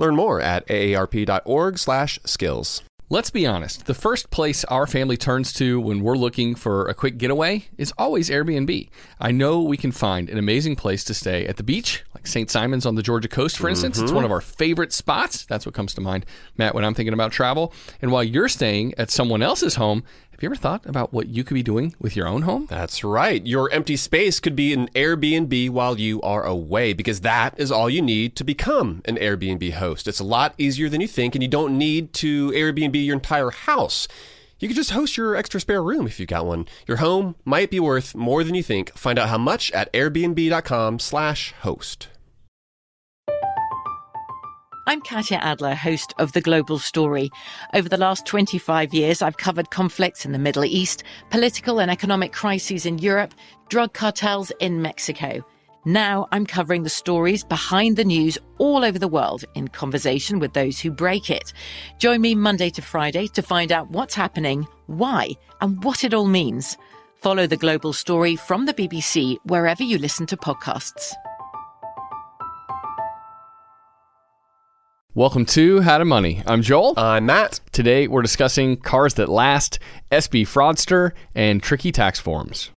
Learn 0.00 0.16
more 0.16 0.40
at 0.40 0.66
aarp.org/skills. 0.66 2.82
Let's 3.12 3.30
be 3.30 3.44
honest, 3.44 3.86
the 3.86 3.94
first 3.94 4.30
place 4.30 4.62
our 4.64 4.86
family 4.86 5.16
turns 5.16 5.52
to 5.54 5.80
when 5.80 6.00
we're 6.00 6.16
looking 6.16 6.54
for 6.54 6.86
a 6.86 6.94
quick 6.94 7.18
getaway 7.18 7.64
is 7.76 7.92
always 7.98 8.30
Airbnb. 8.30 8.88
I 9.20 9.32
know 9.32 9.60
we 9.60 9.76
can 9.76 9.92
find 9.92 10.30
an 10.30 10.38
amazing 10.38 10.76
place 10.76 11.02
to 11.04 11.12
stay 11.12 11.44
at 11.44 11.56
the 11.56 11.64
beach, 11.64 12.04
like 12.20 12.26
St. 12.26 12.50
Simons 12.50 12.84
on 12.84 12.96
the 12.96 13.02
Georgia 13.02 13.28
coast, 13.28 13.56
for 13.56 13.68
instance. 13.68 13.98
It's 13.98 14.12
one 14.12 14.18
mm-hmm. 14.18 14.26
of 14.26 14.32
our 14.32 14.40
favorite 14.42 14.92
spots. 14.92 15.46
That's 15.46 15.64
what 15.64 15.74
comes 15.74 15.94
to 15.94 16.00
mind, 16.00 16.26
Matt, 16.56 16.74
when 16.74 16.84
I'm 16.84 16.92
thinking 16.92 17.14
about 17.14 17.32
travel. 17.32 17.72
And 18.02 18.12
while 18.12 18.22
you're 18.22 18.48
staying 18.48 18.94
at 18.98 19.10
someone 19.10 19.42
else's 19.42 19.76
home, 19.76 20.04
have 20.30 20.42
you 20.42 20.48
ever 20.48 20.56
thought 20.56 20.84
about 20.86 21.12
what 21.12 21.28
you 21.28 21.44
could 21.44 21.54
be 21.54 21.62
doing 21.62 21.94
with 21.98 22.16
your 22.16 22.26
own 22.26 22.42
home? 22.42 22.66
That's 22.68 23.02
right. 23.02 23.44
Your 23.46 23.70
empty 23.70 23.96
space 23.96 24.38
could 24.38 24.54
be 24.56 24.74
an 24.74 24.88
Airbnb 24.88 25.70
while 25.70 25.98
you 25.98 26.20
are 26.22 26.44
away 26.44 26.92
because 26.92 27.22
that 27.22 27.58
is 27.58 27.72
all 27.72 27.88
you 27.88 28.02
need 28.02 28.36
to 28.36 28.44
become 28.44 29.00
an 29.06 29.16
Airbnb 29.16 29.72
host. 29.72 30.06
It's 30.06 30.20
a 30.20 30.24
lot 30.24 30.54
easier 30.58 30.88
than 30.88 31.00
you 31.00 31.08
think, 31.08 31.34
and 31.34 31.42
you 31.42 31.48
don't 31.48 31.76
need 31.78 32.12
to 32.14 32.50
Airbnb 32.50 33.04
your 33.04 33.14
entire 33.14 33.50
house. 33.50 34.08
You 34.60 34.68
could 34.68 34.76
just 34.76 34.90
host 34.90 35.16
your 35.16 35.34
extra 35.36 35.58
spare 35.58 35.82
room 35.82 36.06
if 36.06 36.20
you've 36.20 36.28
got 36.28 36.44
one. 36.44 36.66
Your 36.86 36.98
home 36.98 37.34
might 37.46 37.70
be 37.70 37.80
worth 37.80 38.14
more 38.14 38.44
than 38.44 38.54
you 38.54 38.62
think. 38.62 38.92
Find 38.92 39.18
out 39.18 39.30
how 39.30 39.38
much 39.38 39.72
at 39.72 39.90
airbnb.com/slash 39.94 41.52
host. 41.60 42.08
I'm 44.86 45.00
Katya 45.00 45.38
Adler, 45.38 45.74
host 45.74 46.12
of 46.18 46.32
The 46.32 46.40
Global 46.40 46.78
Story. 46.78 47.30
Over 47.74 47.88
the 47.88 47.96
last 47.96 48.26
25 48.26 48.92
years, 48.92 49.22
I've 49.22 49.36
covered 49.38 49.70
conflicts 49.70 50.26
in 50.26 50.32
the 50.32 50.38
Middle 50.38 50.64
East, 50.64 51.04
political 51.30 51.80
and 51.80 51.90
economic 51.90 52.32
crises 52.32 52.84
in 52.84 52.98
Europe, 52.98 53.32
drug 53.68 53.94
cartels 53.94 54.52
in 54.58 54.82
Mexico. 54.82 55.42
Now 55.86 56.28
I'm 56.30 56.44
covering 56.44 56.82
the 56.82 56.90
stories 56.90 57.42
behind 57.42 57.96
the 57.96 58.04
news 58.04 58.36
all 58.58 58.84
over 58.84 58.98
the 58.98 59.08
world 59.08 59.46
in 59.54 59.68
conversation 59.68 60.38
with 60.38 60.52
those 60.52 60.78
who 60.78 60.90
break 60.90 61.30
it. 61.30 61.54
Join 61.98 62.20
me 62.20 62.34
Monday 62.34 62.68
to 62.70 62.82
Friday 62.82 63.28
to 63.28 63.40
find 63.40 63.72
out 63.72 63.90
what's 63.90 64.14
happening, 64.14 64.68
why, 64.88 65.30
and 65.62 65.82
what 65.82 66.04
it 66.04 66.12
all 66.12 66.26
means. 66.26 66.76
Follow 67.14 67.46
The 67.46 67.56
Global 67.56 67.94
Story 67.94 68.36
from 68.36 68.66
the 68.66 68.74
BBC 68.74 69.38
wherever 69.44 69.82
you 69.82 69.96
listen 69.96 70.26
to 70.26 70.36
podcasts. 70.36 71.14
Welcome 75.14 75.46
to 75.46 75.80
How 75.80 75.96
to 75.96 76.04
Money. 76.04 76.42
I'm 76.46 76.60
Joel. 76.60 76.92
I'm 76.98 77.24
Matt. 77.24 77.60
Today 77.72 78.06
we're 78.06 78.20
discussing 78.20 78.76
cars 78.76 79.14
that 79.14 79.30
last, 79.30 79.78
SBFraudster, 80.12 81.12
and 81.34 81.62
tricky 81.62 81.90
tax 81.90 82.20
forms. 82.20 82.70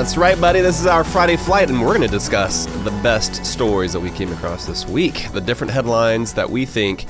That's 0.00 0.16
right, 0.16 0.40
buddy. 0.40 0.62
This 0.62 0.80
is 0.80 0.86
our 0.86 1.04
Friday 1.04 1.36
flight, 1.36 1.68
and 1.68 1.78
we're 1.78 1.88
going 1.88 2.00
to 2.00 2.08
discuss 2.08 2.64
the 2.84 2.90
best 3.02 3.44
stories 3.44 3.92
that 3.92 4.00
we 4.00 4.08
came 4.08 4.32
across 4.32 4.64
this 4.64 4.88
week. 4.88 5.30
The 5.32 5.42
different 5.42 5.74
headlines 5.74 6.32
that 6.32 6.48
we 6.48 6.64
think 6.64 7.04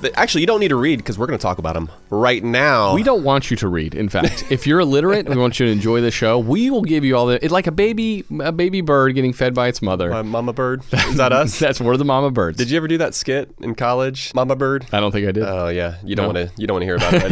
that 0.00 0.12
actually 0.14 0.42
you 0.42 0.46
don't 0.46 0.60
need 0.60 0.68
to 0.68 0.76
read 0.76 0.98
because 0.98 1.18
we're 1.18 1.26
going 1.26 1.40
to 1.40 1.42
talk 1.42 1.58
about 1.58 1.74
them 1.74 1.90
right 2.10 2.42
now. 2.42 2.94
We 2.94 3.02
don't 3.02 3.22
want 3.24 3.50
you 3.50 3.56
to 3.58 3.68
read. 3.68 3.94
In 3.94 4.08
fact, 4.08 4.44
if 4.50 4.66
you're 4.66 4.80
illiterate 4.80 5.26
and 5.26 5.34
we 5.34 5.40
want 5.40 5.58
you 5.60 5.66
to 5.66 5.72
enjoy 5.72 6.00
the 6.00 6.10
show, 6.10 6.38
we 6.38 6.70
will 6.70 6.82
give 6.82 7.04
you 7.04 7.16
all 7.16 7.26
the. 7.26 7.42
It's 7.44 7.52
like 7.52 7.66
a 7.66 7.72
baby, 7.72 8.24
a 8.40 8.52
baby 8.52 8.80
bird 8.80 9.14
getting 9.14 9.32
fed 9.32 9.54
by 9.54 9.68
its 9.68 9.80
mother. 9.82 10.12
Uh, 10.12 10.22
Mama 10.22 10.52
Bird. 10.52 10.82
Is 10.92 11.16
that 11.16 11.32
us? 11.32 11.58
That's 11.58 11.80
we're 11.80 11.96
the 11.96 12.04
mama 12.04 12.30
birds. 12.30 12.58
Did 12.58 12.70
you 12.70 12.76
ever 12.76 12.88
do 12.88 12.98
that 12.98 13.14
skit 13.14 13.50
in 13.60 13.74
college, 13.74 14.32
Mama 14.34 14.56
Bird? 14.56 14.86
I 14.92 15.00
don't 15.00 15.12
think 15.12 15.26
I 15.28 15.32
did. 15.32 15.44
Oh 15.44 15.68
yeah, 15.68 15.96
you 16.04 16.14
don't 16.16 16.32
No. 16.32 16.40
want 16.40 16.54
to. 16.54 16.60
You 16.60 16.66
don't 16.66 16.74
want 16.76 16.82
to 16.82 16.86
hear 16.86 16.96
about 16.96 17.14
it 17.14 17.22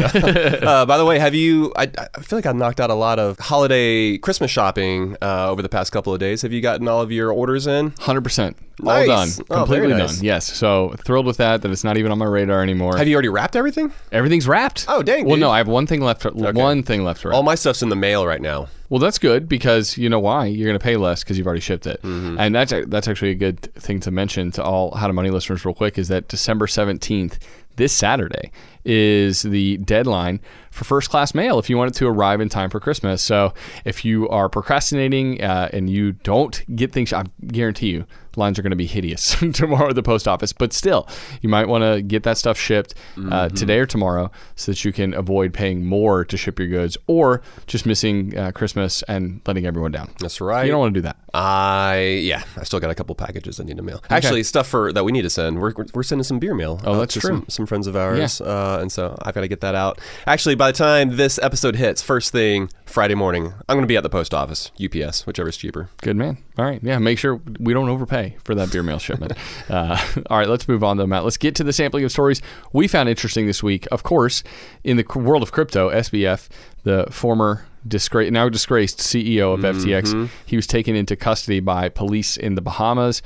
right 0.53 0.63
now. 0.63 0.69
uh, 0.83 0.87
by 0.87 0.97
the 0.99 1.05
way, 1.05 1.19
have 1.19 1.35
you? 1.35 1.73
I, 1.77 1.91
I 2.17 2.21
feel 2.23 2.39
like 2.39 2.47
I 2.47 2.53
knocked 2.53 2.81
out 2.81 2.91
a 2.91 2.95
lot 2.95 3.19
of 3.19 3.39
holiday 3.39 4.19
Christmas 4.19 4.51
shopping 4.51 5.17
uh, 5.23 5.51
over 5.51 5.63
the 5.63 5.69
past 5.69 5.93
couple 5.93 6.13
of 6.15 6.21
days. 6.21 6.43
Have 6.43 6.53
you 6.53 6.61
gotten 6.61 6.87
all 6.89 7.03
of 7.03 7.11
your 7.13 7.33
orders 7.33 7.67
in? 7.67 7.93
Hundred 7.99 8.23
percent, 8.23 8.57
all 8.81 8.87
Nice. 9.07 9.37
done, 9.37 9.47
Oh, 9.51 9.57
completely 9.59 9.89
very 9.89 10.01
nice. 10.01 10.17
done. 10.17 10.25
Yes, 10.25 10.47
so 10.53 10.95
thrilled 11.05 11.27
with 11.27 11.39
that. 11.39 11.63
That 11.63 11.71
it's 11.71 11.85
not 11.85 11.97
even 11.97 12.13
on 12.13 12.19
my 12.19 12.27
radar 12.27 12.63
anymore. 12.63 12.97
Have 12.97 13.09
you 13.09 13.15
already 13.15 13.29
wrapped 13.29 13.57
everything? 13.57 13.93
Everything's 14.13 14.47
wrapped. 14.47 14.68
Oh, 14.89 15.03
dang, 15.03 15.25
Well, 15.25 15.37
dude. 15.37 15.41
no, 15.41 15.51
I 15.51 15.59
have 15.59 15.69
one 15.69 15.87
thing 15.87 16.01
left. 16.01 16.23
To, 16.23 16.31
One 16.31 16.83
thing 16.83 17.05
left 17.05 17.23
to 17.23 17.29
wrap. 17.29 17.37
All 17.37 17.43
my 17.43 17.55
stuff's 17.55 17.83
in 17.83 17.89
the 17.89 17.97
mail 17.97 18.27
right 18.27 18.41
now. 18.41 18.69
Well, 18.89 18.99
that's 19.01 19.19
good 19.19 19.49
because 19.49 19.99
you 19.99 20.09
know 20.09 20.19
why 20.21 20.47
you're 20.47 20.67
going 20.67 20.79
to 20.79 20.83
pay 20.83 20.97
less 20.97 21.23
because 21.23 21.37
you've 21.37 21.47
already 21.47 21.61
shipped 21.61 21.87
it, 21.87 22.01
Mm-hmm. 22.03 22.39
and 22.41 22.55
that's 22.55 22.73
that's 22.87 23.07
actually 23.09 23.31
a 23.33 23.35
good 23.35 23.61
thing 23.75 24.01
to 24.01 24.11
mention 24.11 24.51
to 24.53 24.63
all 24.63 24.95
How 24.95 25.07
to 25.07 25.13
Money 25.13 25.31
listeners 25.31 25.65
real 25.65 25.75
quick 25.75 25.99
is 25.99 26.09
that 26.09 26.29
December 26.29 26.67
seventeenth, 26.67 27.39
this 27.77 27.93
Saturday, 27.93 28.51
is 28.87 29.43
the 29.43 29.77
deadline 29.79 30.41
for 30.71 30.85
first 30.85 31.11
class 31.11 31.35
mail 31.35 31.59
if 31.59 31.69
you 31.69 31.77
want 31.77 31.91
it 31.91 31.99
to 31.99 32.07
arrive 32.07 32.41
in 32.41 32.49
time 32.49 32.71
for 32.71 32.81
Christmas. 32.81 33.21
So 33.21 33.53
if 33.85 34.05
you 34.07 34.27
are 34.31 34.49
procrastinating 34.49 35.43
uh, 35.43 35.69
and 35.73 35.91
you 35.91 36.13
don't 36.13 36.65
get 36.75 36.91
things, 36.93 37.13
I 37.13 37.25
guarantee 37.49 37.91
you 37.91 38.07
lines 38.39 38.59
are 38.59 38.63
going 38.63 38.71
to 38.71 38.77
be 38.77 38.87
hideous 38.87 39.37
tomorrow 39.53 39.89
at 39.91 39.95
the 39.95 40.03
post 40.03 40.27
office. 40.27 40.53
But 40.53 40.73
still, 40.73 41.07
you 41.43 41.49
might 41.49 41.69
want 41.69 41.83
to 41.85 42.01
get 42.03 42.23
that 42.23 42.39
stuff 42.39 42.59
shipped 42.59 42.95
Mm-hmm. 43.17 43.33
uh, 43.33 43.49
today 43.51 43.79
or 43.81 43.87
tomorrow 43.87 44.31
so 44.55 44.71
that 44.73 44.85
you 44.85 44.93
can 44.93 45.13
avoid 45.13 45.53
paying 45.53 45.85
more 45.85 46.25
to 46.25 46.37
ship 46.37 46.59
your 46.59 46.69
goods 46.69 46.97
or 47.07 47.43
just 47.67 47.85
missing 47.85 48.37
uh, 48.39 48.53
Christmas 48.53 49.03
and 49.05 49.41
letting 49.47 49.67
everyone 49.67 49.91
down. 49.91 50.11
That's 50.21 50.41
right. 50.41 50.65
You 50.65 50.71
don't 50.71 50.81
want 50.81 50.95
to 50.95 50.99
do 51.01 51.03
that. 51.03 51.17
I 51.35 52.21
yeah, 52.23 52.43
I 52.57 52.65
still 52.65 52.81
got 52.81 52.91
a 52.91 52.95
couple 52.95 53.15
packages 53.15 53.59
I 53.61 53.65
need 53.65 53.77
to 53.77 53.83
mail. 53.83 54.03
Actually, 54.11 54.43
stuff 54.45 54.67
for 54.69 54.93
that 54.93 55.05
we 55.05 55.13
need 55.13 55.23
to 55.23 55.31
send. 55.31 55.61
We're, 55.61 55.73
we're 55.95 56.03
sending 56.03 56.23
some 56.25 56.39
beer 56.39 56.55
mail. 56.55 56.81
Oh, 56.85 56.99
that's 56.99 57.15
to 57.15 57.21
true. 57.21 57.31
Some, 57.31 57.45
some 57.49 57.67
friends 57.67 57.87
of 57.87 57.97
ours, 57.97 58.41
uh, 58.41 58.79
and 58.81 58.91
so 58.93 59.17
I've 59.23 59.35
got 59.35 59.41
to 59.43 59.49
get 59.49 59.61
that 59.63 59.75
out. 59.75 60.01
Actually, 60.27 60.55
by 60.55 60.71
the 60.73 60.79
time 60.79 61.17
this 61.17 61.39
episode 61.43 61.77
hits, 61.77 62.01
first 62.03 62.33
thing 62.33 62.71
Friday 62.87 63.15
morning, 63.15 63.53
I'm 63.69 63.75
going 63.77 63.83
to 63.83 63.87
be 63.89 63.97
at 63.97 64.03
the 64.03 64.09
post 64.11 64.33
office, 64.35 64.71
UPS, 64.83 65.27
whichever 65.27 65.49
is 65.49 65.57
cheaper. 65.57 65.89
Good 66.03 66.17
man. 66.17 66.39
All 66.57 66.65
right. 66.65 66.81
Yeah. 66.83 66.99
Make 66.99 67.19
sure 67.19 67.41
we 67.61 67.73
don't 67.75 67.89
overpay 67.89 68.28
for 68.45 68.55
that 68.55 68.71
beer 68.73 68.83
mail 68.83 68.99
shipment. 68.99 69.33
Uh, 69.69 69.99
all 70.31 70.39
right. 70.39 70.49
Let's 70.49 70.67
move 70.67 70.83
on, 70.83 70.97
though, 70.97 71.07
Matt. 71.07 71.25
Let's 71.25 71.37
get 71.37 71.55
to 71.57 71.65
the 71.65 71.73
sampling 71.75 72.05
of 72.05 72.11
stories 72.11 72.41
we 72.73 72.89
found 72.89 73.09
interesting 73.09 73.47
this 73.47 73.63
week. 73.63 73.87
Of 73.93 74.03
course, 74.03 74.43
in 74.83 74.97
the 74.97 75.05
world 75.15 75.43
of 75.43 75.53
crypto, 75.53 75.91
SBF, 75.91 76.49
the 76.85 77.07
former 77.11 77.67
disgra- 77.87 78.31
now 78.31 78.49
disgraced 78.49 78.99
CEO 78.99 79.53
of 79.53 79.61
FTX, 79.61 80.31
he 80.47 80.57
was 80.57 80.67
taken 80.67 80.97
into 80.97 81.17
custody 81.17 81.61
by 81.61 81.89
police 81.91 82.37
in 82.39 82.55
the 82.55 82.63
Bahamas. 82.63 83.21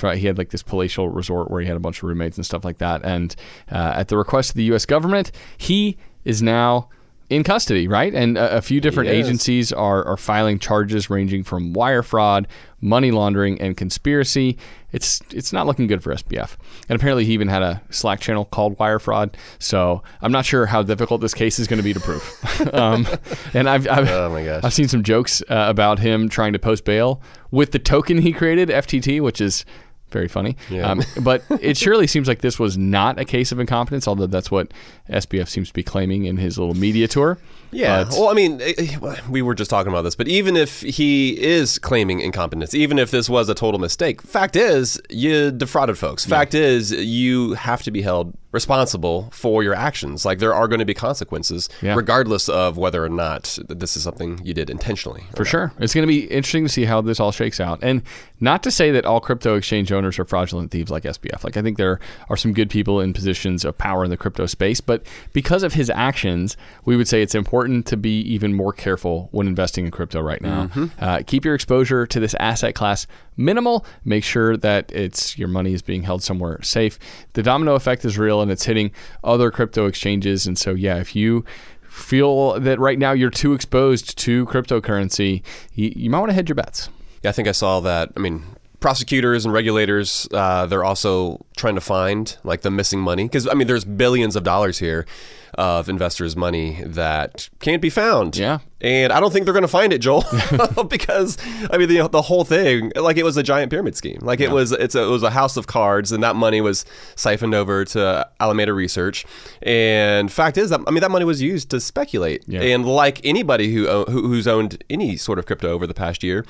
He 0.00 0.26
had 0.26 0.38
like 0.38 0.50
this 0.50 0.62
palatial 0.62 1.08
resort 1.08 1.50
where 1.50 1.60
he 1.60 1.66
had 1.66 1.76
a 1.76 1.80
bunch 1.80 1.98
of 1.98 2.04
roommates 2.04 2.36
and 2.36 2.46
stuff 2.46 2.64
like 2.64 2.78
that. 2.78 3.04
And 3.04 3.34
uh, 3.72 3.94
at 3.96 4.06
the 4.08 4.16
request 4.16 4.50
of 4.50 4.56
the 4.56 4.64
U.S. 4.64 4.86
government, 4.86 5.32
he 5.56 5.96
is 6.24 6.40
now 6.42 6.90
in 7.30 7.42
custody, 7.44 7.86
right? 7.86 8.14
And 8.14 8.38
a, 8.38 8.56
a 8.56 8.62
few 8.62 8.80
different 8.80 9.10
agencies 9.10 9.72
are, 9.72 10.04
are 10.04 10.16
filing 10.16 10.58
charges 10.58 11.10
ranging 11.10 11.44
from 11.44 11.72
wire 11.74 12.02
fraud, 12.02 12.48
money 12.80 13.10
laundering, 13.10 13.60
and 13.60 13.76
conspiracy. 13.76 14.56
It's 14.92 15.20
it's 15.30 15.52
not 15.52 15.66
looking 15.66 15.86
good 15.86 16.02
for 16.02 16.14
SBF. 16.14 16.56
And 16.88 16.96
apparently, 16.96 17.26
he 17.26 17.32
even 17.32 17.48
had 17.48 17.62
a 17.62 17.82
Slack 17.90 18.20
channel 18.20 18.46
called 18.46 18.78
Wire 18.78 18.98
Fraud. 18.98 19.36
So 19.58 20.02
I'm 20.22 20.32
not 20.32 20.46
sure 20.46 20.64
how 20.64 20.82
difficult 20.82 21.20
this 21.20 21.34
case 21.34 21.58
is 21.58 21.66
going 21.66 21.78
to 21.78 21.82
be 21.82 21.92
to 21.92 22.00
prove. 22.00 22.70
um, 22.72 23.06
and 23.52 23.68
I've 23.68 23.86
I've, 23.86 24.08
Oh 24.08 24.30
my 24.30 24.44
gosh. 24.44 24.64
I've 24.64 24.72
seen 24.72 24.88
some 24.88 25.02
jokes 25.02 25.42
uh, 25.42 25.66
about 25.68 25.98
him 25.98 26.30
trying 26.30 26.54
to 26.54 26.58
post 26.58 26.84
bail 26.84 27.20
with 27.50 27.72
the 27.72 27.78
token 27.78 28.18
he 28.18 28.32
created, 28.32 28.70
FTT, 28.70 29.20
which 29.20 29.42
is 29.42 29.66
very 30.10 30.28
funny. 30.28 30.56
Yeah. 30.70 30.90
Um, 30.90 31.02
but 31.22 31.42
it 31.60 31.76
surely 31.76 32.06
seems 32.06 32.28
like 32.28 32.40
this 32.40 32.58
was 32.58 32.78
not 32.78 33.18
a 33.18 33.24
case 33.24 33.52
of 33.52 33.60
incompetence, 33.60 34.08
although 34.08 34.26
that's 34.26 34.50
what 34.50 34.72
SBF 35.10 35.48
seems 35.48 35.68
to 35.68 35.74
be 35.74 35.82
claiming 35.82 36.24
in 36.24 36.36
his 36.36 36.58
little 36.58 36.74
media 36.74 37.08
tour. 37.08 37.38
Yeah. 37.70 38.04
But- 38.04 38.12
well, 38.12 38.28
I 38.28 38.34
mean, 38.34 38.60
eh, 38.62 38.72
eh, 38.78 39.16
we 39.28 39.42
were 39.42 39.54
just 39.54 39.70
talking 39.70 39.92
about 39.92 40.02
this, 40.02 40.14
but 40.14 40.28
even 40.28 40.56
if 40.56 40.80
he 40.80 41.38
is 41.42 41.78
claiming 41.78 42.20
incompetence, 42.20 42.74
even 42.74 42.98
if 42.98 43.10
this 43.10 43.28
was 43.28 43.48
a 43.48 43.54
total 43.54 43.78
mistake, 43.78 44.22
fact 44.22 44.56
is 44.56 45.00
you 45.10 45.50
defrauded 45.50 45.98
folks. 45.98 46.24
Fact 46.24 46.54
is 46.54 46.92
you 46.92 47.52
have 47.54 47.82
to 47.82 47.90
be 47.90 48.02
held 48.02 48.34
responsible 48.52 49.28
for 49.30 49.62
your 49.62 49.74
actions. 49.74 50.24
Like 50.24 50.38
there 50.38 50.54
are 50.54 50.66
going 50.68 50.78
to 50.78 50.86
be 50.86 50.94
consequences, 50.94 51.68
Yeah. 51.82 51.94
regardless 51.94 52.48
of 52.48 52.78
whether 52.78 53.04
or 53.04 53.10
not 53.10 53.58
this 53.68 53.94
is 53.96 54.02
something 54.02 54.40
you 54.42 54.54
did 54.54 54.70
intentionally. 54.70 55.24
For 55.36 55.44
sure. 55.44 55.70
It's 55.78 55.92
going 55.92 56.02
to 56.02 56.08
be 56.08 56.20
interesting 56.24 56.64
to 56.64 56.70
see 56.70 56.86
how 56.86 57.02
this 57.02 57.20
all 57.20 57.30
shakes 57.32 57.60
out. 57.60 57.78
And 57.82 58.02
not 58.40 58.62
to 58.62 58.70
say 58.70 58.90
that 58.92 59.04
all 59.04 59.20
crypto 59.20 59.56
exchange 59.56 59.92
owners 59.92 60.18
are 60.18 60.24
fraudulent 60.24 60.70
thieves 60.70 60.90
like 60.90 61.02
SBF. 61.02 61.44
Like, 61.44 61.58
I 61.58 61.62
think 61.62 61.76
there 61.76 62.00
are 62.30 62.36
some 62.38 62.54
good 62.54 62.70
people 62.70 63.00
in 63.00 63.12
positions 63.12 63.64
of 63.66 63.76
power 63.76 64.02
in 64.04 64.10
the 64.10 64.16
crypto 64.16 64.46
space. 64.46 64.80
But 64.80 64.97
because 65.32 65.62
of 65.62 65.74
his 65.74 65.90
actions, 65.90 66.56
we 66.84 66.96
would 66.96 67.08
say 67.08 67.22
it's 67.22 67.34
important 67.34 67.86
to 67.86 67.96
be 67.96 68.20
even 68.20 68.54
more 68.54 68.72
careful 68.72 69.28
when 69.32 69.46
investing 69.46 69.84
in 69.84 69.90
crypto 69.90 70.20
right 70.20 70.40
now. 70.40 70.68
Uh, 70.98 71.22
keep 71.26 71.44
your 71.44 71.54
exposure 71.54 72.06
to 72.06 72.20
this 72.20 72.34
asset 72.40 72.74
class 72.74 73.06
minimal. 73.36 73.84
Make 74.04 74.24
sure 74.24 74.56
that 74.56 74.90
it's 74.92 75.38
your 75.38 75.48
money 75.48 75.72
is 75.72 75.82
being 75.82 76.02
held 76.02 76.22
somewhere 76.22 76.60
safe. 76.62 76.98
The 77.34 77.42
domino 77.42 77.74
effect 77.74 78.04
is 78.04 78.18
real 78.18 78.40
and 78.40 78.50
it's 78.50 78.64
hitting 78.64 78.90
other 79.22 79.50
crypto 79.50 79.86
exchanges. 79.86 80.46
And 80.46 80.58
so, 80.58 80.72
yeah, 80.72 80.96
if 80.96 81.14
you 81.14 81.44
feel 81.88 82.60
that 82.60 82.78
right 82.78 82.98
now 82.98 83.12
you're 83.12 83.30
too 83.30 83.54
exposed 83.54 84.16
to 84.18 84.46
cryptocurrency, 84.46 85.42
you, 85.74 85.92
you 85.94 86.10
might 86.10 86.20
want 86.20 86.30
to 86.30 86.34
hedge 86.34 86.48
your 86.48 86.56
bets. 86.56 86.88
Yeah, 87.22 87.30
I 87.30 87.32
think 87.32 87.48
I 87.48 87.52
saw 87.52 87.80
that. 87.80 88.10
I 88.16 88.20
mean, 88.20 88.44
prosecutors 88.80 89.44
and 89.44 89.52
regulators, 89.52 90.28
uh, 90.32 90.66
they're 90.66 90.84
also 90.84 91.44
trying 91.56 91.74
to 91.74 91.80
find 91.80 92.36
like 92.44 92.62
the 92.62 92.70
missing 92.70 93.00
money 93.00 93.24
because 93.24 93.48
I 93.48 93.54
mean, 93.54 93.66
there's 93.66 93.84
billions 93.84 94.36
of 94.36 94.44
dollars 94.44 94.78
here 94.78 95.06
of 95.54 95.88
investors' 95.88 96.36
money 96.36 96.82
that 96.84 97.48
can't 97.58 97.82
be 97.82 97.90
found. 97.90 98.36
Yeah. 98.36 98.58
And 98.80 99.12
I 99.12 99.18
don't 99.18 99.32
think 99.32 99.44
they're 99.44 99.54
going 99.54 99.62
to 99.62 99.68
find 99.68 99.92
it, 99.92 99.98
Joel, 99.98 100.24
because 100.88 101.36
I 101.70 101.78
mean 101.78 101.88
the, 101.88 102.08
the 102.08 102.22
whole 102.22 102.44
thing, 102.44 102.92
like 102.94 103.16
it 103.16 103.24
was 103.24 103.36
a 103.36 103.42
giant 103.42 103.70
pyramid 103.70 103.96
scheme. 103.96 104.18
Like 104.20 104.40
it 104.40 104.50
was, 104.50 104.70
it's 104.70 104.94
a, 104.94 105.02
it 105.02 105.10
was 105.10 105.24
a 105.24 105.30
house 105.30 105.56
of 105.56 105.66
cards, 105.66 106.12
and 106.12 106.22
that 106.22 106.36
money 106.36 106.60
was 106.60 106.84
siphoned 107.16 107.54
over 107.54 107.84
to 107.86 108.28
Alameda 108.38 108.72
Research. 108.72 109.24
And 109.62 110.30
fact 110.30 110.56
is 110.56 110.70
that 110.70 110.80
I 110.86 110.90
mean 110.92 111.00
that 111.00 111.10
money 111.10 111.24
was 111.24 111.42
used 111.42 111.70
to 111.70 111.80
speculate. 111.80 112.44
Yeah. 112.46 112.60
And 112.60 112.86
like 112.86 113.20
anybody 113.24 113.74
who, 113.74 113.88
who 114.04 114.28
who's 114.28 114.46
owned 114.46 114.84
any 114.88 115.16
sort 115.16 115.40
of 115.40 115.46
crypto 115.46 115.70
over 115.70 115.86
the 115.86 115.94
past 115.94 116.22
year, 116.22 116.44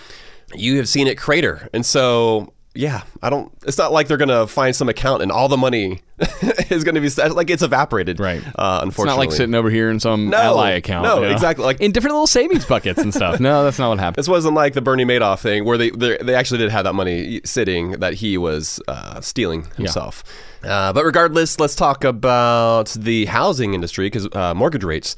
you 0.55 0.77
have 0.79 0.89
seen 0.89 1.06
it 1.06 1.19
crater. 1.19 1.69
And 1.73 1.85
so, 1.85 2.53
yeah, 2.75 3.03
I 3.23 3.31
don't. 3.31 3.53
It's 3.67 3.77
not 3.79 3.93
like 3.93 4.06
they're 4.09 4.17
gonna 4.17 4.47
find 4.47 4.75
some 4.77 4.89
account 4.89 5.23
and 5.23 5.33
all 5.33 5.49
the 5.49 5.56
money 5.56 6.00
is 6.71 6.85
gonna 6.85 7.00
be 7.00 7.09
like 7.31 7.50
it's 7.50 7.62
evaporated. 7.62 8.21
Right. 8.21 8.41
Uh, 8.55 8.77
It's 8.79 8.85
unfortunately, 8.85 9.05
not 9.27 9.31
like 9.31 9.33
sitting 9.33 9.55
over 9.55 9.69
here 9.69 9.91
in 9.91 9.99
some 9.99 10.31
No, 10.31 10.37
ally 10.39 10.71
account. 10.73 11.05
no, 11.05 11.17
you 11.17 11.27
know, 11.27 11.31
exactly, 11.33 11.65
like- 11.65 11.81
in 11.81 11.91
different 11.93 12.15
little 12.15 12.27
savings 12.29 12.65
buckets 12.65 13.00
and 13.00 13.12
stuff. 13.12 13.41
No, 13.41 13.65
that's 13.65 13.79
not 13.81 13.89
what 13.89 13.99
happened. 13.99 14.17
This 14.17 14.29
wasn't 14.29 14.55
like 14.55 14.75
the 14.75 14.81
Bernie 14.83 15.05
Madoff 15.05 15.41
thing 15.41 15.65
where 15.65 15.77
they 15.77 15.91
they 15.91 16.19
they 16.19 16.35
actually 16.35 16.59
did 16.59 16.71
have 16.71 16.85
that 16.85 16.95
money 16.95 17.41
sitting 17.45 17.93
that 17.93 18.15
he 18.15 18.39
was 18.39 18.81
uh, 18.87 19.21
stealing 19.21 19.67
himself. 19.77 20.23
Uh, 20.62 20.93
but 20.93 21.05
regardless, 21.05 21.59
let's 21.59 21.75
talk 21.75 22.05
about 22.05 22.89
the 22.99 23.25
housing 23.27 23.75
industry 23.75 24.06
because 24.06 24.29
uh, 24.35 24.55
mortgage 24.55 24.85
rates. 24.85 25.17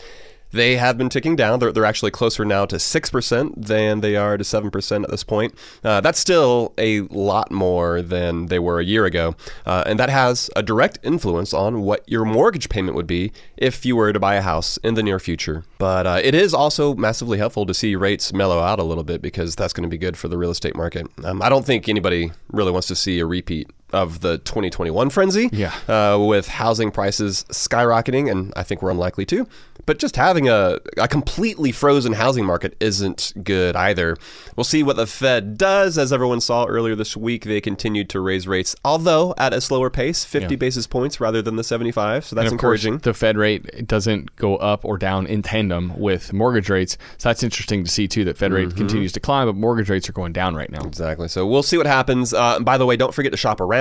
They 0.52 0.76
have 0.76 0.98
been 0.98 1.08
ticking 1.08 1.36
down. 1.36 1.58
They're, 1.58 1.72
they're 1.72 1.84
actually 1.84 2.10
closer 2.10 2.44
now 2.44 2.66
to 2.66 2.76
6% 2.76 3.52
than 3.56 4.00
they 4.00 4.16
are 4.16 4.36
to 4.36 4.44
7% 4.44 5.04
at 5.04 5.10
this 5.10 5.24
point. 5.24 5.54
Uh, 5.84 6.00
that's 6.00 6.18
still 6.18 6.72
a 6.78 7.02
lot 7.02 7.50
more 7.50 8.02
than 8.02 8.46
they 8.46 8.58
were 8.58 8.80
a 8.80 8.84
year 8.84 9.04
ago. 9.04 9.34
Uh, 9.64 9.84
and 9.86 9.98
that 9.98 10.10
has 10.10 10.50
a 10.56 10.62
direct 10.62 10.98
influence 11.02 11.54
on 11.54 11.82
what 11.82 12.02
your 12.08 12.24
mortgage 12.24 12.68
payment 12.68 12.96
would 12.96 13.06
be 13.06 13.32
if 13.56 13.84
you 13.84 13.96
were 13.96 14.12
to 14.12 14.20
buy 14.20 14.34
a 14.34 14.42
house 14.42 14.76
in 14.78 14.94
the 14.94 15.02
near 15.02 15.18
future. 15.18 15.64
But 15.78 16.06
uh, 16.06 16.20
it 16.22 16.34
is 16.34 16.52
also 16.52 16.94
massively 16.94 17.38
helpful 17.38 17.66
to 17.66 17.74
see 17.74 17.96
rates 17.96 18.32
mellow 18.32 18.60
out 18.60 18.78
a 18.78 18.84
little 18.84 19.04
bit 19.04 19.22
because 19.22 19.54
that's 19.54 19.72
going 19.72 19.84
to 19.84 19.88
be 19.88 19.98
good 19.98 20.16
for 20.16 20.28
the 20.28 20.38
real 20.38 20.50
estate 20.50 20.76
market. 20.76 21.06
Um, 21.24 21.42
I 21.42 21.48
don't 21.48 21.64
think 21.64 21.88
anybody 21.88 22.32
really 22.50 22.72
wants 22.72 22.88
to 22.88 22.96
see 22.96 23.20
a 23.20 23.26
repeat 23.26 23.70
of 23.92 24.20
the 24.20 24.38
2021 24.38 25.10
frenzy 25.10 25.48
Yeah. 25.52 25.72
uh, 25.88 26.18
with 26.18 26.48
housing 26.48 26.90
prices 26.90 27.44
skyrocketing, 27.50 28.30
and 28.30 28.52
I 28.56 28.62
think 28.62 28.82
we're 28.82 28.90
unlikely 28.90 29.24
to. 29.26 29.46
But 29.86 29.98
just 29.98 30.16
having 30.16 30.48
a, 30.48 30.78
a 30.98 31.08
completely 31.08 31.72
frozen 31.72 32.12
housing 32.12 32.44
market 32.44 32.76
isn't 32.80 33.32
good 33.42 33.74
either. 33.76 34.16
We'll 34.54 34.64
see 34.64 34.82
what 34.82 34.96
the 34.96 35.06
Fed 35.06 35.56
does. 35.58 35.96
As 35.98 36.12
everyone 36.12 36.40
saw 36.40 36.66
earlier 36.66 36.94
this 36.94 37.16
week, 37.16 37.44
they 37.44 37.60
continued 37.60 38.08
to 38.10 38.20
raise 38.20 38.46
rates, 38.46 38.76
although 38.84 39.34
at 39.38 39.52
a 39.54 39.60
slower 39.60 39.88
pace, 39.90 40.22
50 40.24 40.54
Yeah. 40.54 40.58
basis 40.58 40.86
points 40.86 41.18
rather 41.20 41.40
than 41.42 41.56
the 41.56 41.64
75. 41.64 42.24
So 42.26 42.36
that's 42.36 42.46
And 42.50 42.54
of 42.54 42.60
course, 42.60 42.84
encouraging. 42.84 43.00
the 43.02 43.14
Fed 43.14 43.36
rate 43.38 43.88
doesn't 43.88 44.36
go 44.36 44.56
up 44.56 44.84
or 44.84 44.98
down 44.98 45.26
in 45.26 45.42
tandem 45.42 45.98
with 45.98 46.32
mortgage 46.32 46.68
rates. 46.68 46.96
So 47.18 47.28
that's 47.30 47.42
interesting 47.42 47.82
to 47.82 47.90
see 47.90 48.06
too. 48.06 48.24
That 48.24 48.36
Fed 48.36 48.50
Mm-hmm. 48.52 48.68
rate 48.68 48.76
continues 48.76 49.12
to 49.12 49.20
climb, 49.20 49.46
but 49.48 49.56
mortgage 49.56 49.88
rates 49.88 50.08
are 50.08 50.12
going 50.12 50.32
down 50.32 50.54
right 50.54 50.70
now. 50.70 50.82
Exactly. 50.84 51.26
So 51.28 51.46
we'll 51.46 51.62
see 51.62 51.78
what 51.78 51.86
happens. 51.86 52.34
Uh, 52.34 52.54
and 52.56 52.64
by 52.64 52.76
the 52.78 52.84
way, 52.86 52.96
don't 52.96 53.14
forget 53.14 53.32
to 53.32 53.38
shop 53.38 53.60
around 53.60 53.79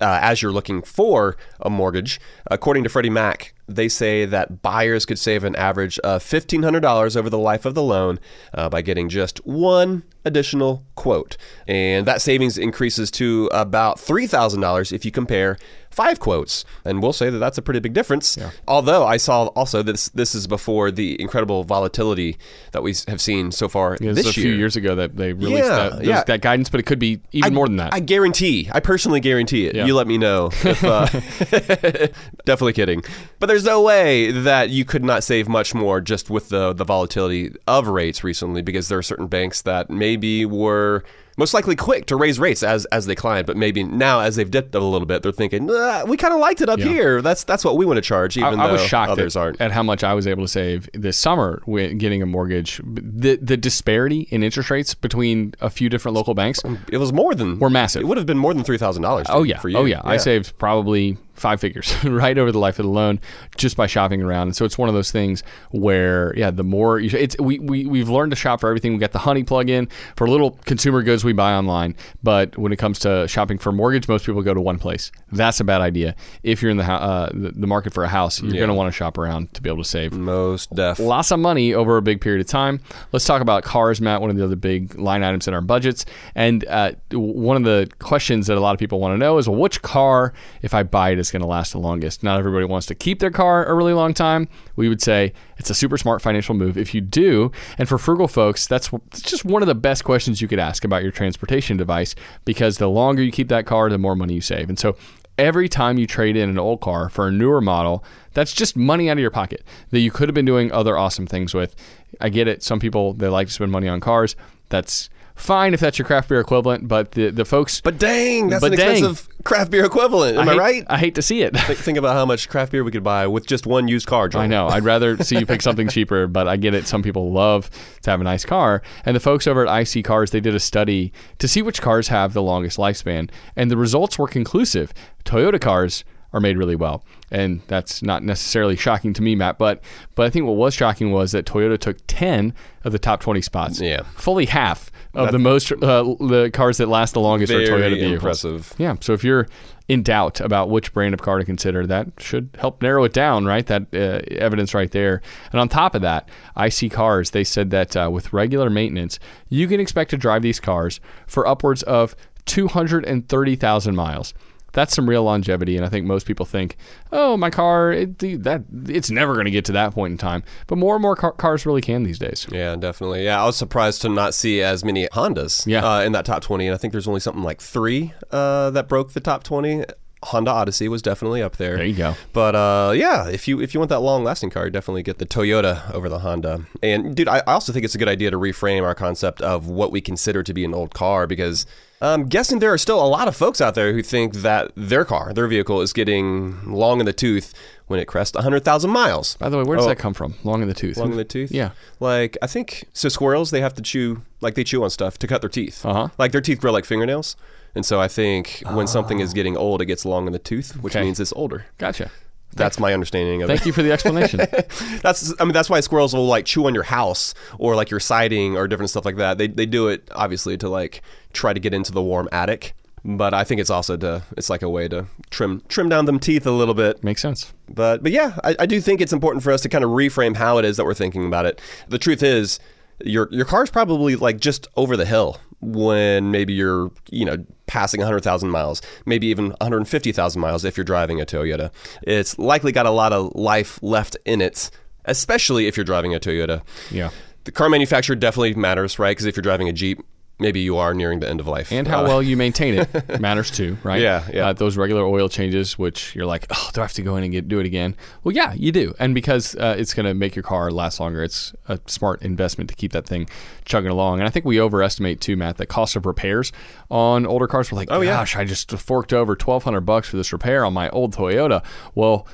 uh, 0.00 0.18
as 0.22 0.40
you're 0.40 0.52
looking 0.52 0.82
for 0.82 1.36
a 1.60 1.70
mortgage. 1.70 2.20
According 2.50 2.84
to 2.84 2.88
Freddie 2.88 3.10
Mac, 3.10 3.54
they 3.68 3.88
say 3.88 4.24
that 4.24 4.62
buyers 4.62 5.04
could 5.04 5.18
save 5.18 5.44
an 5.44 5.54
average 5.56 5.98
of 6.00 6.22
$1,500 6.22 7.16
over 7.16 7.30
the 7.30 7.38
life 7.38 7.64
of 7.64 7.74
the 7.74 7.82
loan 7.82 8.18
uh, 8.54 8.68
by 8.68 8.82
getting 8.82 9.08
just 9.08 9.44
one 9.46 10.02
additional 10.24 10.84
quote. 10.94 11.36
And 11.66 12.06
that 12.06 12.22
savings 12.22 12.58
increases 12.58 13.10
to 13.12 13.48
about 13.52 13.98
$3,000 13.98 14.92
if 14.92 15.04
you 15.04 15.10
compare 15.10 15.58
five 15.90 16.20
quotes. 16.20 16.64
And 16.84 17.02
we'll 17.02 17.12
say 17.12 17.30
that 17.30 17.38
that's 17.38 17.58
a 17.58 17.62
pretty 17.62 17.80
big 17.80 17.92
difference. 17.94 18.38
Although 18.68 19.06
I 19.06 19.16
saw 19.16 19.46
also 19.48 19.82
this 19.82 20.08
this 20.10 20.34
is 20.34 20.46
before 20.46 20.90
the 20.90 21.20
incredible 21.20 21.64
volatility 21.64 22.38
that 22.72 22.82
we 22.82 22.94
have 23.08 23.20
seen 23.20 23.50
so 23.52 23.68
far 23.68 23.94
It 23.94 24.00
was 24.02 24.16
this 24.16 24.26
a 24.28 24.32
few 24.32 24.52
years 24.52 24.76
ago 24.76 24.94
that 24.94 25.16
they 25.16 25.32
released 25.32 25.64
Yeah, 25.64 25.68
that, 25.76 25.92
those- 25.98 26.06
yeah. 26.06 26.24
that 26.24 26.40
guidance, 26.40 26.68
but 26.70 26.80
it 26.80 26.86
could 26.86 26.98
be 26.98 27.20
even 27.32 27.52
I- 27.52 27.54
more 27.54 27.66
than 27.66 27.76
that. 27.76 27.92
I 27.94 28.00
guarantee. 28.00 28.68
I 28.72 28.80
personally 28.80 29.20
guarantee 29.20 29.66
it. 29.66 29.74
Yeah. 29.74 29.86
You 29.86 29.94
let 29.94 30.06
me 30.06 30.18
know. 30.18 30.50
If, 30.64 30.84
uh, 30.84 31.06
definitely 32.44 32.72
kidding. 32.72 33.02
But 33.38 33.46
there's 33.46 33.64
no 33.64 33.82
way 33.82 34.30
that 34.30 34.70
you 34.70 34.84
could 34.84 35.04
not 35.04 35.24
save 35.24 35.48
much 35.48 35.74
more 35.74 36.00
just 36.00 36.30
with 36.30 36.48
the 36.50 36.72
the 36.72 36.84
volatility 36.84 37.52
of 37.66 37.88
rates 37.88 38.22
recently, 38.24 38.62
because 38.62 38.88
there 38.88 38.98
are 38.98 39.02
certain 39.02 39.26
banks 39.26 39.62
that 39.62 39.90
maybe 39.90 40.44
were 40.46 41.04
most 41.36 41.54
likely 41.54 41.76
quick 41.76 42.06
to 42.06 42.16
raise 42.16 42.38
rates 42.38 42.62
as 42.62 42.84
as 42.86 43.06
they 43.06 43.14
climb. 43.14 43.44
but 43.44 43.56
maybe 43.56 43.82
now 43.82 44.20
as 44.20 44.36
they've 44.36 44.50
dipped 44.50 44.74
a 44.74 44.80
little 44.80 45.06
bit, 45.06 45.22
they're 45.22 45.32
thinking 45.32 45.68
"Ah, 45.70 46.02
we 46.06 46.16
kind 46.16 46.34
of 46.34 46.40
liked 46.40 46.60
it 46.60 46.68
up 46.68 46.78
Yeah. 46.78 46.86
here. 46.88 47.22
That's 47.22 47.44
that's 47.44 47.64
what 47.64 47.76
we 47.76 47.84
want 47.86 47.96
to 47.98 48.02
charge, 48.02 48.36
even 48.36 48.58
I 48.60 48.66
though 48.66 48.72
was 48.74 48.82
shocked 48.82 49.10
others 49.12 49.36
at, 49.36 49.40
aren't. 49.40 49.60
at 49.60 49.72
how 49.72 49.82
much 49.82 50.02
I 50.04 50.14
was 50.14 50.26
able 50.26 50.44
to 50.44 50.48
save 50.48 50.88
this 50.94 51.16
summer 51.16 51.62
with 51.66 51.98
getting 51.98 52.22
a 52.22 52.26
mortgage. 52.26 52.80
The 52.84 53.36
the 53.40 53.56
disparity 53.56 54.26
in 54.30 54.42
interest 54.42 54.70
rates 54.70 54.94
between 54.94 55.54
a 55.60 55.70
few 55.70 55.88
different 55.88 56.16
local 56.16 56.34
banks 56.34 56.60
It 56.90 56.98
was 56.98 57.12
more 57.12 57.34
than 57.34 57.58
were 57.58 57.70
massive. 57.70 58.02
It 58.02 58.06
would 58.06 58.16
have 58.18 58.26
been 58.26 58.38
more 58.38 58.52
than 58.54 58.64
three 58.64 58.78
thousand 58.78 59.02
dollars. 59.02 59.26
Oh 59.30 59.42
yeah, 59.42 59.58
for 59.58 59.68
you. 59.68 59.76
oh 59.78 59.84
yeah. 59.84 60.00
I 60.04 60.16
saved 60.16 60.56
probably 60.58 61.16
five 61.40 61.60
figures 61.60 61.92
right 62.04 62.36
over 62.38 62.52
the 62.52 62.58
life 62.58 62.78
of 62.78 62.84
the 62.84 62.90
loan 62.90 63.20
just 63.56 63.76
by 63.76 63.86
shopping 63.86 64.22
around. 64.22 64.48
And 64.48 64.56
so 64.56 64.64
it's 64.64 64.78
one 64.78 64.88
of 64.88 64.94
those 64.94 65.10
things 65.10 65.42
where 65.70 66.36
yeah, 66.36 66.50
the 66.50 66.64
more 66.64 66.98
you, 66.98 67.10
it's 67.18 67.36
we 67.38 67.58
we 67.58 67.86
we've 67.86 68.08
learned 68.08 68.32
to 68.32 68.36
shop 68.36 68.60
for 68.60 68.68
everything. 68.68 68.92
We 68.92 68.98
got 68.98 69.12
the 69.12 69.18
Honey 69.18 69.44
plug-in 69.44 69.88
for 70.16 70.28
little 70.28 70.52
consumer 70.64 71.02
goods 71.02 71.24
we 71.24 71.32
buy 71.32 71.52
online, 71.54 71.94
but 72.22 72.56
when 72.56 72.72
it 72.72 72.76
comes 72.76 72.98
to 73.00 73.26
shopping 73.28 73.58
for 73.58 73.72
mortgage, 73.72 74.08
most 74.08 74.26
people 74.26 74.42
go 74.42 74.54
to 74.54 74.60
one 74.60 74.78
place. 74.78 75.10
That's 75.32 75.60
a 75.60 75.64
bad 75.64 75.80
idea. 75.80 76.14
If 76.42 76.62
you're 76.62 76.70
in 76.70 76.76
the 76.76 76.84
uh, 76.84 77.30
the, 77.32 77.66
market 77.66 77.94
for 77.94 78.04
a 78.04 78.08
house, 78.08 78.42
you're 78.42 78.52
going 78.52 78.68
to 78.68 78.74
want 78.74 78.88
to 78.88 78.96
shop 78.96 79.16
around 79.16 79.54
to 79.54 79.62
be 79.62 79.70
able 79.70 79.82
to 79.82 79.88
save 79.88 80.12
most 80.12 80.74
def. 80.74 80.98
lots 80.98 81.30
of 81.30 81.38
money 81.38 81.72
over 81.72 81.96
a 81.96 82.02
big 82.02 82.20
period 82.20 82.40
of 82.40 82.46
time. 82.46 82.80
Let's 83.12 83.24
talk 83.24 83.40
about 83.40 83.62
cars, 83.62 84.00
Matt, 84.00 84.20
one 84.20 84.30
of 84.30 84.36
the 84.36 84.44
other 84.44 84.56
big 84.56 84.98
line 84.98 85.22
items 85.22 85.48
in 85.48 85.54
our 85.54 85.60
budgets. 85.60 86.04
And 86.34 86.64
uh, 86.66 86.92
one 87.12 87.56
of 87.56 87.64
the 87.64 87.88
questions 87.98 88.48
that 88.48 88.56
a 88.56 88.60
lot 88.60 88.74
of 88.74 88.78
people 88.78 89.00
want 89.00 89.14
to 89.14 89.18
know 89.18 89.38
is, 89.38 89.48
well, 89.48 89.58
which 89.58 89.82
car, 89.82 90.32
if 90.62 90.74
I 90.74 90.82
buy 90.82 91.10
it, 91.10 91.18
is 91.18 91.29
going 91.30 91.42
to 91.42 91.48
last 91.48 91.72
the 91.72 91.78
longest? 91.78 92.22
Not 92.22 92.38
everybody 92.38 92.64
wants 92.64 92.86
to 92.88 92.94
keep 92.94 93.18
their 93.20 93.30
car 93.30 93.64
a 93.66 93.74
really 93.74 93.92
long 93.92 94.14
time. 94.14 94.48
We 94.76 94.88
would 94.88 95.02
say 95.02 95.32
it's 95.58 95.70
a 95.70 95.74
super 95.74 95.96
smart 95.98 96.22
financial 96.22 96.54
move 96.54 96.76
if 96.76 96.94
you 96.94 97.00
do. 97.00 97.52
And 97.78 97.88
for 97.88 97.98
frugal 97.98 98.28
folks, 98.28 98.66
that's, 98.66 98.90
just 99.12 99.44
one 99.44 99.62
of 99.62 99.68
the 99.68 99.74
best 99.74 100.04
questions 100.04 100.40
you 100.40 100.48
could 100.48 100.58
ask 100.58 100.84
about 100.84 101.02
your 101.02 101.12
transportation 101.12 101.76
device 101.76 102.14
because 102.44 102.78
the 102.78 102.88
longer 102.88 103.22
you 103.22 103.32
keep 103.32 103.48
that 103.48 103.66
car, 103.66 103.88
the 103.88 103.98
more 103.98 104.16
money 104.16 104.34
you 104.34 104.40
save. 104.40 104.68
And 104.68 104.78
so 104.78 104.96
every 105.38 105.68
time 105.68 105.98
you 105.98 106.06
trade 106.06 106.36
in 106.36 106.50
an 106.50 106.58
old 106.58 106.80
car 106.80 107.08
for 107.08 107.28
a 107.28 107.32
newer 107.32 107.60
model, 107.60 108.04
that's 108.34 108.52
just 108.52 108.76
money 108.76 109.08
out 109.08 109.14
of 109.14 109.20
your 109.20 109.30
pocket 109.30 109.64
that 109.90 110.00
you 110.00 110.10
could 110.10 110.28
have 110.28 110.34
been 110.34 110.44
doing 110.44 110.70
other 110.70 110.98
awesome 110.98 111.26
things 111.26 111.54
with. 111.54 111.74
I 112.20 112.28
get 112.28 112.46
it. 112.46 112.62
Some 112.62 112.78
people 112.78 113.14
they 113.14 113.28
like 113.28 113.48
to 113.48 113.52
spend 113.52 113.72
money 113.72 113.88
on 113.88 114.00
cars. 114.00 114.36
That's 114.68 115.08
fine 115.40 115.74
if 115.74 115.80
that's 115.80 115.98
your 115.98 116.06
craft 116.06 116.28
beer 116.28 116.40
equivalent, 116.40 116.86
but 116.88 117.12
the 117.12 117.30
the 117.30 117.44
folks 117.44 117.80
But 117.80 117.98
dang, 117.98 118.48
that's 118.48 118.60
But 118.60 118.72
an 118.72 118.78
dang. 118.78 118.90
expensive 118.92 119.28
craft 119.44 119.70
beer 119.70 119.84
equivalent. 119.84 120.36
Am 120.36 120.48
I, 120.48 120.52
hate, 120.52 120.58
right? 120.58 120.84
I 120.88 120.98
hate 120.98 121.14
to 121.14 121.22
see 121.22 121.42
it. 121.42 121.56
Think, 121.56 121.78
think 121.78 121.98
about 121.98 122.14
how 122.14 122.26
much 122.26 122.48
craft 122.48 122.72
beer 122.72 122.84
we 122.84 122.90
could 122.90 123.02
buy 123.02 123.26
with 123.26 123.46
just 123.46 123.66
one 123.66 123.88
used 123.88 124.06
car. 124.06 124.28
Joel. 124.28 124.42
I 124.42 124.46
know. 124.46 124.68
I'd 124.68 124.84
rather 124.84 125.16
see 125.18 125.38
you 125.38 125.46
pick 125.46 125.62
something 125.62 125.88
cheaper, 125.88 126.26
but 126.26 126.46
I 126.46 126.56
get 126.56 126.74
it. 126.74 126.86
Some 126.86 127.02
people 127.02 127.32
love 127.32 127.70
to 128.02 128.10
have 128.10 128.20
a 128.20 128.24
nice 128.24 128.44
car. 128.44 128.82
And 129.04 129.16
the 129.16 129.20
folks 129.20 129.46
over 129.46 129.66
at 129.66 129.72
iSeeCars, 129.72 130.30
they 130.30 130.40
did 130.40 130.54
a 130.54 130.60
study 130.60 131.12
to 131.38 131.48
see 131.48 131.62
which 131.62 131.80
cars 131.80 132.08
have 132.08 132.32
the 132.32 132.42
longest 132.42 132.76
lifespan, 132.78 133.30
and 133.56 133.70
the 133.70 133.76
results 133.76 134.18
were 134.18 134.28
conclusive. 134.28 134.92
Toyota 135.24 135.60
cars 135.60 136.04
are 136.32 136.40
made 136.40 136.56
really 136.56 136.76
well. 136.76 137.04
And 137.30 137.60
that's 137.66 138.02
not 138.02 138.22
necessarily 138.22 138.76
shocking 138.76 139.12
to 139.14 139.22
me, 139.22 139.34
Matt, 139.34 139.58
but 139.58 139.82
but 140.14 140.26
I 140.26 140.30
think 140.30 140.46
what 140.46 140.56
was 140.56 140.74
shocking 140.74 141.12
was 141.12 141.32
that 141.32 141.46
Toyota 141.46 141.78
took 141.78 141.98
10 142.06 142.54
of 142.84 142.92
the 142.92 142.98
top 142.98 143.20
20 143.20 143.40
spots. 143.40 143.80
Yeah. 143.80 144.02
Fully 144.14 144.46
half 144.46 144.90
of 145.14 145.32
the 145.32 145.38
most 145.38 145.72
uh, 145.72 145.76
the 146.20 146.50
cars 146.52 146.76
that 146.78 146.88
last 146.88 147.14
the 147.14 147.20
longest 147.20 147.52
are 147.52 147.60
Toyota 147.60 147.94
vehicles. 147.94 148.12
impressive. 148.12 148.72
Yeah. 148.78 148.94
So 149.00 149.12
if 149.12 149.24
you're 149.24 149.48
in 149.88 150.04
doubt 150.04 150.40
about 150.40 150.70
which 150.70 150.92
brand 150.92 151.14
of 151.14 151.20
car 151.20 151.38
to 151.38 151.44
consider, 151.44 151.84
that 151.84 152.06
should 152.18 152.48
help 152.60 152.80
narrow 152.80 153.02
it 153.02 153.12
down, 153.12 153.44
right? 153.44 153.66
That 153.66 153.86
uh, 153.92 154.20
evidence 154.36 154.72
right 154.72 154.90
there. 154.90 155.20
And 155.50 155.60
on 155.60 155.68
top 155.68 155.96
of 155.96 156.02
that, 156.02 156.28
iSeeCars, 156.56 157.32
they 157.32 157.42
said 157.42 157.70
that 157.70 157.96
uh, 157.96 158.08
with 158.12 158.32
regular 158.32 158.70
maintenance, 158.70 159.18
you 159.48 159.66
can 159.66 159.80
expect 159.80 160.10
to 160.10 160.16
drive 160.16 160.42
these 160.42 160.60
cars 160.60 161.00
for 161.26 161.44
upwards 161.44 161.82
of 161.82 162.14
230,000 162.46 163.96
miles. 163.96 164.32
That's 164.72 164.94
some 164.94 165.08
real 165.08 165.22
longevity, 165.24 165.76
and 165.76 165.84
I 165.84 165.88
think 165.88 166.06
most 166.06 166.26
people 166.26 166.46
think, 166.46 166.76
"Oh, 167.12 167.36
my 167.36 167.50
car, 167.50 167.92
it, 167.92 168.18
that 168.44 168.64
it's 168.86 169.10
never 169.10 169.34
going 169.34 169.46
to 169.46 169.50
get 169.50 169.64
to 169.66 169.72
that 169.72 169.92
point 169.94 170.12
in 170.12 170.18
time." 170.18 170.42
But 170.66 170.76
more 170.78 170.94
and 170.94 171.02
more 171.02 171.16
car, 171.16 171.32
cars 171.32 171.66
really 171.66 171.80
can 171.82 172.02
these 172.04 172.18
days. 172.18 172.46
Yeah, 172.50 172.76
definitely. 172.76 173.24
Yeah, 173.24 173.42
I 173.42 173.46
was 173.46 173.56
surprised 173.56 174.02
to 174.02 174.08
not 174.08 174.34
see 174.34 174.62
as 174.62 174.84
many 174.84 175.06
Hondas 175.08 175.66
Yeah. 175.66 175.84
uh, 175.84 176.00
in 176.02 176.12
that 176.12 176.24
top 176.24 176.42
20. 176.42 176.66
And 176.66 176.74
I 176.74 176.78
think 176.78 176.92
there's 176.92 177.08
only 177.08 177.20
something 177.20 177.42
like 177.42 177.60
three 177.60 178.12
uh, 178.30 178.70
that 178.70 178.88
broke 178.88 179.12
the 179.12 179.20
top 179.20 179.42
20. 179.42 179.84
Honda 180.22 180.50
Odyssey 180.50 180.86
was 180.86 181.00
definitely 181.00 181.42
up 181.42 181.56
there. 181.56 181.76
There 181.76 181.86
you 181.86 181.96
go. 181.96 182.14
But 182.34 182.54
uh, 182.54 182.92
yeah, 182.94 183.28
if 183.28 183.48
you 183.48 183.58
if 183.62 183.72
you 183.72 183.80
want 183.80 183.88
that 183.88 184.00
long 184.00 184.22
lasting 184.22 184.50
car, 184.50 184.68
definitely 184.68 185.02
get 185.02 185.16
the 185.18 185.24
Toyota 185.24 185.90
over 185.94 186.10
the 186.10 186.18
Honda. 186.18 186.66
And 186.82 187.16
dude, 187.16 187.26
I, 187.26 187.38
I 187.38 187.54
also 187.54 187.72
think 187.72 187.86
it's 187.86 187.94
a 187.94 187.98
good 187.98 188.08
idea 188.08 188.30
to 188.30 188.36
reframe 188.38 188.82
our 188.82 188.94
concept 188.94 189.40
of 189.40 189.68
what 189.68 189.90
we 189.92 190.02
consider 190.02 190.42
to 190.42 190.52
be 190.52 190.62
an 190.64 190.74
old 190.74 190.92
car 190.92 191.26
because 191.26 191.64
I'm 192.02 192.26
guessing 192.28 192.60
there 192.60 192.72
are 192.72 192.78
still 192.78 193.02
a 193.04 193.06
lot 193.06 193.28
of 193.28 193.36
folks 193.36 193.60
out 193.60 193.74
there 193.74 193.92
who 193.92 194.02
think 194.02 194.36
that 194.36 194.72
their 194.74 195.04
car, 195.04 195.34
their 195.34 195.46
vehicle, 195.46 195.82
is 195.82 195.92
getting 195.92 196.72
long 196.72 196.98
in 197.00 197.04
the 197.06 197.12
tooth 197.12 197.52
when 197.88 198.00
it 198.00 198.06
crests 198.06 198.34
100,000 198.34 198.88
miles. 198.90 199.36
By 199.36 199.50
the 199.50 199.58
way, 199.58 199.64
where 199.64 199.76
does 199.76 199.84
Oh. 199.84 199.90
that 199.90 199.98
come 199.98 200.14
from? 200.14 200.34
Long 200.42 200.62
in 200.62 200.68
the 200.68 200.74
tooth. 200.74 200.96
Long 200.96 201.10
in 201.10 201.18
the 201.18 201.24
tooth? 201.24 201.50
Yeah. 201.52 201.70
Like, 201.98 202.38
I 202.40 202.46
think, 202.46 202.84
so 202.94 203.08
squirrels, 203.10 203.50
they 203.50 203.60
have 203.60 203.74
to 203.74 203.82
chew, 203.82 204.22
like 204.40 204.54
they 204.54 204.64
chew 204.64 204.82
on 204.82 204.88
stuff 204.90 205.18
to 205.18 205.26
cut 205.26 205.42
their 205.42 205.50
teeth. 205.50 205.84
Uh-huh. 205.84 206.08
Like 206.16 206.32
their 206.32 206.40
teeth 206.40 206.60
grow 206.60 206.72
like 206.72 206.86
fingernails. 206.86 207.36
And 207.74 207.84
so 207.84 208.00
I 208.00 208.08
think 208.08 208.62
when 208.72 208.86
something 208.86 209.20
is 209.20 209.32
getting 209.34 209.56
old, 209.56 209.82
it 209.82 209.86
gets 209.86 210.04
long 210.06 210.26
in 210.26 210.32
the 210.32 210.38
tooth, 210.38 210.72
which 210.82 210.96
Okay. 210.96 211.04
means 211.04 211.20
it's 211.20 211.32
older. 211.36 211.66
Gotcha. 211.78 212.10
That's 212.54 212.78
my 212.80 212.92
understanding 212.92 213.42
of 213.42 213.48
Thank 213.48 213.62
it. 213.62 213.66
you 213.66 213.72
for 213.72 213.82
the 213.82 213.92
explanation. 213.92 214.40
That's, 215.02 215.32
I 215.40 215.44
mean, 215.44 215.52
that's 215.52 215.70
why 215.70 215.80
squirrels 215.80 216.14
will 216.14 216.26
like 216.26 216.44
chew 216.44 216.66
on 216.66 216.74
your 216.74 216.82
house 216.82 217.32
or 217.58 217.76
like 217.76 217.90
your 217.90 218.00
siding 218.00 218.56
or 218.56 218.66
different 218.66 218.90
stuff 218.90 219.04
like 219.04 219.16
that. 219.16 219.38
They, 219.38 219.46
they 219.46 219.66
do 219.66 219.88
it 219.88 220.08
obviously 220.12 220.56
to 220.58 220.68
like 220.68 221.02
try 221.32 221.52
to 221.52 221.60
get 221.60 221.72
into 221.72 221.92
the 221.92 222.02
warm 222.02 222.28
attic. 222.32 222.74
But 223.04 223.32
I 223.32 223.44
think 223.44 223.60
it's 223.60 223.70
also 223.70 223.96
to, 223.96 224.22
it's 224.36 224.50
like 224.50 224.62
a 224.62 224.68
way 224.68 224.88
to 224.88 225.06
trim, 225.30 225.62
trim 225.68 225.88
down 225.88 226.04
them 226.04 226.18
teeth 226.18 226.44
a 226.46 226.50
little 226.50 226.74
bit. 226.74 227.02
Makes 227.02 227.22
sense. 227.22 227.52
But 227.68 228.02
but 228.02 228.12
yeah, 228.12 228.36
I, 228.44 228.56
I 228.58 228.66
do 228.66 228.80
think 228.80 229.00
it's 229.00 229.12
important 229.12 229.42
for 229.42 229.52
us 229.52 229.62
to 229.62 229.68
kind 229.68 229.84
of 229.84 229.90
reframe 229.90 230.36
how 230.36 230.58
it 230.58 230.64
is 230.64 230.76
that 230.76 230.84
we're 230.84 230.92
thinking 230.94 231.24
about 231.26 231.46
it. 231.46 231.60
The 231.88 231.98
truth 231.98 232.22
is, 232.22 232.58
your 233.04 233.28
your 233.30 233.44
car's 233.44 233.70
probably 233.70 234.16
like 234.16 234.40
just 234.40 234.66
over 234.76 234.96
the 234.96 235.04
hill 235.04 235.38
when 235.60 236.30
maybe 236.30 236.52
you're 236.52 236.90
you 237.10 237.24
know 237.24 237.44
passing 237.66 238.00
100,000 238.00 238.50
miles, 238.50 238.82
maybe 239.06 239.28
even 239.28 239.50
150,000 239.60 240.40
miles 240.40 240.64
if 240.64 240.76
you're 240.76 240.84
driving 240.84 241.20
a 241.20 241.26
Toyota. 241.26 241.70
It's 242.02 242.36
likely 242.38 242.72
got 242.72 242.86
a 242.86 242.90
lot 242.90 243.12
of 243.12 243.32
life 243.36 243.78
left 243.80 244.16
in 244.24 244.40
it, 244.40 244.70
especially 245.04 245.68
if 245.68 245.76
you're 245.76 245.84
driving 245.84 246.14
a 246.14 246.18
Toyota. 246.18 246.62
Yeah. 246.90 247.10
The 247.44 247.52
car 247.52 247.68
manufacturer 247.68 248.16
definitely 248.16 248.54
matters, 248.54 248.98
right? 248.98 249.12
Because 249.12 249.26
if 249.26 249.36
you're 249.36 249.42
driving 249.42 249.68
a 249.68 249.72
Jeep, 249.72 250.00
maybe 250.40 250.60
you 250.60 250.76
are 250.78 250.94
nearing 250.94 251.20
the 251.20 251.28
end 251.28 251.38
of 251.40 251.46
life. 251.46 251.70
And 251.70 251.86
how 251.86 252.04
Uh, 252.04 252.08
well 252.08 252.22
you 252.22 252.36
maintain 252.36 252.74
it 252.74 253.20
matters 253.20 253.50
too, 253.50 253.76
right? 253.84 254.00
Yeah, 254.00 254.26
yeah. 254.32 254.46
Uh, 254.48 254.52
those 254.52 254.76
regular 254.76 255.04
oil 255.04 255.28
changes, 255.28 255.78
which 255.78 256.14
you're 256.16 256.26
like, 256.26 256.46
oh, 256.50 256.70
do 256.72 256.80
I 256.80 256.84
have 256.84 256.92
to 256.94 257.02
go 257.02 257.16
in 257.16 257.24
and 257.24 257.32
get, 257.32 257.46
do 257.48 257.60
it 257.60 257.66
again? 257.66 257.94
Well, 258.24 258.34
yeah, 258.34 258.52
you 258.54 258.72
do. 258.72 258.94
And 258.98 259.14
because 259.14 259.54
uh, 259.56 259.76
it's 259.78 259.94
going 259.94 260.06
to 260.06 260.14
make 260.14 260.34
your 260.34 260.42
car 260.42 260.70
last 260.70 260.98
longer, 261.00 261.22
it's 261.22 261.52
a 261.68 261.78
smart 261.86 262.22
investment 262.22 262.68
to 262.70 262.76
keep 262.76 262.92
that 262.92 263.06
thing 263.06 263.28
chugging 263.64 263.90
along. 263.90 264.18
And 264.20 264.26
I 264.26 264.30
think 264.30 264.44
we 264.44 264.60
overestimate 264.60 265.20
too, 265.20 265.36
Matt, 265.36 265.58
the 265.58 265.66
cost 265.66 265.94
of 265.96 266.06
repairs 266.06 266.50
on 266.90 267.26
older 267.26 267.46
cars. 267.46 267.70
We're 267.70 267.76
like, 267.76 267.88
Oh, 267.90 268.00
yeah. 268.00 268.12
gosh, 268.16 268.34
I 268.36 268.44
just 268.44 268.70
forked 268.72 269.12
over 269.12 269.32
1200 269.32 269.80
bucks 269.82 270.08
for 270.08 270.16
this 270.16 270.32
repair 270.32 270.64
on 270.64 270.72
my 270.72 270.88
old 270.90 271.14
Toyota. 271.14 271.62
Well, 271.94 272.26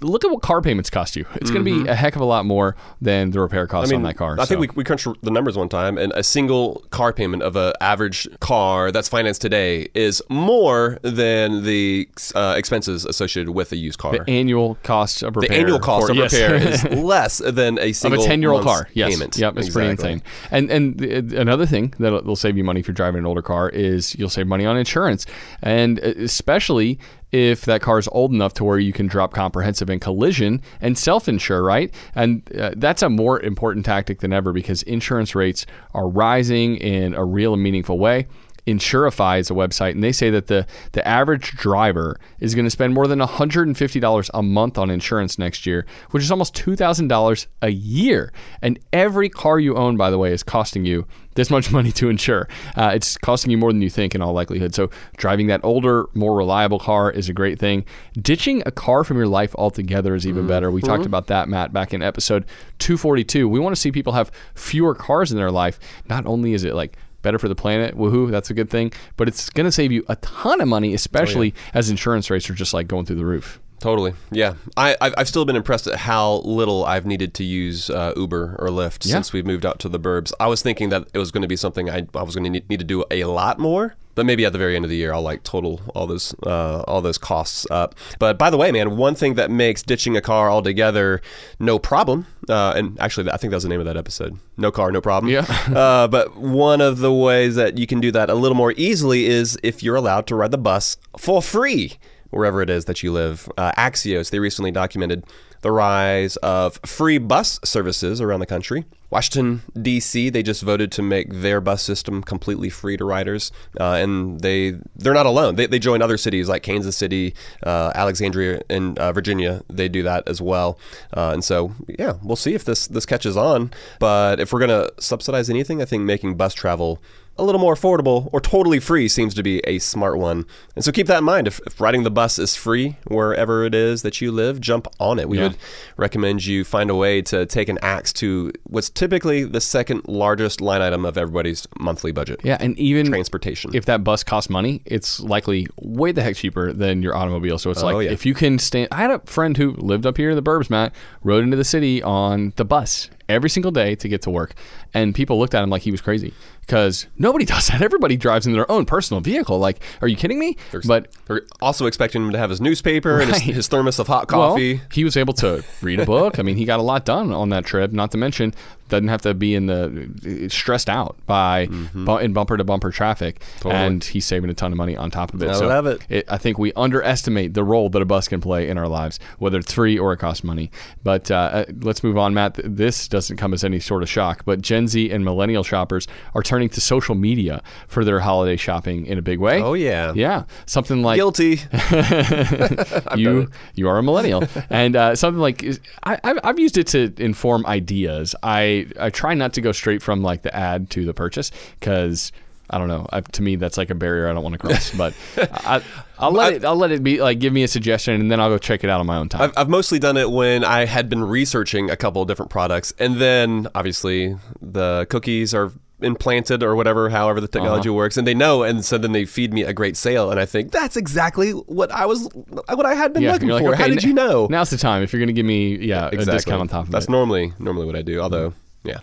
look 0.00 0.24
at 0.24 0.30
what 0.30 0.42
car 0.42 0.60
payments 0.60 0.90
cost 0.90 1.16
you. 1.16 1.24
It's 1.36 1.50
going 1.50 1.64
to 1.64 1.84
be 1.84 1.88
a 1.88 1.94
heck 1.94 2.16
of 2.16 2.22
a 2.22 2.24
lot 2.24 2.44
more 2.44 2.76
than 3.00 3.30
the 3.30 3.40
repair 3.40 3.66
costs 3.66 3.92
on 3.92 4.02
that 4.02 4.16
car. 4.16 4.32
Mm-hmm. 4.32 4.40
I 4.40 4.44
think 4.46 4.60
we, 4.60 4.68
we 4.74 4.84
crunched 4.84 5.06
the 5.22 5.30
numbers 5.30 5.56
one 5.56 5.68
time, 5.68 5.98
and 5.98 6.12
a 6.12 6.22
single 6.22 6.84
car 6.90 7.12
payment 7.12 7.42
of 7.42 7.56
an 7.56 7.72
average 7.80 8.28
car 8.40 8.90
that's 8.90 9.08
financed 9.08 9.40
today 9.40 9.88
is 9.94 10.22
more 10.28 10.98
than 11.02 11.64
the 11.64 12.08
uh, 12.34 12.54
expenses 12.56 13.04
associated 13.04 13.50
with 13.50 13.72
a 13.72 13.76
used 13.76 13.98
car. 13.98 14.12
the 14.12 14.30
annual 14.30 14.76
cost 14.82 15.22
of 15.22 15.36
repair. 15.36 15.48
The 15.48 15.62
annual 15.62 15.78
cost 15.78 16.06
for- 16.06 16.12
of 16.12 16.16
yes. 16.18 16.32
repair 16.32 16.54
is 16.56 16.84
less 17.04 17.38
than 17.38 17.78
a 17.78 17.92
single 17.92 18.20
of 18.20 18.26
a 18.26 18.28
10 18.28 18.42
year 18.42 18.52
old 18.52 18.64
car. 18.64 18.88
Yes. 18.92 19.10
payment. 19.10 19.36
Yep, 19.36 19.58
it's 19.58 19.70
pretty 19.70 19.90
insane. 19.90 20.22
And 20.50 20.70
and 20.70 21.02
uh, 21.02 21.40
another 21.40 21.66
thing 21.66 21.94
that 21.98 22.24
will 22.24 22.36
save 22.36 22.56
you 22.56 22.64
money 22.64 22.80
if 22.80 22.88
you're 22.88 22.94
driving 22.94 23.20
an 23.20 23.26
older 23.26 23.42
car 23.42 23.68
is 23.68 24.14
you'll 24.16 24.28
save 24.28 24.46
money 24.46 24.66
on 24.66 24.76
insurance. 24.76 25.26
And 25.62 26.00
uh, 26.00 26.14
especially 26.18 26.98
if 27.34 27.62
that 27.62 27.82
car 27.82 27.98
is 27.98 28.08
old 28.12 28.32
enough 28.32 28.54
to 28.54 28.62
where 28.62 28.78
you 28.78 28.92
can 28.92 29.08
drop 29.08 29.34
comprehensive 29.34 29.90
and 29.90 30.00
collision 30.00 30.62
and 30.80 30.96
self 30.96 31.28
insure, 31.28 31.64
right? 31.64 31.92
And 32.14 32.48
uh, 32.56 32.74
that's 32.76 33.02
a 33.02 33.10
more 33.10 33.42
important 33.42 33.84
tactic 33.84 34.20
than 34.20 34.32
ever 34.32 34.52
because 34.52 34.84
insurance 34.84 35.34
rates 35.34 35.66
are 35.94 36.08
rising 36.08 36.76
in 36.76 37.12
a 37.12 37.24
real 37.24 37.52
and 37.52 37.60
meaningful 37.60 37.98
way. 37.98 38.28
Insurify 38.68 39.40
is 39.40 39.50
a 39.50 39.52
website, 39.52 39.90
and 39.90 40.02
they 40.02 40.12
say 40.12 40.30
that 40.30 40.46
the, 40.46 40.64
the 40.92 41.06
average 41.06 41.50
driver 41.56 42.20
is 42.38 42.54
going 42.54 42.66
to 42.66 42.70
spend 42.70 42.94
more 42.94 43.08
than 43.08 43.18
$150 43.18 44.30
a 44.32 44.42
month 44.42 44.78
on 44.78 44.88
insurance 44.88 45.36
next 45.36 45.66
year, 45.66 45.84
which 46.12 46.22
is 46.22 46.30
almost 46.30 46.54
$2,000 46.54 47.46
a 47.62 47.68
year. 47.70 48.32
And 48.62 48.78
every 48.92 49.28
car 49.28 49.58
you 49.58 49.76
own, 49.76 49.96
by 49.96 50.08
the 50.08 50.18
way, 50.18 50.32
is 50.32 50.44
costing 50.44 50.84
you 50.84 51.04
this 51.34 51.50
much 51.50 51.70
money 51.70 51.92
to 51.92 52.08
insure. 52.08 52.48
Uh, 52.76 52.92
it's 52.94 53.16
costing 53.18 53.50
you 53.50 53.58
more 53.58 53.72
than 53.72 53.82
you 53.82 53.90
think 53.90 54.14
in 54.14 54.22
all 54.22 54.32
likelihood. 54.32 54.74
So, 54.74 54.90
driving 55.16 55.48
that 55.48 55.60
older, 55.64 56.06
more 56.14 56.36
reliable 56.36 56.78
car 56.78 57.10
is 57.10 57.28
a 57.28 57.32
great 57.32 57.58
thing. 57.58 57.84
Ditching 58.20 58.62
a 58.66 58.70
car 58.70 59.04
from 59.04 59.16
your 59.16 59.26
life 59.26 59.54
altogether 59.56 60.14
is 60.14 60.26
even 60.26 60.46
better. 60.46 60.70
We 60.70 60.80
talked 60.82 61.06
about 61.06 61.26
that, 61.28 61.48
Matt, 61.48 61.72
back 61.72 61.92
in 61.94 62.02
episode 62.02 62.44
242. 62.78 63.48
We 63.48 63.60
want 63.60 63.74
to 63.74 63.80
see 63.80 63.92
people 63.92 64.12
have 64.12 64.30
fewer 64.54 64.94
cars 64.94 65.30
in 65.30 65.36
their 65.36 65.50
life. 65.50 65.78
Not 66.08 66.26
only 66.26 66.52
is 66.52 66.64
it 66.64 66.74
like 66.74 66.96
better 67.22 67.38
for 67.38 67.48
the 67.48 67.54
planet, 67.54 67.96
woohoo, 67.96 68.30
that's 68.30 68.50
a 68.50 68.54
good 68.54 68.70
thing, 68.70 68.92
but 69.16 69.26
it's 69.26 69.50
going 69.50 69.64
to 69.64 69.72
save 69.72 69.90
you 69.90 70.04
a 70.08 70.16
ton 70.16 70.60
of 70.60 70.68
money, 70.68 70.94
especially 70.94 71.54
as 71.72 71.90
insurance 71.90 72.30
rates 72.30 72.48
are 72.50 72.54
just 72.54 72.74
like 72.74 72.86
going 72.86 73.06
through 73.06 73.16
the 73.16 73.24
roof. 73.24 73.60
Totally. 73.80 74.14
Yeah. 74.30 74.54
I, 74.76 74.96
I've 75.00 75.14
I've 75.18 75.28
still 75.28 75.44
been 75.44 75.56
impressed 75.56 75.86
at 75.86 75.98
how 75.98 76.36
little 76.44 76.84
I've 76.84 77.04
needed 77.06 77.34
to 77.34 77.44
use 77.44 77.90
uh, 77.90 78.12
Uber 78.16 78.56
or 78.58 78.68
Lyft 78.68 79.04
Yeah. 79.04 79.12
since 79.12 79.32
we've 79.32 79.44
moved 79.46 79.66
out 79.66 79.78
to 79.80 79.88
the 79.88 80.00
burbs. 80.00 80.32
I 80.40 80.46
was 80.46 80.62
thinking 80.62 80.88
that 80.88 81.06
it 81.12 81.18
was 81.18 81.30
going 81.30 81.42
to 81.42 81.48
be 81.48 81.56
something 81.56 81.90
I, 81.90 82.06
I 82.14 82.22
was 82.22 82.34
going 82.34 82.44
to 82.44 82.50
need, 82.50 82.68
need 82.70 82.78
to 82.78 82.84
do 82.84 83.04
a 83.10 83.24
lot 83.24 83.58
more. 83.58 83.94
But 84.16 84.26
maybe 84.26 84.44
at 84.44 84.52
the 84.52 84.58
very 84.60 84.76
end 84.76 84.84
of 84.84 84.90
the 84.92 84.96
year, 84.96 85.12
I'll 85.12 85.22
like 85.22 85.42
total 85.42 85.80
all 85.92 86.06
those 86.06 86.34
uh, 86.46 86.82
all 86.86 87.02
those 87.02 87.18
costs 87.18 87.66
up. 87.68 87.96
But 88.20 88.38
by 88.38 88.48
the 88.48 88.56
way, 88.56 88.70
man, 88.70 88.96
one 88.96 89.16
thing 89.16 89.34
that 89.34 89.50
makes 89.50 89.82
ditching 89.82 90.16
a 90.16 90.20
car 90.20 90.48
altogether 90.48 91.20
no 91.58 91.80
problem, 91.80 92.28
uh, 92.48 92.74
and 92.76 92.98
actually, 93.00 93.28
I 93.28 93.36
think 93.38 93.50
that 93.50 93.56
was 93.56 93.64
the 93.64 93.68
name 93.68 93.80
of 93.80 93.86
that 93.86 93.96
episode. 93.96 94.38
No 94.56 94.70
car, 94.70 94.92
no 94.92 95.00
problem. 95.00 95.32
Yeah. 95.32 95.40
uh, 95.74 96.06
but 96.06 96.36
one 96.36 96.80
of 96.80 96.98
the 96.98 97.12
ways 97.12 97.56
that 97.56 97.76
you 97.76 97.88
can 97.88 98.00
do 98.00 98.12
that 98.12 98.30
a 98.30 98.34
little 98.34 98.56
more 98.56 98.72
easily 98.76 99.26
is 99.26 99.58
if 99.64 99.82
you're 99.82 99.96
allowed 99.96 100.28
to 100.28 100.36
ride 100.36 100.52
the 100.52 100.58
bus 100.58 100.96
for 101.18 101.42
free 101.42 101.94
wherever 102.34 102.62
it 102.62 102.70
is 102.70 102.84
that 102.86 103.02
you 103.02 103.12
live. 103.12 103.48
Uh, 103.56 103.72
Axios, 103.72 104.30
they 104.30 104.38
recently 104.38 104.70
documented 104.70 105.24
the 105.64 105.72
rise 105.72 106.36
of 106.36 106.78
free 106.84 107.16
bus 107.16 107.58
services 107.64 108.20
around 108.20 108.40
the 108.40 108.46
country. 108.46 108.84
Washington, 109.08 109.62
D.C., 109.80 110.28
they 110.28 110.42
just 110.42 110.62
voted 110.62 110.90
to 110.92 111.00
make 111.00 111.32
their 111.32 111.60
bus 111.60 111.82
system 111.82 112.22
completely 112.22 112.68
free 112.68 112.96
to 112.96 113.04
riders. 113.04 113.52
Uh, 113.78 113.92
and 113.92 114.40
they, 114.40 114.72
they're 114.96 115.14
not 115.14 115.24
alone. 115.24 115.54
They, 115.54 115.66
they 115.66 115.78
join 115.78 116.02
other 116.02 116.16
cities 116.16 116.48
like 116.48 116.62
Kansas 116.62 116.96
City, 116.96 117.34
uh, 117.62 117.92
Alexandria, 117.94 118.62
and 118.68 118.98
uh, 118.98 119.12
Virginia. 119.12 119.62
They 119.68 119.88
do 119.88 120.02
that 120.02 120.28
as 120.28 120.42
well. 120.42 120.78
Uh, 121.16 121.30
and 121.32 121.44
so, 121.44 121.72
yeah, 121.98 122.14
we'll 122.22 122.36
see 122.36 122.54
if 122.54 122.64
this, 122.64 122.88
this 122.88 123.06
catches 123.06 123.36
on. 123.36 123.72
But 124.00 124.40
if 124.40 124.52
we're 124.52 124.66
going 124.66 124.86
to 124.86 124.92
subsidize 125.00 125.48
anything, 125.48 125.80
I 125.80 125.84
think 125.84 126.02
making 126.02 126.36
bus 126.36 126.52
travel 126.52 127.00
a 127.36 127.42
little 127.44 127.60
more 127.60 127.74
affordable 127.74 128.28
or 128.32 128.40
totally 128.40 128.78
free 128.78 129.08
seems 129.08 129.34
to 129.34 129.42
be 129.42 129.58
a 129.66 129.78
smart 129.80 130.18
one. 130.18 130.44
And 130.76 130.84
so 130.84 130.92
keep 130.92 131.06
that 131.08 131.18
in 131.18 131.24
mind. 131.24 131.46
If, 131.48 131.60
if 131.66 131.80
riding 131.80 132.04
the 132.04 132.10
bus 132.10 132.38
is 132.38 132.54
free 132.54 132.96
wherever 133.08 133.64
it 133.64 133.74
is 133.74 134.02
that 134.02 134.20
you 134.20 134.30
live, 134.30 134.60
jump 134.60 134.86
on 135.00 135.18
it. 135.18 135.28
We 135.28 135.38
Yeah. 135.38 135.44
would 135.48 135.56
recommend 135.96 136.44
you 136.46 136.64
find 136.64 136.90
a 136.90 136.94
way 136.94 137.22
to 137.22 137.44
take 137.46 137.68
an 137.68 137.78
axe 137.82 138.12
to 138.14 138.52
what's 138.64 138.88
typically 138.90 139.44
the 139.44 139.60
second 139.60 140.02
largest 140.06 140.60
line 140.60 140.80
item 140.82 141.04
of 141.04 141.18
everybody's 141.18 141.66
monthly 141.78 142.12
budget 142.12 142.40
Yeah, 142.44 142.56
and 142.60 142.78
even 142.78 143.06
transportation. 143.06 143.72
if 143.74 143.84
that 143.86 144.04
bus 144.04 144.22
costs 144.22 144.48
money, 144.50 144.82
it's 144.84 145.18
likely 145.20 145.66
way 145.80 146.12
the 146.12 146.22
heck 146.22 146.36
cheaper 146.36 146.72
than 146.72 147.02
your 147.02 147.16
automobile. 147.16 147.58
So 147.58 147.70
it's 147.70 147.82
Oh, 147.82 147.86
like 147.86 148.06
yeah. 148.06 148.12
if 148.12 148.24
you 148.24 148.34
can 148.34 148.58
stand. 148.58 148.88
I 148.92 148.96
had 148.98 149.10
a 149.10 149.18
friend 149.26 149.56
who 149.56 149.72
lived 149.72 150.06
up 150.06 150.16
here 150.16 150.30
in 150.30 150.36
the 150.36 150.42
burbs, 150.42 150.70
Matt, 150.70 150.92
rode 151.22 151.42
into 151.42 151.56
the 151.56 151.64
city 151.64 152.02
on 152.02 152.52
the 152.56 152.64
bus, 152.64 153.10
every 153.28 153.50
single 153.50 153.70
day 153.70 153.94
to 153.96 154.08
get 154.08 154.22
to 154.22 154.30
work. 154.30 154.54
And 154.92 155.14
people 155.14 155.38
looked 155.38 155.54
at 155.54 155.62
him 155.62 155.70
like 155.70 155.82
he 155.82 155.90
was 155.90 156.00
crazy 156.00 156.32
because 156.60 157.06
nobody 157.18 157.44
does 157.54 157.68
that. 157.68 157.82
Everybody 157.82 158.16
drives 158.16 158.46
in 158.46 158.52
their 158.52 158.70
own 158.70 158.84
personal 158.84 159.20
vehicle. 159.20 159.58
Like, 159.58 159.80
are 160.02 160.08
you 160.08 160.16
kidding 160.16 160.38
me? 160.38 160.56
but 160.86 161.08
They're 161.26 161.42
also 161.60 161.86
expecting 161.86 162.22
him 162.24 162.32
to 162.32 162.38
have 162.38 162.50
his 162.50 162.60
newspaper 162.60 163.20
and 163.20 163.32
his, 163.32 163.42
his 163.42 163.68
thermos 163.68 163.98
of 163.98 164.06
hot 164.06 164.30
well, 164.30 164.50
coffee. 164.50 164.80
he 164.92 165.04
was 165.04 165.16
able 165.16 165.34
to 165.34 165.64
read 165.82 166.00
a 166.00 166.06
book. 166.06 166.38
I 166.38 166.42
mean, 166.42 166.56
he 166.56 166.64
got 166.64 166.80
a 166.80 166.82
lot 166.82 167.04
done 167.04 167.32
on 167.32 167.50
that 167.50 167.64
trip. 167.64 167.92
Not 167.92 168.10
to 168.12 168.18
mention, 168.18 168.54
doesn't 168.94 169.08
have 169.08 169.22
to 169.22 169.34
be 169.34 169.54
in 169.54 169.66
the 169.66 170.46
stressed 170.48 170.88
out 170.88 171.16
by 171.26 171.66
Mm-hmm. 171.66 172.04
bu- 172.04 172.18
in 172.18 172.32
bumper 172.32 172.56
to 172.56 172.64
bumper 172.64 172.90
traffic, 172.90 173.42
and 173.64 174.02
he's 174.04 174.24
saving 174.24 174.50
a 174.50 174.54
ton 174.54 174.70
of 174.72 174.78
money 174.78 174.96
on 174.96 175.10
top 175.10 175.34
of 175.34 175.42
it. 175.42 175.48
I 175.50 175.56
love 175.58 175.86
it. 175.86 176.24
I 176.28 176.38
think 176.38 176.58
we 176.58 176.72
underestimate 176.74 177.54
the 177.54 177.64
role 177.64 177.88
that 177.90 178.00
a 178.02 178.04
bus 178.04 178.28
can 178.28 178.40
play 178.40 178.68
in 178.68 178.78
our 178.78 178.88
lives, 178.88 179.18
whether 179.38 179.58
it's 179.58 179.72
free 179.72 179.98
or 179.98 180.12
it 180.12 180.18
costs 180.18 180.44
money. 180.44 180.70
But 181.02 181.30
uh, 181.30 181.34
uh, 181.34 181.64
let's 181.82 182.02
move 182.04 182.16
on, 182.18 182.34
Matt. 182.34 182.58
This 182.64 183.08
doesn't 183.08 183.36
come 183.36 183.52
as 183.52 183.64
any 183.64 183.80
sort 183.80 184.02
of 184.02 184.08
shock, 184.08 184.44
but 184.44 184.60
Gen 184.60 184.86
Z 184.88 185.10
and 185.10 185.24
millennial 185.24 185.62
shoppers 185.64 186.06
are 186.34 186.42
turning 186.42 186.68
to 186.70 186.80
social 186.80 187.14
media 187.14 187.62
for 187.88 188.04
their 188.04 188.20
holiday 188.20 188.56
shopping 188.56 189.06
in 189.06 189.18
a 189.18 189.22
big 189.22 189.38
way. 189.40 189.62
Oh, 189.62 189.74
yeah. 189.74 190.12
yeah, 190.14 190.44
something 190.66 191.02
like 191.02 191.16
Guilty. 191.16 191.60
you 193.16 193.48
you 193.74 193.88
are 193.88 193.98
a 193.98 194.02
millennial, 194.02 194.44
and 194.70 194.96
uh, 194.96 195.14
something 195.16 195.40
like 195.40 195.64
I, 196.04 196.18
I've, 196.22 196.38
I've 196.44 196.58
used 196.58 196.78
it 196.78 196.86
to 196.88 197.12
inform 197.18 197.66
ideas. 197.66 198.34
I 198.42 198.83
I 198.98 199.10
try 199.10 199.34
not 199.34 199.52
to 199.54 199.60
go 199.60 199.72
straight 199.72 200.02
from 200.02 200.22
like 200.22 200.42
the 200.42 200.54
ad 200.54 200.90
to 200.90 201.04
the 201.04 201.14
purchase 201.14 201.50
because 201.80 202.32
I 202.70 202.78
don't 202.78 202.88
know. 202.88 203.06
I, 203.12 203.20
to 203.20 203.42
me, 203.42 203.56
that's 203.56 203.76
like 203.76 203.90
a 203.90 203.94
barrier 203.94 204.28
I 204.28 204.32
don't 204.32 204.42
want 204.42 204.54
to 204.54 204.58
cross. 204.58 204.90
But 204.90 205.14
I, 205.36 205.82
I'll 206.18 206.32
let 206.32 206.52
it 206.54 206.64
I'll 206.64 206.76
let 206.76 206.92
it 206.92 207.02
be 207.02 207.20
like 207.20 207.38
give 207.38 207.52
me 207.52 207.62
a 207.62 207.68
suggestion, 207.68 208.20
and 208.20 208.30
then 208.30 208.40
I'll 208.40 208.48
go 208.48 208.58
check 208.58 208.84
it 208.84 208.90
out 208.90 209.00
on 209.00 209.06
my 209.06 209.16
own 209.18 209.28
time. 209.28 209.42
I've, 209.42 209.52
I've 209.56 209.68
mostly 209.68 209.98
done 209.98 210.16
it 210.16 210.30
when 210.30 210.64
I 210.64 210.86
had 210.86 211.08
been 211.10 211.22
researching 211.24 211.90
a 211.90 211.96
couple 211.96 212.22
of 212.22 212.28
different 212.28 212.50
products, 212.50 212.92
and 212.98 213.16
then 213.16 213.68
obviously 213.74 214.36
the 214.62 215.06
cookies 215.10 215.52
are 215.54 215.72
implanted 216.00 216.62
or 216.62 216.74
whatever, 216.74 217.08
however 217.08 217.40
the 217.40 217.48
technology 217.48 217.88
Uh-huh. 217.88 217.96
works, 217.96 218.16
and 218.16 218.26
they 218.26 218.34
know, 218.34 218.62
and 218.62 218.84
so 218.84 218.98
then 218.98 219.12
they 219.12 219.24
feed 219.24 219.54
me 219.54 219.62
a 219.62 219.72
great 219.72 219.96
sale, 219.96 220.30
and 220.30 220.40
I 220.40 220.44
think 220.44 220.70
that's 220.72 220.96
exactly 220.96 221.52
what 221.52 221.90
I 221.92 222.04
was, 222.06 222.28
what 222.34 222.84
I 222.84 222.94
had 222.94 223.12
been 223.12 223.22
yeah, 223.22 223.32
looking 223.32 223.48
for. 223.48 223.70
like, 223.70 223.78
How 223.78 223.86
did 223.88 224.02
n- 224.02 224.08
you 224.08 224.14
know? 224.14 224.46
Now's 224.50 224.70
the 224.70 224.76
time 224.76 225.02
if 225.02 225.12
you're 225.12 225.20
going 225.20 225.28
to 225.28 225.32
give 225.32 225.46
me 225.46 225.76
yeah 225.76 226.06
exactly. 226.08 226.22
a 226.22 226.36
discount 226.36 226.60
on 226.62 226.68
top 226.68 226.80
of 226.84 226.86
that. 226.88 226.92
That's 226.92 227.06
it. 227.06 227.10
normally 227.10 227.52
normally 227.58 227.86
what 227.86 227.94
I 227.96 228.02
do. 228.02 228.20
Although, 228.20 228.52
yeah. 228.84 229.00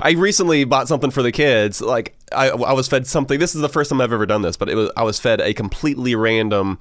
I 0.00 0.12
recently 0.12 0.64
bought 0.64 0.88
something 0.88 1.10
for 1.10 1.22
the 1.22 1.32
kids. 1.32 1.80
Like 1.80 2.16
I, 2.32 2.48
I 2.48 2.72
was 2.72 2.88
fed 2.88 3.06
something. 3.06 3.38
This 3.38 3.54
is 3.54 3.60
the 3.60 3.68
first 3.68 3.90
time 3.90 4.00
I've 4.00 4.12
ever 4.12 4.26
done 4.26 4.42
this, 4.42 4.56
but 4.56 4.68
it 4.68 4.74
was 4.74 4.90
I 4.96 5.04
was 5.04 5.18
fed 5.20 5.40
a 5.40 5.54
completely 5.54 6.14
random 6.14 6.78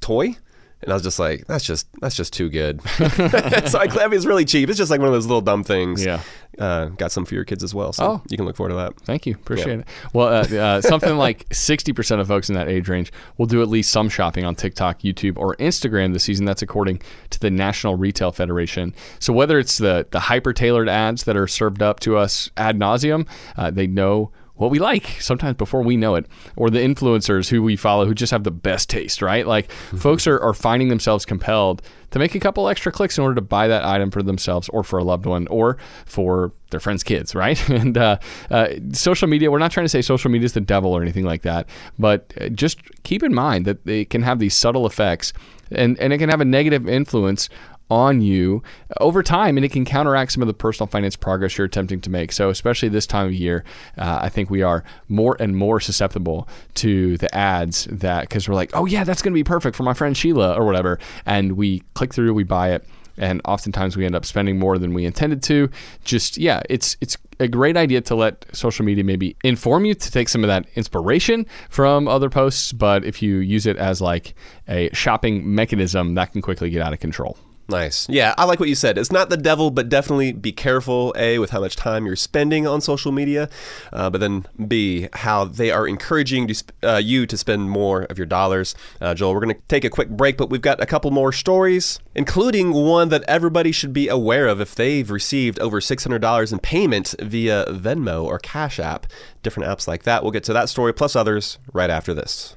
toy, 0.00 0.36
and 0.82 0.92
I 0.92 0.94
was 0.94 1.02
just 1.02 1.18
like, 1.18 1.46
"That's 1.46 1.64
just 1.64 1.86
that's 2.00 2.14
just 2.14 2.32
too 2.32 2.48
good." 2.50 2.80
so 2.96 3.78
I, 3.78 3.88
I 4.00 4.06
mean, 4.08 4.14
it's 4.16 4.26
really 4.26 4.44
cheap. 4.44 4.68
It's 4.68 4.78
just 4.78 4.90
like 4.90 5.00
one 5.00 5.08
of 5.08 5.14
those 5.14 5.26
little 5.26 5.40
dumb 5.40 5.64
things. 5.64 6.04
Yeah. 6.04 6.20
Uh, 6.58 6.86
got 6.86 7.10
some 7.10 7.24
for 7.24 7.34
your 7.34 7.44
kids 7.44 7.64
as 7.64 7.74
well, 7.74 7.94
so 7.94 8.04
Oh. 8.04 8.22
you 8.28 8.36
can 8.36 8.44
look 8.44 8.56
forward 8.56 8.70
to 8.70 8.74
that. 8.76 8.94
Thank 9.06 9.24
you. 9.24 9.32
Appreciate 9.34 9.80
it. 9.80 9.88
Well, 10.12 10.28
uh, 10.28 10.54
uh, 10.54 10.80
something 10.82 11.16
like 11.16 11.48
60% 11.48 12.20
of 12.20 12.28
folks 12.28 12.50
in 12.50 12.54
that 12.56 12.68
age 12.68 12.90
range 12.90 13.10
will 13.38 13.46
do 13.46 13.62
at 13.62 13.68
least 13.68 13.90
some 13.90 14.10
shopping 14.10 14.44
on 14.44 14.54
TikTok, 14.54 14.98
YouTube, 15.00 15.38
or 15.38 15.56
Instagram 15.56 16.12
this 16.12 16.24
season. 16.24 16.44
That's 16.44 16.60
according 16.60 17.00
to 17.30 17.40
the 17.40 17.50
National 17.50 17.96
Retail 17.96 18.32
Federation. 18.32 18.94
So 19.18 19.32
whether 19.32 19.58
it's 19.58 19.78
the, 19.78 20.06
the 20.10 20.20
hyper 20.20 20.52
tailored 20.52 20.90
ads 20.90 21.24
that 21.24 21.38
are 21.38 21.46
served 21.48 21.80
up 21.80 22.00
to 22.00 22.18
us 22.18 22.50
ad 22.58 22.76
nauseum, 22.78 23.26
uh, 23.56 23.70
they 23.70 23.86
know 23.86 24.30
what 24.62 24.70
we 24.70 24.78
like 24.78 25.20
sometimes 25.20 25.56
before 25.56 25.82
we 25.82 25.96
know 25.96 26.14
it, 26.14 26.26
or 26.54 26.70
the 26.70 26.78
influencers 26.78 27.50
who 27.50 27.62
we 27.62 27.74
follow 27.74 28.06
who 28.06 28.14
just 28.14 28.30
have 28.30 28.44
the 28.44 28.50
best 28.52 28.88
taste, 28.88 29.20
right? 29.20 29.44
Like 29.44 29.70
folks 29.72 30.26
are, 30.28 30.38
are 30.38 30.54
finding 30.54 30.88
themselves 30.88 31.24
compelled 31.24 31.82
to 32.12 32.20
make 32.20 32.36
a 32.36 32.40
couple 32.40 32.68
extra 32.68 32.92
clicks 32.92 33.18
in 33.18 33.24
order 33.24 33.34
to 33.34 33.40
buy 33.40 33.66
that 33.66 33.84
item 33.84 34.12
for 34.12 34.22
themselves 34.22 34.68
or 34.68 34.84
for 34.84 35.00
a 35.00 35.04
loved 35.04 35.26
one 35.26 35.48
or 35.48 35.78
for 36.06 36.52
their 36.70 36.78
friends' 36.78 37.02
kids, 37.02 37.34
right? 37.34 37.58
And 37.82 37.98
uh, 37.98 38.18
uh, 38.50 38.68
social 38.92 39.26
media, 39.26 39.50
we're 39.50 39.58
not 39.58 39.72
trying 39.72 39.84
to 39.84 39.88
say 39.88 40.02
social 40.02 40.30
media 40.30 40.44
is 40.44 40.52
the 40.52 40.60
devil 40.60 40.92
or 40.92 41.02
anything 41.02 41.24
like 41.24 41.42
that, 41.42 41.68
but 41.98 42.32
uh, 42.40 42.48
just 42.50 42.78
keep 43.02 43.24
in 43.24 43.34
mind 43.34 43.66
that 43.66 43.86
it 43.88 44.10
can 44.10 44.22
have 44.22 44.38
these 44.38 44.54
subtle 44.54 44.86
effects 44.86 45.32
and, 45.72 45.98
and 45.98 46.12
it 46.12 46.18
can 46.18 46.28
have 46.28 46.40
a 46.40 46.44
negative 46.44 46.88
influence 46.88 47.48
on 47.92 48.22
you 48.22 48.62
over 49.00 49.22
time 49.22 49.58
and 49.58 49.66
it 49.66 49.70
can 49.70 49.84
counteract 49.84 50.32
some 50.32 50.42
of 50.42 50.46
the 50.46 50.54
personal 50.54 50.86
finance 50.86 51.14
progress 51.14 51.58
you're 51.58 51.66
attempting 51.66 52.00
to 52.00 52.08
make. 52.08 52.32
So 52.32 52.48
especially 52.48 52.88
this 52.88 53.06
time 53.06 53.26
of 53.26 53.34
year 53.34 53.64
uh, 53.98 54.20
i 54.22 54.28
think 54.30 54.48
we 54.48 54.62
are 54.62 54.82
more 55.08 55.36
and 55.38 55.54
more 55.54 55.78
susceptible 55.78 56.48
to 56.74 57.18
the 57.18 57.32
ads 57.34 57.86
that 57.90 58.22
because 58.22 58.48
we're 58.48 58.54
like 58.54 58.70
oh 58.72 58.86
yeah 58.86 59.04
that's 59.04 59.20
going 59.20 59.32
to 59.32 59.34
be 59.34 59.44
perfect 59.44 59.76
for 59.76 59.82
my 59.82 59.92
friend 59.92 60.16
sheila 60.16 60.54
or 60.54 60.64
whatever. 60.64 60.98
And 61.26 61.52
we 61.52 61.82
click 61.94 62.14
through 62.14 62.32
we 62.32 62.44
buy 62.44 62.70
it 62.70 62.86
and 63.18 63.42
oftentimes 63.44 63.94
we 63.94 64.06
end 64.06 64.14
up 64.14 64.24
spending 64.24 64.58
more 64.58 64.78
than 64.78 64.94
we 64.94 65.04
intended 65.04 65.42
to. 65.44 65.68
Just 66.02 66.38
yeah 66.38 66.62
it's 66.70 66.96
it's 67.02 67.18
a 67.40 67.48
great 67.48 67.76
idea 67.76 68.00
to 68.00 68.14
let 68.14 68.46
social 68.56 68.84
media 68.86 69.04
maybe 69.04 69.36
inform 69.44 69.84
you 69.84 69.94
to 69.94 70.10
take 70.10 70.28
some 70.30 70.44
of 70.44 70.48
that 70.48 70.64
inspiration 70.76 71.44
from 71.68 72.06
other 72.06 72.30
posts 72.30 72.72
but 72.72 73.04
if 73.04 73.20
you 73.20 73.38
use 73.38 73.66
it 73.66 73.76
as 73.76 74.00
like 74.00 74.34
a 74.68 74.88
shopping 74.92 75.54
mechanism 75.54 76.14
that 76.14 76.30
can 76.30 76.40
quickly 76.40 76.70
get 76.70 76.80
out 76.80 76.92
of 76.92 77.00
control 77.00 77.36
Nice. 77.68 78.08
Yeah, 78.08 78.34
I 78.36 78.44
like 78.44 78.60
what 78.60 78.68
you 78.68 78.74
said. 78.74 78.98
It's 78.98 79.12
not 79.12 79.30
the 79.30 79.36
devil, 79.36 79.70
but 79.70 79.88
definitely 79.88 80.32
be 80.32 80.52
careful, 80.52 81.14
A, 81.16 81.38
with 81.38 81.50
how 81.50 81.60
much 81.60 81.76
time 81.76 82.04
you're 82.06 82.16
spending 82.16 82.66
on 82.66 82.80
social 82.80 83.12
media, 83.12 83.48
uh, 83.92 84.10
but 84.10 84.20
then 84.20 84.46
B, 84.66 85.08
how 85.12 85.44
they 85.44 85.70
are 85.70 85.86
encouraging 85.86 86.48
to 86.48 86.54
sp- 86.58 86.74
uh, 86.82 87.00
you 87.02 87.26
to 87.26 87.36
spend 87.36 87.70
more 87.70 88.02
of 88.02 88.18
your 88.18 88.26
dollars. 88.26 88.74
Uh, 89.00 89.14
Joel, 89.14 89.34
we're 89.34 89.40
going 89.40 89.54
to 89.54 89.60
take 89.68 89.84
a 89.84 89.90
quick 89.90 90.10
break, 90.10 90.36
but 90.36 90.50
we've 90.50 90.60
got 90.60 90.82
a 90.82 90.86
couple 90.86 91.10
more 91.10 91.32
stories, 91.32 92.00
including 92.14 92.72
one 92.72 93.08
that 93.10 93.22
everybody 93.28 93.72
should 93.72 93.92
be 93.92 94.08
aware 94.08 94.48
of 94.48 94.60
if 94.60 94.74
they've 94.74 95.10
received 95.10 95.58
over 95.60 95.80
$600 95.80 96.52
in 96.52 96.58
payment 96.58 97.14
via 97.20 97.64
Venmo 97.66 98.24
or 98.24 98.38
Cash 98.38 98.80
App, 98.80 99.06
different 99.42 99.68
apps 99.68 99.86
like 99.86 100.02
that. 100.02 100.22
We'll 100.22 100.32
get 100.32 100.44
to 100.44 100.52
that 100.52 100.68
story 100.68 100.92
plus 100.92 101.14
others 101.14 101.58
right 101.72 101.90
after 101.90 102.12
this. 102.12 102.56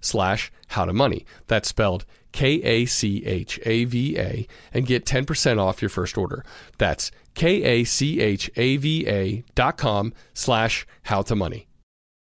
slash 0.00 0.52
how 0.68 0.84
to 0.84 0.92
money. 0.92 1.24
That's 1.46 1.68
spelled 1.68 2.04
K-A-C-H-A-V-A 2.32 2.88
and 4.72 4.86
get 4.86 5.06
10% 5.06 5.58
off 5.60 5.80
your 5.80 5.88
first 5.88 6.18
order. 6.18 6.44
That's 6.78 7.12
K-A-C-H-A-V-A 7.34 7.84
dot 9.54 9.76
com 9.76 10.12
slash 10.32 10.86
how 11.04 11.22
to 11.22 11.36
money. 11.36 11.68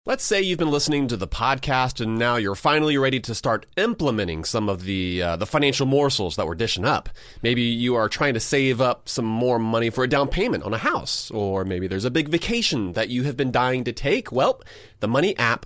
Let's 0.07 0.23
say 0.23 0.39
you've 0.39 0.59
been 0.59 0.69
listening 0.69 1.07
to 1.07 1.17
the 1.17 1.27
podcast 1.27 1.99
and 1.99 2.19
now 2.19 2.35
you're 2.35 2.53
finally 2.53 2.95
ready 2.95 3.19
to 3.21 3.33
start 3.33 3.65
implementing 3.75 4.43
some 4.43 4.69
of 4.69 4.83
the 4.83 5.19
uh, 5.19 5.35
the 5.35 5.47
financial 5.47 5.87
morsels 5.87 6.35
that 6.35 6.45
we're 6.45 6.53
dishing 6.53 6.85
up. 6.85 7.09
Maybe 7.41 7.63
you 7.63 7.95
are 7.95 8.07
trying 8.07 8.35
to 8.35 8.39
save 8.39 8.79
up 8.79 9.09
some 9.09 9.25
more 9.25 9.57
money 9.57 9.89
for 9.89 10.03
a 10.03 10.07
down 10.07 10.27
payment 10.27 10.63
on 10.63 10.75
a 10.75 10.77
house, 10.77 11.31
or 11.31 11.65
maybe 11.65 11.87
there's 11.87 12.05
a 12.05 12.11
big 12.11 12.29
vacation 12.29 12.93
that 12.93 13.09
you 13.09 13.23
have 13.23 13.35
been 13.35 13.49
dying 13.49 13.83
to 13.85 13.91
take. 13.91 14.31
Well, 14.31 14.61
the 14.99 15.07
money 15.07 15.35
app 15.39 15.65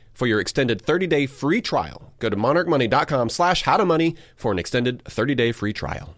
for 0.21 0.27
your 0.27 0.39
extended 0.39 0.83
30-day 0.83 1.25
free 1.25 1.61
trial. 1.61 2.13
Go 2.19 2.29
to 2.29 2.35
monarchmoney.com 2.35 3.27
slash 3.27 3.63
howtomoney 3.63 4.15
for 4.35 4.51
an 4.51 4.59
extended 4.59 5.03
30-day 5.03 5.51
free 5.51 5.73
trial. 5.73 6.13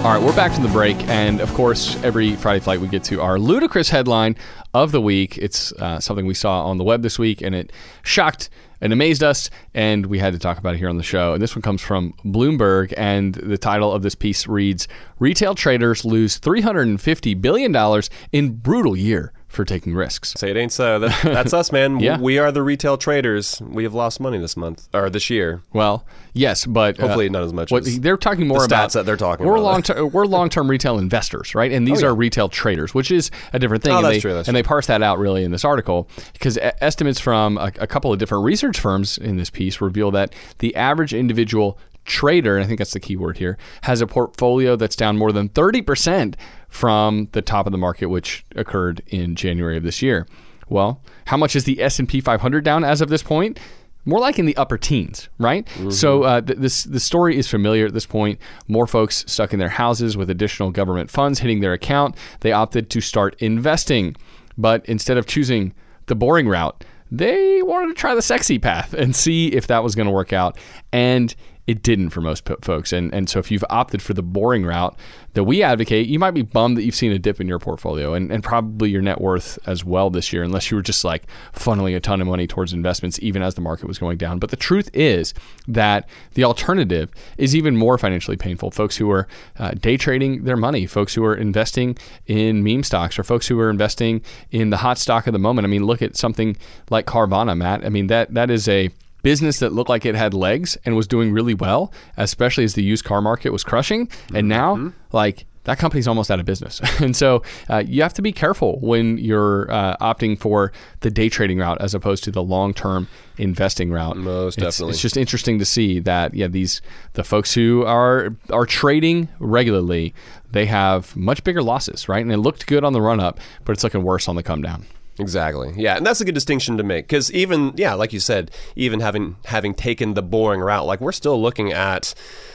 All 0.00 0.12
right, 0.12 0.20
we're 0.20 0.34
back 0.34 0.50
from 0.52 0.64
the 0.64 0.68
break, 0.68 0.96
and 1.06 1.40
of 1.40 1.54
course, 1.54 1.94
every 2.02 2.34
Friday 2.34 2.58
flight 2.58 2.80
we 2.80 2.88
get 2.88 3.04
to 3.04 3.20
our 3.20 3.38
ludicrous 3.38 3.88
headline 3.88 4.34
of 4.74 4.90
the 4.90 5.00
week. 5.00 5.38
It's 5.38 5.70
uh, 5.74 6.00
something 6.00 6.26
we 6.26 6.34
saw 6.34 6.64
on 6.64 6.76
the 6.76 6.84
web 6.84 7.02
this 7.02 7.20
week, 7.20 7.40
and 7.40 7.54
it 7.54 7.72
shocked 8.02 8.50
and 8.84 8.92
amazed 8.92 9.24
us, 9.24 9.48
and 9.72 10.04
we 10.06 10.18
had 10.18 10.34
to 10.34 10.38
talk 10.38 10.58
about 10.58 10.74
it 10.74 10.78
here 10.78 10.90
on 10.90 10.98
the 10.98 11.02
show. 11.02 11.32
And 11.32 11.42
this 11.42 11.56
one 11.56 11.62
comes 11.62 11.80
from 11.80 12.12
Bloomberg, 12.22 12.92
and 12.98 13.34
the 13.34 13.56
title 13.56 13.90
of 13.90 14.02
this 14.02 14.14
piece 14.14 14.46
reads 14.46 14.86
Retail 15.18 15.54
traders 15.54 16.04
lose 16.04 16.38
$350 16.38 17.40
billion 17.40 18.02
in 18.30 18.56
brutal 18.56 18.94
year 18.94 19.32
for 19.54 19.64
taking 19.64 19.94
risks. 19.94 20.34
Say 20.36 20.50
it 20.50 20.56
ain't 20.56 20.72
so. 20.72 20.98
That, 20.98 21.20
that's 21.24 21.52
us, 21.52 21.72
man. 21.72 22.00
Yeah. 22.00 22.18
We 22.18 22.38
are 22.38 22.50
the 22.52 22.62
retail 22.62 22.96
traders. 22.96 23.60
We 23.62 23.84
have 23.84 23.94
lost 23.94 24.20
money 24.20 24.38
this 24.38 24.56
month 24.56 24.88
or 24.92 25.10
this 25.10 25.30
year. 25.30 25.62
Well, 25.72 26.04
yes, 26.32 26.66
but 26.66 26.98
uh, 26.98 27.02
Hopefully 27.02 27.28
not 27.28 27.42
as 27.44 27.52
much 27.52 27.70
What 27.70 27.86
as 27.86 28.00
they're 28.00 28.16
talking 28.16 28.46
more 28.46 28.58
the 28.60 28.64
about 28.66 28.90
stats 28.90 28.92
that 28.94 29.06
they're 29.06 29.16
talking 29.16 29.46
we're 29.46 29.52
about. 29.54 29.62
long 29.64 29.82
ter- 29.82 30.04
we're 30.06 30.26
long 30.26 30.48
term 30.48 30.68
retail 30.70 30.98
investors, 30.98 31.54
right? 31.54 31.70
And 31.72 31.86
these 31.86 32.02
Oh, 32.02 32.06
yeah. 32.06 32.12
are 32.12 32.14
retail 32.14 32.48
traders, 32.48 32.94
which 32.94 33.10
is 33.10 33.30
a 33.52 33.58
different 33.58 33.82
thing. 33.84 33.92
Oh, 33.92 33.96
and 33.98 34.04
that's 34.06 34.16
they, 34.16 34.20
true, 34.20 34.34
that's 34.34 34.48
and 34.48 34.56
they 34.56 34.62
parse 34.62 34.86
that 34.86 35.02
out 35.02 35.18
really 35.18 35.44
in 35.44 35.50
this 35.50 35.64
article 35.64 36.08
because 36.32 36.58
estimates 36.80 37.20
from 37.20 37.56
a, 37.58 37.70
a 37.78 37.86
couple 37.86 38.12
of 38.12 38.18
different 38.18 38.44
research 38.44 38.78
firms 38.80 39.18
in 39.18 39.36
this 39.36 39.50
piece 39.50 39.80
reveal 39.80 40.10
that 40.12 40.34
the 40.58 40.74
average 40.76 41.14
individual 41.14 41.78
trader, 42.04 42.56
and 42.56 42.62
I 42.64 42.66
think 42.66 42.78
that's 42.78 42.92
the 42.92 43.00
key 43.00 43.16
word 43.16 43.38
here, 43.38 43.56
has 43.82 44.02
a 44.02 44.06
portfolio 44.06 44.76
that's 44.76 44.94
down 44.94 45.16
more 45.16 45.32
than 45.32 45.48
30% 45.48 46.34
from 46.74 47.28
the 47.30 47.40
top 47.40 47.66
of 47.66 47.72
the 47.72 47.78
market, 47.78 48.06
which 48.06 48.44
occurred 48.56 49.00
in 49.06 49.36
January 49.36 49.76
of 49.76 49.84
this 49.84 50.02
year. 50.02 50.26
Well, 50.68 51.00
how 51.26 51.36
much 51.36 51.54
is 51.54 51.62
the 51.62 51.80
S&P 51.80 52.20
500 52.20 52.64
down 52.64 52.82
as 52.82 53.00
of 53.00 53.08
this 53.08 53.22
point? 53.22 53.60
More 54.04 54.18
like 54.18 54.40
in 54.40 54.44
the 54.46 54.56
upper 54.56 54.76
teens, 54.76 55.28
right? 55.38 55.68
So 55.92 56.24
uh, 56.24 56.40
th- 56.40 56.58
this 56.58 56.82
the 56.82 56.98
story 56.98 57.38
is 57.38 57.48
familiar 57.48 57.86
at 57.86 57.94
this 57.94 58.06
point. 58.06 58.40
More 58.66 58.88
folks 58.88 59.24
stuck 59.28 59.52
in 59.52 59.60
their 59.60 59.68
houses 59.68 60.16
with 60.16 60.28
additional 60.28 60.72
government 60.72 61.12
funds 61.12 61.38
hitting 61.38 61.60
their 61.60 61.72
account. 61.72 62.16
They 62.40 62.50
opted 62.50 62.90
to 62.90 63.00
start 63.00 63.36
investing, 63.38 64.16
but 64.58 64.84
instead 64.86 65.16
of 65.16 65.26
choosing 65.26 65.74
the 66.06 66.16
boring 66.16 66.48
route, 66.48 66.84
they 67.10 67.62
wanted 67.62 67.88
to 67.88 67.94
try 67.94 68.16
the 68.16 68.20
sexy 68.20 68.58
path 68.58 68.92
and 68.94 69.14
see 69.14 69.46
if 69.48 69.68
that 69.68 69.84
was 69.84 69.94
going 69.94 70.08
to 70.08 70.12
work 70.12 70.32
out. 70.32 70.58
And 70.92 71.34
it 71.66 71.82
didn't 71.82 72.10
for 72.10 72.20
most 72.20 72.48
folks. 72.62 72.92
And 72.92 73.12
and 73.14 73.28
so 73.28 73.38
if 73.38 73.50
you've 73.50 73.64
opted 73.70 74.02
for 74.02 74.12
the 74.12 74.22
boring 74.22 74.64
route 74.64 74.96
that 75.32 75.44
we 75.44 75.62
advocate, 75.62 76.06
you 76.06 76.18
might 76.18 76.32
be 76.32 76.42
bummed 76.42 76.76
that 76.76 76.84
you've 76.84 76.94
seen 76.94 77.12
a 77.12 77.18
dip 77.18 77.40
in 77.40 77.48
your 77.48 77.58
portfolio 77.58 78.14
and, 78.14 78.30
and 78.30 78.44
probably 78.44 78.90
your 78.90 79.02
net 79.02 79.20
worth 79.20 79.58
as 79.66 79.84
well 79.84 80.10
this 80.10 80.32
year, 80.32 80.42
unless 80.42 80.70
you 80.70 80.76
were 80.76 80.82
just 80.82 81.04
like 81.04 81.24
funneling 81.52 81.96
a 81.96 82.00
ton 82.00 82.20
of 82.20 82.26
money 82.26 82.46
towards 82.46 82.72
investments 82.72 83.18
even 83.20 83.42
as 83.42 83.54
the 83.54 83.60
market 83.60 83.86
was 83.86 83.98
going 83.98 84.18
down. 84.18 84.38
But 84.38 84.50
the 84.50 84.56
truth 84.56 84.90
is 84.92 85.32
that 85.66 86.08
the 86.34 86.44
alternative 86.44 87.10
is 87.38 87.56
even 87.56 87.76
more 87.76 87.98
financially 87.98 88.36
painful. 88.36 88.70
Folks 88.70 88.96
who 88.96 89.10
are 89.10 89.26
uh, 89.58 89.72
day 89.72 89.96
trading 89.96 90.44
their 90.44 90.56
money, 90.56 90.86
folks 90.86 91.14
who 91.14 91.24
are 91.24 91.34
investing 91.34 91.96
in 92.26 92.62
meme 92.62 92.82
stocks, 92.82 93.18
or 93.18 93.24
folks 93.24 93.48
who 93.48 93.58
are 93.58 93.70
investing 93.70 94.22
in 94.50 94.70
the 94.70 94.76
hot 94.76 94.98
stock 94.98 95.26
of 95.26 95.32
the 95.32 95.38
moment. 95.38 95.64
I 95.64 95.68
mean, 95.68 95.84
look 95.84 96.02
at 96.02 96.16
something 96.16 96.56
like 96.90 97.06
Carvana, 97.06 97.56
Matt. 97.56 97.84
I 97.84 97.88
mean, 97.88 98.08
that 98.08 98.34
that 98.34 98.50
is 98.50 98.68
a 98.68 98.90
business 99.24 99.58
that 99.58 99.72
looked 99.72 99.90
like 99.90 100.06
it 100.06 100.14
had 100.14 100.34
legs 100.34 100.78
and 100.84 100.94
was 100.94 101.08
doing 101.08 101.32
really 101.32 101.54
well, 101.54 101.92
especially 102.16 102.62
as 102.62 102.74
the 102.74 102.84
used 102.84 103.04
car 103.04 103.20
market 103.20 103.50
was 103.50 103.64
crushing. 103.64 104.08
And 104.32 104.48
now, 104.48 104.92
like, 105.10 105.46
that 105.64 105.78
company's 105.78 106.06
almost 106.06 106.30
out 106.30 106.38
of 106.38 106.44
business. 106.44 106.78
and 107.00 107.16
so 107.16 107.42
uh, 107.70 107.82
you 107.86 108.02
have 108.02 108.12
to 108.14 108.22
be 108.22 108.32
careful 108.32 108.78
when 108.80 109.16
you're 109.16 109.70
uh, 109.72 109.96
opting 109.96 110.38
for 110.38 110.72
the 111.00 111.10
day 111.10 111.30
trading 111.30 111.58
route 111.58 111.80
as 111.80 111.94
opposed 111.94 112.22
to 112.24 112.30
the 112.30 112.42
long 112.42 112.74
term 112.74 113.08
investing 113.38 113.90
route. 113.90 114.16
Most 114.18 114.58
It's- 114.58 114.74
definitely. 114.74 114.92
It's 114.92 115.00
just 115.00 115.16
interesting 115.16 115.58
to 115.58 115.64
see 115.64 116.00
that, 116.00 116.34
yeah, 116.34 116.48
these, 116.48 116.82
the 117.14 117.24
folks 117.24 117.54
who 117.54 117.82
are, 117.86 118.36
are 118.50 118.66
trading 118.66 119.28
regularly, 119.38 120.12
they 120.52 120.66
have 120.66 121.16
much 121.16 121.42
bigger 121.44 121.62
losses, 121.62 122.10
right? 122.10 122.22
And 122.22 122.30
it 122.30 122.36
looked 122.38 122.66
good 122.66 122.84
on 122.84 122.92
the 122.92 123.00
run 123.00 123.18
up, 123.18 123.40
but 123.64 123.72
it's 123.72 123.82
looking 123.82 124.02
worse 124.02 124.28
on 124.28 124.36
the 124.36 124.42
come 124.42 124.60
down. 124.60 124.84
Exactly. 125.18 125.72
Yeah, 125.76 125.96
and 125.96 126.04
that's 126.04 126.20
a 126.20 126.24
good 126.24 126.34
distinction 126.34 126.76
to 126.76 126.82
make 126.82 127.06
because 127.06 127.30
even 127.32 127.72
yeah, 127.76 127.94
like 127.94 128.12
you 128.12 128.18
said, 128.20 128.50
even 128.74 129.00
having 129.00 129.36
having 129.44 129.72
taken 129.74 130.14
the 130.14 130.22
boring 130.22 130.60
route, 130.60 130.86
like 130.86 131.00
we're 131.00 131.12
still 131.12 131.40
looking 131.40 131.72
at 131.72 132.14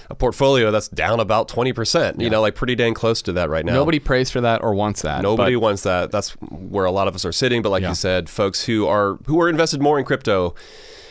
a 0.09 0.15
portfolio 0.15 0.69
that's 0.69 0.89
down 0.89 1.19
about 1.21 1.47
twenty 1.47 1.71
percent. 1.71 2.19
You 2.19 2.29
know, 2.29 2.41
like 2.41 2.55
pretty 2.55 2.75
dang 2.75 2.93
close 2.93 3.21
to 3.23 3.33
that 3.33 3.49
right 3.49 3.63
now. 3.63 3.73
Nobody 3.73 3.99
prays 3.99 4.29
for 4.29 4.41
that 4.41 4.61
or 4.61 4.73
wants 4.73 5.03
that. 5.03 5.21
Nobody 5.21 5.55
wants 5.55 5.83
that. 5.83 6.11
That's 6.11 6.31
where 6.41 6.85
a 6.85 6.91
lot 6.91 7.07
of 7.07 7.15
us 7.15 7.23
are 7.23 7.31
sitting. 7.31 7.61
But 7.61 7.69
like 7.69 7.81
Yeah. 7.83 7.89
you 7.89 7.95
said, 7.95 8.29
folks 8.29 8.65
who 8.65 8.85
are 8.87 9.17
who 9.25 9.39
are 9.39 9.47
invested 9.47 9.81
more 9.81 9.97
in 9.97 10.03
crypto, 10.03 10.53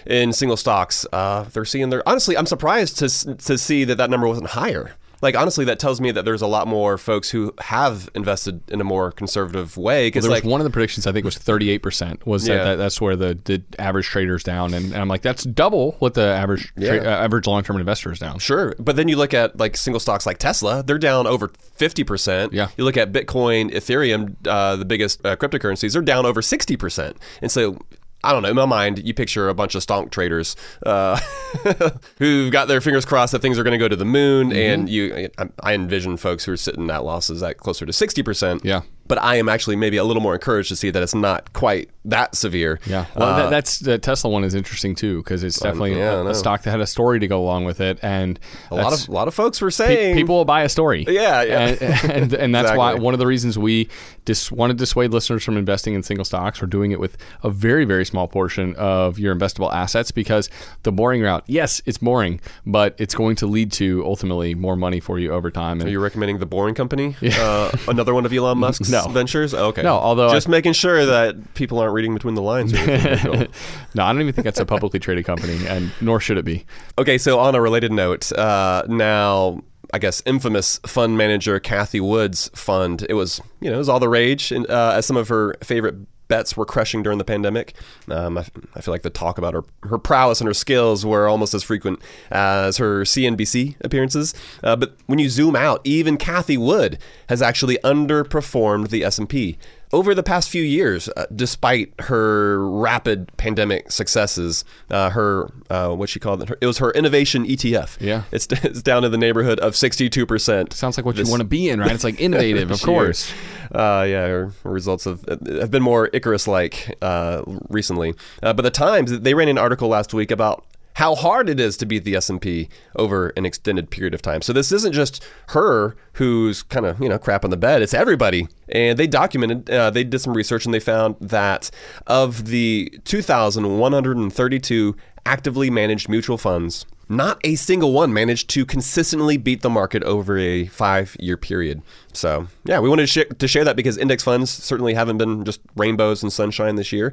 in 0.05 0.33
single 0.35 0.57
stocks, 0.59 1.07
uh, 1.15 1.45
they're 1.53 1.65
seeing 1.65 1.89
their. 1.89 2.07
Honestly, 2.07 2.37
I'm 2.37 2.47
surprised 2.47 2.99
to 2.99 3.37
to 3.37 3.57
see 3.57 3.85
that 3.85 3.97
that 3.97 4.11
number 4.11 4.29
wasn't 4.29 4.49
higher. 4.51 4.93
Like 5.21 5.37
honestly, 5.37 5.65
that 5.67 5.79
tells 5.79 6.01
me 6.01 6.11
that 6.13 6.25
there's 6.25 6.43
a 6.43 6.47
lot 6.47 6.69
more 6.69 6.97
folks 6.99 7.31
who 7.31 7.53
have 7.59 8.09
invested 8.15 8.61
in 8.71 8.81
a 8.81 8.85
more 8.85 9.11
conservative 9.13 9.77
way. 9.77 10.07
Because 10.09 10.25
was 10.25 10.31
like 10.31 10.45
one 10.45 10.61
of 10.61 10.65
the 10.65 10.71
predictions 10.71 11.07
I 11.07 11.13
think 11.13 11.25
was 11.25 11.37
38% 11.37 12.25
was 12.27 12.47
Yeah. 12.47 12.55
that, 12.57 12.65
that 12.65 12.77
that's 12.77 13.01
where 13.01 13.17
the, 13.17 13.39
the 13.45 13.63
average 13.79 14.07
trader's 14.07 14.43
down 14.43 14.75
and, 14.75 14.87
and 14.93 14.97
I'm 14.97 15.09
like 15.09 15.23
that's 15.23 15.45
double 15.45 15.93
what 15.99 16.15
the 16.15 16.23
average 16.23 16.73
tra- 16.77 16.99
uh, 16.99 17.25
average 17.25 17.47
long-term 17.47 17.77
investor 17.79 18.13
is 18.13 18.19
down. 18.19 18.39
Sure, 18.39 18.75
but 18.79 18.97
then 18.97 19.09
you 19.09 19.17
look 19.17 19.35
at 19.35 19.59
like 19.59 19.77
single 19.77 20.01
stocks 20.01 20.27
like 20.27 20.39
Tesla, 20.39 20.83
they're 20.83 20.99
down 20.99 21.27
over 21.27 21.51
fifty 21.75 22.05
percent. 22.05 22.53
Yeah. 22.53 22.69
You 22.77 22.85
look 22.85 22.97
at 22.97 23.13
Bitcoin, 23.13 23.73
Ethereum, 23.73 24.35
uh, 24.47 24.77
the 24.77 24.85
biggest 24.85 25.25
uh, 25.25 25.37
cryptocurrencies, 25.37 25.93
they're 25.93 26.03
down 26.03 26.27
over 26.27 26.43
sixty 26.43 26.77
percent. 26.77 27.17
And 27.43 27.51
so, 27.51 27.79
I 28.25 28.33
don't 28.33 28.43
know. 28.43 28.49
In 28.51 28.57
my 28.57 28.67
mind, 28.67 28.99
you 29.07 29.15
picture 29.15 29.49
a 29.49 29.55
bunch 29.55 29.75
of 29.77 29.83
stonk 29.87 30.11
traders 30.11 30.57
uh, 30.85 31.19
who've 32.19 32.51
got 32.53 32.67
their 32.69 32.81
fingers 32.81 33.05
crossed 33.05 33.33
that 33.33 33.41
things 33.43 33.59
are 33.59 33.63
going 33.63 33.73
to 33.73 33.79
go 33.79 33.89
to 33.89 33.97
the 33.97 34.05
moon, 34.05 34.49
Mm-hmm. 34.51 34.59
and 34.59 34.89
you, 34.89 35.29
I, 35.39 35.49
I 35.61 35.75
envision 35.75 36.17
folks 36.17 36.45
who 36.45 36.53
are 36.53 36.57
sitting 36.57 36.91
at 36.91 37.05
losses 37.05 37.43
at 37.43 37.59
closer 37.59 37.87
to 37.87 37.93
sixty 37.93 38.23
percent. 38.23 38.65
Yeah. 38.65 38.83
But 39.09 39.21
I 39.23 39.37
am 39.37 39.49
actually 39.49 39.77
maybe 39.77 39.97
a 39.97 40.05
little 40.05 40.23
more 40.23 40.35
encouraged 40.35 40.69
to 40.69 40.77
see 40.77 40.91
that 40.91 41.03
it's 41.03 41.15
not 41.15 41.53
quite 41.55 41.91
that 42.05 42.35
severe. 42.35 42.79
Yeah, 42.87 43.07
well, 43.17 43.29
Uh, 43.29 43.37
that, 43.37 43.51
that's 43.51 43.79
the 43.81 43.99
Tesla 43.99 44.31
one 44.31 44.45
is 44.45 44.55
interesting 44.55 44.95
too 44.95 45.19
because 45.23 45.43
it's 45.43 45.59
definitely 45.59 45.97
yeah, 45.99 46.13
I 46.13 46.21
a, 46.21 46.27
a 46.27 46.35
stock 46.35 46.63
that 46.63 46.71
had 46.71 46.81
a 46.81 46.87
story 46.87 47.19
to 47.21 47.27
go 47.27 47.41
along 47.41 47.65
with 47.65 47.81
it, 47.81 47.99
and 48.03 48.39
a 48.71 48.77
lot 48.77 48.93
of 48.93 49.09
a 49.09 49.13
lot 49.13 49.29
of 49.29 49.35
folks 49.35 49.61
were 49.61 49.69
pe- 49.69 49.73
saying 49.73 50.15
people 50.17 50.37
will 50.37 50.45
buy 50.45 50.63
a 50.63 50.69
story. 50.69 51.05
Yeah, 51.09 51.43
yeah. 51.43 51.59
and 51.81 51.83
and, 52.13 52.35
and 52.35 52.55
that's 52.55 52.77
why 52.77 52.95
one 52.95 53.15
of 53.15 53.21
the 53.21 53.27
reasons 53.27 53.59
we 53.59 53.89
dis- 54.25 54.51
want 54.53 54.71
to 54.71 54.75
dissuade 54.75 55.11
listeners 55.13 55.43
from 55.45 55.57
investing 55.57 55.95
in 55.95 56.03
single 56.03 56.25
stocks 56.25 56.63
or 56.63 56.67
doing 56.67 56.93
it 56.93 57.01
with 57.01 57.17
a 57.43 57.51
very 57.51 57.85
very 57.85 58.05
small 58.05 58.29
portion 58.29 58.75
of 58.77 59.19
your 59.19 59.35
investable 59.35 59.73
assets 59.73 60.11
because 60.11 60.49
the 60.83 60.93
boring 60.93 61.23
route, 61.23 61.45
yes, 61.47 61.81
it's 61.87 61.99
boring, 61.99 62.41
but 62.67 62.95
it's 62.99 63.15
going 63.15 63.37
to 63.37 63.47
lead 63.47 63.73
to 63.73 64.05
ultimately 64.05 64.55
more 64.55 64.77
money 64.77 65.01
for 65.01 65.19
you 65.19 65.33
over 65.33 65.51
time. 65.51 65.81
And 65.81 65.89
Are 65.89 65.93
you 65.93 66.01
recommending 66.01 66.39
the 66.39 66.47
Boring 66.47 66.75
Company? 66.75 67.17
Uh, 67.23 67.71
another 67.89 68.15
one 68.15 68.27
of 68.27 68.33
Elon 68.33 68.59
Musk's 68.67 68.89
No. 69.07 69.13
ventures? 69.13 69.55
Okay. 69.55 69.83
No, 69.83 69.97
although 69.97 70.31
just 70.31 70.49
making 70.49 70.73
sure 70.73 71.07
that 71.07 71.55
people 71.55 71.79
aren't 71.79 71.95
reading 71.95 72.15
between 72.15 72.35
the 72.35 72.43
lines. 72.43 72.73
no, 73.95 74.05
I 74.05 74.13
don't 74.13 74.21
even 74.21 74.33
think 74.33 74.45
that's 74.45 74.61
a 74.61 74.67
publicly 74.67 75.01
traded 75.01 75.25
company, 75.25 75.67
and 75.67 75.91
nor 76.01 76.21
should 76.21 76.39
it 76.39 76.45
be. 76.45 76.65
okay, 76.99 77.19
so 77.19 77.39
on 77.39 77.55
a 77.55 77.61
related 77.61 77.93
note, 77.93 78.31
uh, 78.33 78.85
now 78.89 79.63
I 79.93 79.99
guess 79.99 80.23
infamous 80.27 80.79
fund 80.87 81.17
manager 81.17 81.59
Cathie 81.61 82.01
Wood's 82.01 82.49
fund. 82.55 83.07
It 83.09 83.15
was 83.15 83.41
you 83.61 83.71
know 83.71 83.77
it 83.77 83.79
was 83.79 83.89
all 83.89 84.01
the 84.01 84.09
rage, 84.09 84.53
and, 84.53 84.69
uh, 84.71 84.93
as 84.97 85.07
some 85.07 85.17
of 85.17 85.29
her 85.29 85.55
favorite 85.63 85.97
bets 86.29 86.57
were 86.57 86.65
crushing 86.65 87.03
during 87.03 87.19
the 87.19 87.25
pandemic. 87.25 87.75
Um, 88.09 88.39
I, 88.39 88.47
I 88.75 88.81
feel 88.81 88.93
like 88.93 89.03
the 89.03 89.11
talk 89.11 89.39
about 89.39 89.55
her 89.55 89.65
her 89.85 89.99
prowess 89.99 90.41
and 90.41 90.47
her 90.47 90.55
skills 90.55 91.05
were 91.05 91.29
almost 91.29 91.55
as 91.55 91.63
frequent 91.63 92.01
as 92.31 92.77
her 92.77 93.03
CNBC 93.03 93.77
appearances. 93.81 94.35
Uh, 94.63 94.77
but 94.77 94.97
when 95.07 95.19
you 95.19 95.29
zoom 95.29 95.57
out, 95.57 95.81
even 95.85 96.17
Cathie 96.17 96.59
Wood 96.59 96.99
has 97.29 97.43
actually 97.43 97.79
underperformed 97.79 98.91
the 98.91 99.05
S 99.05 99.19
and 99.19 99.29
P 99.29 99.59
over 99.93 100.15
the 100.15 100.23
past 100.23 100.51
few 100.51 100.63
years, 100.63 101.09
uh, 101.17 101.27
despite 101.35 101.93
her 102.01 102.69
rapid 102.69 103.35
pandemic 103.37 103.91
successes, 103.91 104.65
uh, 104.91 105.11
her 105.11 105.51
uh, 105.71 105.95
what 105.95 106.09
she 106.09 106.21
called 106.21 106.43
it, 106.43 106.49
her, 106.51 106.59
it 106.61 106.67
was 106.67 106.79
her 106.79 106.91
innovation 106.93 107.47
ETF. 107.47 108.01
Yeah. 108.01 108.25
it's, 108.31 108.47
it's 108.51 108.83
down 108.83 109.05
in 109.05 109.13
the 109.13 109.19
neighborhood 109.19 109.61
of 109.61 109.77
sixty 109.77 110.09
two 110.09 110.27
percent. 110.27 110.73
Sounds 110.73 110.97
like 110.97 111.07
what 111.07 111.17
you 111.17 111.29
want 111.29 111.41
to 111.41 111.49
be 111.49 111.69
in, 111.69 111.81
right? 111.81 111.93
It's 111.93 112.05
like 112.05 112.21
innovative, 112.21 112.71
of 112.73 112.83
course. 112.83 113.33
Uh, 113.73 114.07
yeah, 114.09 114.27
her 114.27 114.53
results 114.65 115.05
have, 115.05 115.25
have 115.29 115.71
been 115.71 115.83
more 115.83 116.09
Icarus-like 116.13 116.97
uh, 117.03 117.43
recently. 117.69 118.15
Uh, 118.43 118.53
but 118.55 118.63
the 118.63 118.71
Times 118.71 119.21
they 119.21 119.35
ran 119.35 119.49
an 119.49 119.59
article 119.59 119.89
last 119.89 120.15
week 120.15 120.31
about 120.31 120.65
how 120.99 121.15
hard 121.15 121.49
it 121.49 121.61
is 121.61 121.77
to 121.77 121.87
beat 121.87 122.03
the 122.03 122.17
S&P 122.17 122.69
over 122.97 123.29
an 123.37 123.47
extended 123.47 123.89
period 123.89 124.15
of 124.15 124.21
time. 124.21 124.43
So 124.43 124.53
this 124.53 124.73
isn't 124.73 124.93
just 124.93 125.25
her 125.51 125.95
who's 126.15 126.65
kind 126.65 126.85
of, 126.85 127.01
you 127.01 127.09
know, 127.09 127.19
crap 127.21 127.45
on 127.45 127.53
the 127.53 127.57
bed. 127.57 127.83
It's 127.83 127.95
everybody. 127.95 128.49
And 128.69 128.99
they 128.99 129.07
documented, 129.07 129.71
uh, 129.71 129.91
they 129.91 130.03
did 130.03 130.19
some 130.19 130.37
research 130.37 130.65
and 130.65 130.75
they 130.75 130.81
found 130.81 131.15
that 131.21 131.71
of 132.09 132.47
the 132.47 132.93
2,132 133.05 134.97
actively 135.25 135.71
managed 135.71 136.09
mutual 136.09 136.37
funds, 136.37 136.85
not 137.09 137.41
a 137.45 137.55
single 137.55 137.93
one 137.93 138.13
managed 138.13 138.51
to 138.51 138.67
consistently 138.67 139.37
beat 139.37 139.63
the 139.63 139.71
market 139.71 140.03
over 140.03 140.37
a 140.37 140.67
five 140.67 141.17
year 141.21 141.37
period. 141.37 141.81
So, 142.13 142.49
yeah, 142.65 142.81
we 142.81 142.89
wanted 142.89 143.07
to, 143.07 143.07
sh- 143.07 143.39
to 143.39 143.47
share 143.47 143.63
that 143.63 143.77
because 143.77 143.97
index 143.97 144.25
funds 144.25 144.51
certainly 144.51 144.95
haven't 144.95 145.19
been 145.19 145.45
just 145.45 145.61
rainbows 145.77 146.25
and 146.25 146.33
sunshine 146.33 146.75
this 146.75 146.91
year. 146.91 147.13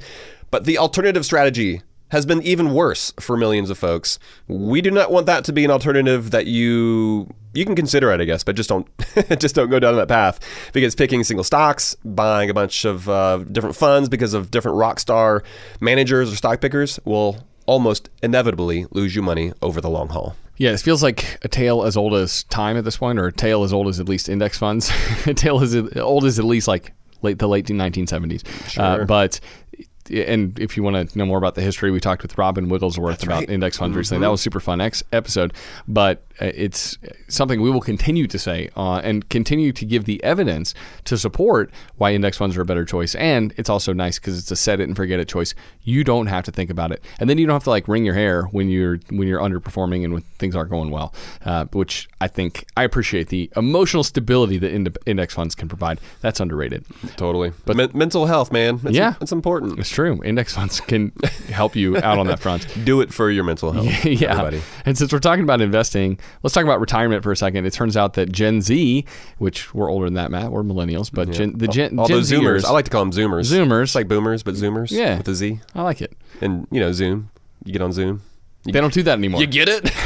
But 0.49 0.65
the 0.65 0.79
alternative 0.79 1.23
strategy 1.23 1.83
has 2.15 2.25
been 2.25 2.41
even 2.43 2.73
worse 2.73 3.11
for 3.19 3.35
millions 3.35 3.69
of 3.69 3.77
folks. 3.77 4.19
We 4.47 4.79
do 4.79 4.89
not 4.89 5.11
want 5.11 5.25
that 5.25 5.43
to 5.45 5.51
be 5.51 5.65
an 5.65 5.69
alternative 5.69 6.31
that 6.31 6.47
you 6.47 7.27
you 7.53 7.65
can 7.65 7.75
consider 7.75 8.09
it, 8.13 8.21
I 8.21 8.23
guess, 8.23 8.41
but 8.41 8.55
just 8.55 8.69
don't 8.69 8.87
just 9.37 9.53
don't 9.53 9.69
go 9.69 9.79
down 9.79 9.97
that 9.97 10.07
path 10.07 10.39
because 10.71 10.95
picking 10.95 11.25
single 11.25 11.43
stocks, 11.43 11.93
buying 12.05 12.49
a 12.49 12.53
bunch 12.53 12.85
of 12.85 13.09
uh, 13.09 13.39
different 13.51 13.75
funds 13.75 14.07
because 14.07 14.33
of 14.33 14.49
different 14.49 14.77
rock 14.77 15.01
star 15.01 15.43
managers 15.81 16.31
or 16.31 16.37
stock 16.37 16.61
pickers 16.61 17.01
will 17.03 17.43
almost 17.65 18.09
inevitably 18.23 18.85
lose 18.91 19.13
you 19.13 19.21
money 19.21 19.51
over 19.61 19.81
the 19.81 19.89
long 19.89 20.07
haul. 20.07 20.37
Yeah, 20.55 20.71
it 20.71 20.79
feels 20.79 21.03
like 21.03 21.37
a 21.41 21.49
tale 21.49 21.83
as 21.83 21.97
old 21.97 22.13
as 22.13 22.43
time 22.43 22.77
at 22.77 22.85
this 22.85 22.95
point, 22.95 23.19
or 23.19 23.27
a 23.27 23.33
tale 23.33 23.63
as 23.63 23.73
old 23.73 23.89
as 23.89 23.99
at 23.99 24.07
least 24.07 24.29
index 24.29 24.57
funds. 24.57 24.89
a 25.25 25.33
tale 25.33 25.61
as 25.61 25.75
old 25.97 26.23
as 26.23 26.39
at 26.39 26.45
least 26.45 26.69
like 26.69 26.93
late 27.25 27.39
the 27.39 27.47
late 27.47 27.65
1970s. 27.65 28.69
Sure. 28.69 28.83
Uh, 28.83 29.05
but 29.05 29.39
and 30.09 30.57
if 30.59 30.77
you 30.77 30.83
want 30.83 31.09
to 31.09 31.17
know 31.17 31.25
more 31.25 31.37
about 31.37 31.55
the 31.55 31.61
history, 31.61 31.91
we 31.91 31.99
talked 31.99 32.21
with 32.21 32.37
Robin 32.37 32.69
Wigglesworth 32.69 33.23
about 33.23 33.39
right. 33.39 33.49
index 33.49 33.77
funds 33.77 33.95
recently. 33.95 34.21
That 34.21 34.31
was 34.31 34.41
a 34.41 34.43
super 34.43 34.59
fun 34.59 34.81
ex- 34.81 35.03
episode. 35.11 35.53
But 35.87 36.25
uh, 36.41 36.51
it's 36.53 36.97
something 37.27 37.61
we 37.61 37.71
will 37.71 37.81
continue 37.81 38.27
to 38.27 38.37
say 38.37 38.69
uh, 38.75 38.97
and 38.97 39.27
continue 39.29 39.71
to 39.71 39.85
give 39.85 40.05
the 40.05 40.23
evidence 40.23 40.73
to 41.05 41.17
support 41.17 41.71
why 41.97 42.13
index 42.13 42.37
funds 42.37 42.57
are 42.57 42.61
a 42.61 42.65
better 42.65 42.85
choice. 42.85 43.15
And 43.15 43.53
it's 43.57 43.69
also 43.69 43.93
nice 43.93 44.19
because 44.19 44.37
it's 44.37 44.51
a 44.51 44.55
set 44.55 44.79
it 44.79 44.83
and 44.83 44.95
forget 44.95 45.19
it 45.19 45.27
choice. 45.27 45.55
You 45.85 46.03
don't 46.03 46.27
have 46.27 46.43
to 46.45 46.51
think 46.51 46.69
about 46.69 46.91
it, 46.91 47.01
and 47.19 47.29
then 47.29 47.37
you 47.37 47.45
don't 47.45 47.53
have 47.53 47.63
to 47.63 47.69
like 47.69 47.87
wring 47.87 48.03
your 48.03 48.13
hair 48.15 48.43
when 48.51 48.67
you're 48.69 48.99
when 49.09 49.27
you're 49.27 49.39
underperforming 49.39 50.03
and 50.03 50.13
when 50.13 50.23
things 50.39 50.55
aren't 50.55 50.69
going 50.71 50.89
well. 50.91 51.13
Uh, 51.45 51.65
which 51.71 52.09
I 52.19 52.27
think 52.27 52.65
I 52.75 52.83
appreciate 52.83 53.29
the 53.29 53.49
emotional 53.55 54.03
stability 54.03 54.57
that 54.57 54.71
ind- 54.71 54.97
index 55.05 55.33
funds 55.33 55.55
can 55.55 55.67
provide. 55.69 55.99
That's 56.21 56.39
underrated. 56.39 56.83
Totally. 57.15 57.53
But 57.65 57.77
Men- 57.77 57.91
mental 57.93 58.25
health, 58.25 58.51
man. 58.51 58.79
It's, 58.83 58.95
Yeah. 58.95 59.13
It's 59.21 59.31
important. 59.31 59.79
It's 59.79 59.89
true. 59.89 60.21
Index 60.23 60.53
funds 60.55 60.79
can 60.81 61.11
help 61.49 61.75
you 61.75 61.97
out 61.97 62.17
on 62.17 62.27
that 62.27 62.39
front. 62.39 62.67
Do 62.85 63.01
it 63.01 63.13
for 63.13 63.29
your 63.29 63.43
mental 63.43 63.71
health. 63.71 63.85
yeah. 64.05 64.31
Everybody. 64.31 64.61
And 64.85 64.97
since 64.97 65.13
we're 65.13 65.19
talking 65.19 65.43
about 65.43 65.61
investing, 65.61 66.19
let's 66.43 66.53
talk 66.53 66.63
about 66.63 66.79
retirement 66.79 67.23
for 67.23 67.31
a 67.31 67.37
second. 67.37 67.65
It 67.65 67.73
turns 67.73 67.95
out 67.95 68.13
that 68.15 68.31
Gen 68.31 68.61
Z, 68.61 69.05
which 69.37 69.73
we're 69.73 69.89
older 69.91 70.05
than 70.05 70.15
that, 70.15 70.31
Matt, 70.31 70.51
we're 70.51 70.63
millennials, 70.63 71.11
but 71.13 71.31
Gen, 71.31 71.57
the 71.57 71.67
Gen, 71.67 71.99
All 71.99 72.07
Gen 72.07 72.17
those 72.17 72.31
Zoomers. 72.31 72.61
Zers, 72.61 72.65
I 72.65 72.71
like 72.71 72.85
to 72.85 72.91
call 72.91 73.05
them 73.05 73.11
Zoomers. 73.11 73.51
Zoomers. 73.51 73.83
It's 73.83 73.95
like 73.95 74.07
boomers, 74.07 74.41
but 74.43 74.55
Zoomers. 74.55 74.91
Yeah. 74.91 75.17
With 75.17 75.27
a 75.27 75.35
Z. 75.35 75.59
I 75.75 75.83
like 75.83 76.01
it. 76.01 76.13
And, 76.41 76.67
you 76.71 76.79
know, 76.79 76.91
Zoom. 76.91 77.29
You 77.63 77.73
get 77.73 77.81
on 77.81 77.91
Zoom. 77.91 78.21
They 78.63 78.81
don't 78.81 78.93
do 78.93 79.03
that 79.03 79.17
anymore. 79.17 79.41
You 79.41 79.47
get 79.47 79.69
it? 79.69 79.83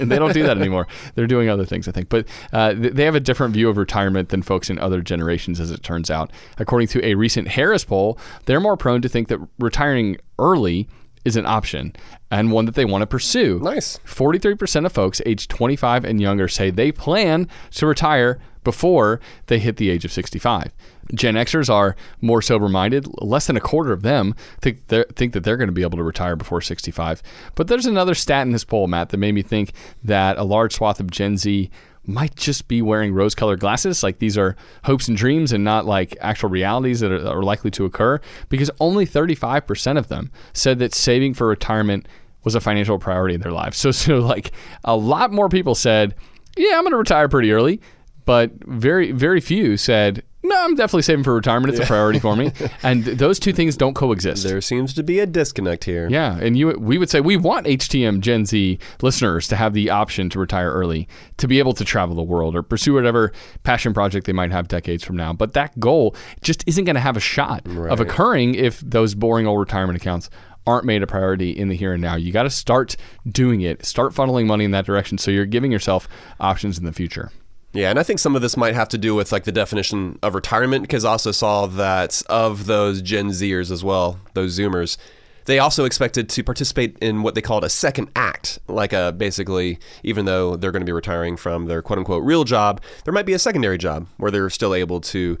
they 0.08 0.18
don't 0.18 0.34
do 0.34 0.42
that 0.42 0.58
anymore. 0.58 0.86
They're 1.14 1.26
doing 1.26 1.48
other 1.48 1.64
things, 1.64 1.88
I 1.88 1.92
think. 1.92 2.08
But 2.08 2.26
uh, 2.52 2.74
they 2.76 3.04
have 3.04 3.14
a 3.14 3.20
different 3.20 3.54
view 3.54 3.68
of 3.68 3.76
retirement 3.76 4.28
than 4.28 4.42
folks 4.42 4.68
in 4.68 4.78
other 4.78 5.00
generations, 5.00 5.60
as 5.60 5.70
it 5.70 5.82
turns 5.82 6.10
out. 6.10 6.30
According 6.58 6.88
to 6.88 7.04
a 7.06 7.14
recent 7.14 7.48
Harris 7.48 7.84
poll, 7.84 8.18
they're 8.44 8.60
more 8.60 8.76
prone 8.76 9.00
to 9.02 9.08
think 9.08 9.28
that 9.28 9.38
retiring 9.58 10.18
early 10.38 10.88
is 11.24 11.36
an 11.36 11.46
option 11.46 11.94
and 12.30 12.50
one 12.50 12.66
that 12.66 12.74
they 12.74 12.84
want 12.84 13.02
to 13.02 13.06
pursue. 13.06 13.60
Nice. 13.62 13.98
43% 14.06 14.86
of 14.86 14.92
folks 14.92 15.22
aged 15.24 15.50
25 15.50 16.04
and 16.04 16.20
younger 16.20 16.48
say 16.48 16.70
they 16.70 16.92
plan 16.92 17.48
to 17.72 17.86
retire 17.86 18.38
before 18.64 19.20
they 19.46 19.58
hit 19.58 19.76
the 19.76 19.90
age 19.90 20.04
of 20.04 20.12
65. 20.12 20.72
Gen 21.14 21.34
Xers 21.34 21.68
are 21.68 21.96
more 22.20 22.42
sober 22.42 22.68
minded. 22.68 23.06
Less 23.20 23.46
than 23.46 23.56
a 23.56 23.60
quarter 23.60 23.92
of 23.92 24.02
them 24.02 24.34
think, 24.60 24.86
think 24.86 25.32
that 25.32 25.44
they're 25.44 25.56
going 25.56 25.68
to 25.68 25.72
be 25.72 25.82
able 25.82 25.98
to 25.98 26.04
retire 26.04 26.36
before 26.36 26.60
65. 26.60 27.22
But 27.54 27.68
there's 27.68 27.86
another 27.86 28.14
stat 28.14 28.46
in 28.46 28.52
this 28.52 28.64
poll, 28.64 28.86
Matt, 28.86 29.10
that 29.10 29.18
made 29.18 29.34
me 29.34 29.42
think 29.42 29.72
that 30.04 30.38
a 30.38 30.44
large 30.44 30.74
swath 30.74 31.00
of 31.00 31.10
Gen 31.10 31.36
Z 31.36 31.70
might 32.04 32.34
just 32.34 32.66
be 32.68 32.82
wearing 32.82 33.14
rose 33.14 33.34
colored 33.34 33.60
glasses. 33.60 34.02
Like 34.02 34.18
these 34.18 34.36
are 34.36 34.56
hopes 34.84 35.08
and 35.08 35.16
dreams 35.16 35.52
and 35.52 35.62
not 35.62 35.86
like 35.86 36.16
actual 36.20 36.48
realities 36.48 37.00
that 37.00 37.12
are, 37.12 37.38
are 37.38 37.42
likely 37.42 37.70
to 37.72 37.84
occur 37.84 38.20
because 38.48 38.70
only 38.80 39.06
35% 39.06 39.98
of 39.98 40.08
them 40.08 40.30
said 40.52 40.78
that 40.80 40.94
saving 40.94 41.34
for 41.34 41.46
retirement 41.46 42.08
was 42.44 42.54
a 42.54 42.60
financial 42.60 42.98
priority 42.98 43.34
in 43.34 43.40
their 43.40 43.52
lives. 43.52 43.78
So, 43.78 43.90
so 43.92 44.18
like 44.18 44.52
a 44.84 44.96
lot 44.96 45.32
more 45.32 45.48
people 45.48 45.74
said, 45.74 46.14
yeah, 46.56 46.76
I'm 46.76 46.82
going 46.82 46.90
to 46.90 46.96
retire 46.96 47.28
pretty 47.28 47.52
early. 47.52 47.80
But 48.24 48.52
very, 48.64 49.10
very 49.10 49.40
few 49.40 49.76
said, 49.76 50.22
no, 50.44 50.64
I'm 50.64 50.74
definitely 50.74 51.02
saving 51.02 51.24
for 51.24 51.34
retirement. 51.34 51.74
It's 51.74 51.82
a 51.82 51.86
priority 51.86 52.18
for 52.18 52.36
me. 52.36 52.52
And 52.82 53.04
th- 53.04 53.18
those 53.18 53.38
two 53.38 53.52
things 53.52 53.76
don't 53.76 53.94
coexist. 53.94 54.42
There 54.44 54.60
seems 54.60 54.92
to 54.94 55.02
be 55.02 55.20
a 55.20 55.26
disconnect 55.26 55.84
here. 55.84 56.08
Yeah, 56.08 56.36
and 56.38 56.56
you 56.56 56.70
we 56.78 56.98
would 56.98 57.10
say 57.10 57.20
we 57.20 57.36
want 57.36 57.66
HTM 57.66 58.20
Gen 58.20 58.44
Z 58.44 58.78
listeners 59.02 59.46
to 59.48 59.56
have 59.56 59.72
the 59.72 59.90
option 59.90 60.28
to 60.30 60.40
retire 60.40 60.70
early, 60.72 61.06
to 61.36 61.46
be 61.46 61.58
able 61.58 61.74
to 61.74 61.84
travel 61.84 62.16
the 62.16 62.22
world 62.22 62.56
or 62.56 62.62
pursue 62.62 62.94
whatever 62.94 63.32
passion 63.62 63.94
project 63.94 64.26
they 64.26 64.32
might 64.32 64.50
have 64.50 64.68
decades 64.68 65.04
from 65.04 65.16
now. 65.16 65.32
But 65.32 65.52
that 65.52 65.78
goal 65.78 66.16
just 66.40 66.64
isn't 66.66 66.84
going 66.84 66.94
to 66.94 67.00
have 67.00 67.16
a 67.16 67.20
shot 67.20 67.64
of 67.66 68.00
occurring 68.00 68.54
if 68.56 68.80
those 68.80 69.14
boring 69.14 69.46
old 69.46 69.60
retirement 69.60 69.96
accounts 69.96 70.28
aren't 70.66 70.84
made 70.84 71.02
a 71.02 71.06
priority 71.06 71.50
in 71.50 71.68
the 71.68 71.76
here 71.76 71.92
and 71.92 72.02
now. 72.02 72.16
You 72.16 72.32
got 72.32 72.44
to 72.44 72.50
start 72.50 72.96
doing 73.28 73.60
it. 73.62 73.84
Start 73.84 74.12
funneling 74.12 74.46
money 74.46 74.64
in 74.64 74.70
that 74.72 74.86
direction 74.86 75.18
so 75.18 75.30
you're 75.30 75.46
giving 75.46 75.72
yourself 75.72 76.08
options 76.40 76.78
in 76.78 76.84
the 76.84 76.92
future. 76.92 77.30
Yeah, 77.72 77.88
and 77.88 77.98
I 77.98 78.02
think 78.02 78.18
some 78.18 78.36
of 78.36 78.42
this 78.42 78.56
might 78.56 78.74
have 78.74 78.90
to 78.90 78.98
do 78.98 79.14
with 79.14 79.32
like 79.32 79.44
the 79.44 79.52
definition 79.52 80.18
of 80.22 80.34
retirement 80.34 80.82
because 80.82 81.04
I 81.06 81.12
also 81.12 81.32
saw 81.32 81.66
that 81.66 82.22
of 82.28 82.66
those 82.66 83.00
Gen 83.00 83.28
Zers 83.28 83.70
as 83.70 83.82
well, 83.82 84.18
those 84.34 84.58
Zoomers, 84.58 84.98
they 85.46 85.58
also 85.58 85.84
expected 85.84 86.28
to 86.28 86.44
participate 86.44 86.98
in 87.00 87.22
what 87.22 87.34
they 87.34 87.40
called 87.40 87.64
a 87.64 87.70
second 87.70 88.10
act, 88.14 88.58
like 88.68 88.92
a 88.92 89.12
basically, 89.12 89.78
even 90.02 90.26
though 90.26 90.56
they're 90.56 90.70
going 90.70 90.82
to 90.82 90.86
be 90.86 90.92
retiring 90.92 91.36
from 91.36 91.66
their 91.66 91.80
quote 91.80 91.98
unquote 91.98 92.22
real 92.24 92.44
job, 92.44 92.82
there 93.04 93.14
might 93.14 93.26
be 93.26 93.32
a 93.32 93.38
secondary 93.38 93.78
job 93.78 94.06
where 94.18 94.30
they're 94.30 94.50
still 94.50 94.74
able 94.74 95.00
to, 95.00 95.38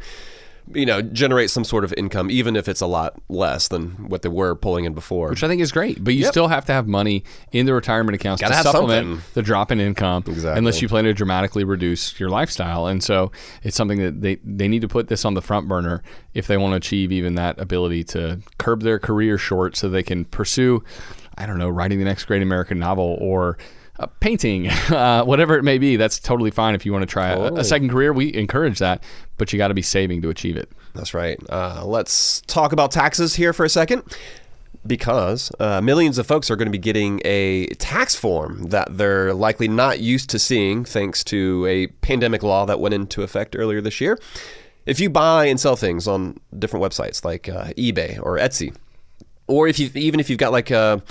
you 0.72 0.86
know, 0.86 1.02
generate 1.02 1.50
some 1.50 1.64
sort 1.64 1.84
of 1.84 1.92
income, 1.96 2.30
even 2.30 2.54
if 2.56 2.68
it's 2.68 2.80
a 2.80 2.86
lot 2.86 3.20
less 3.28 3.68
than 3.68 3.90
what 4.08 4.22
they 4.22 4.28
were 4.28 4.54
pulling 4.54 4.84
in 4.84 4.94
before. 4.94 5.28
which 5.30 5.42
I 5.42 5.48
think 5.48 5.60
is 5.60 5.72
great. 5.72 6.02
But 6.02 6.14
you 6.14 6.20
Yep. 6.22 6.30
still 6.32 6.48
have 6.48 6.64
to 6.66 6.72
have 6.72 6.86
money 6.86 7.24
in 7.50 7.66
the 7.66 7.74
retirement 7.74 8.14
accounts 8.14 8.40
Gotta 8.40 8.54
to 8.54 8.62
supplement 8.62 9.06
something. 9.06 9.24
the 9.34 9.42
drop 9.42 9.72
in 9.72 9.80
income, 9.80 10.22
Exactly. 10.26 10.58
unless 10.58 10.80
you 10.80 10.88
plan 10.88 11.04
to 11.04 11.12
dramatically 11.14 11.64
reduce 11.64 12.18
your 12.20 12.30
lifestyle. 12.30 12.86
And 12.86 13.02
so 13.02 13.32
it's 13.64 13.76
something 13.76 13.98
that 13.98 14.20
they, 14.20 14.36
they 14.44 14.68
need 14.68 14.82
to 14.82 14.88
put 14.88 15.08
this 15.08 15.24
on 15.24 15.34
the 15.34 15.42
front 15.42 15.68
burner 15.68 16.02
if 16.34 16.46
they 16.46 16.56
want 16.56 16.72
to 16.72 16.76
achieve 16.76 17.10
even 17.12 17.34
that 17.34 17.58
ability 17.60 18.04
to 18.04 18.38
curb 18.58 18.82
their 18.82 18.98
career 18.98 19.38
short 19.38 19.76
so 19.76 19.88
they 19.88 20.02
can 20.02 20.24
pursue, 20.26 20.82
I 21.36 21.46
don't 21.46 21.58
know, 21.58 21.68
writing 21.68 21.98
the 21.98 22.04
next 22.04 22.24
great 22.26 22.40
American 22.42 22.78
novel 22.78 23.18
or 23.20 23.58
uh, 23.98 24.06
painting, 24.20 24.68
uh, 24.90 25.24
whatever 25.24 25.56
it 25.56 25.62
may 25.62 25.78
be. 25.78 25.96
That's 25.96 26.18
totally 26.18 26.50
fine 26.50 26.74
if 26.74 26.84
you 26.86 26.92
want 26.92 27.02
to 27.02 27.06
try 27.06 27.28
a, 27.30 27.54
a 27.54 27.64
second 27.64 27.90
career. 27.90 28.12
We 28.12 28.34
encourage 28.34 28.78
that, 28.78 29.02
but 29.38 29.52
you 29.52 29.58
got 29.58 29.68
to 29.68 29.74
be 29.74 29.82
saving 29.82 30.22
to 30.22 30.30
achieve 30.30 30.56
it. 30.56 30.70
That's 30.94 31.14
right. 31.14 31.38
Uh, 31.48 31.84
let's 31.84 32.40
talk 32.42 32.72
about 32.72 32.90
taxes 32.90 33.34
here 33.34 33.52
for 33.52 33.64
a 33.64 33.68
second. 33.68 34.02
Because 34.84 35.52
uh, 35.60 35.80
millions 35.80 36.18
of 36.18 36.26
folks 36.26 36.50
are 36.50 36.56
going 36.56 36.66
to 36.66 36.72
be 36.72 36.78
getting 36.78 37.20
a 37.24 37.66
tax 37.74 38.16
form 38.16 38.64
that 38.70 38.88
they're 38.98 39.32
likely 39.32 39.68
not 39.68 40.00
used 40.00 40.28
to 40.30 40.40
seeing 40.40 40.84
thanks 40.84 41.22
to 41.24 41.64
a 41.68 41.86
pandemic 41.86 42.42
law 42.42 42.66
that 42.66 42.80
went 42.80 42.92
into 42.92 43.22
effect 43.22 43.54
earlier 43.56 43.80
this 43.80 44.00
year. 44.00 44.18
if 44.86 44.98
you 44.98 45.08
buy 45.08 45.44
and 45.46 45.60
sell 45.60 45.76
things 45.76 46.08
on 46.08 46.40
different 46.58 46.84
websites 46.84 47.24
like 47.24 47.48
uh, 47.48 47.66
eBay 47.78 48.18
or 48.20 48.38
Etsy, 48.38 48.74
or 49.46 49.68
if 49.68 49.78
you 49.78 49.90
even 49.94 50.18
if 50.18 50.28
you've 50.30 50.38
got 50.38 50.52
like 50.52 50.70
a 50.70 51.02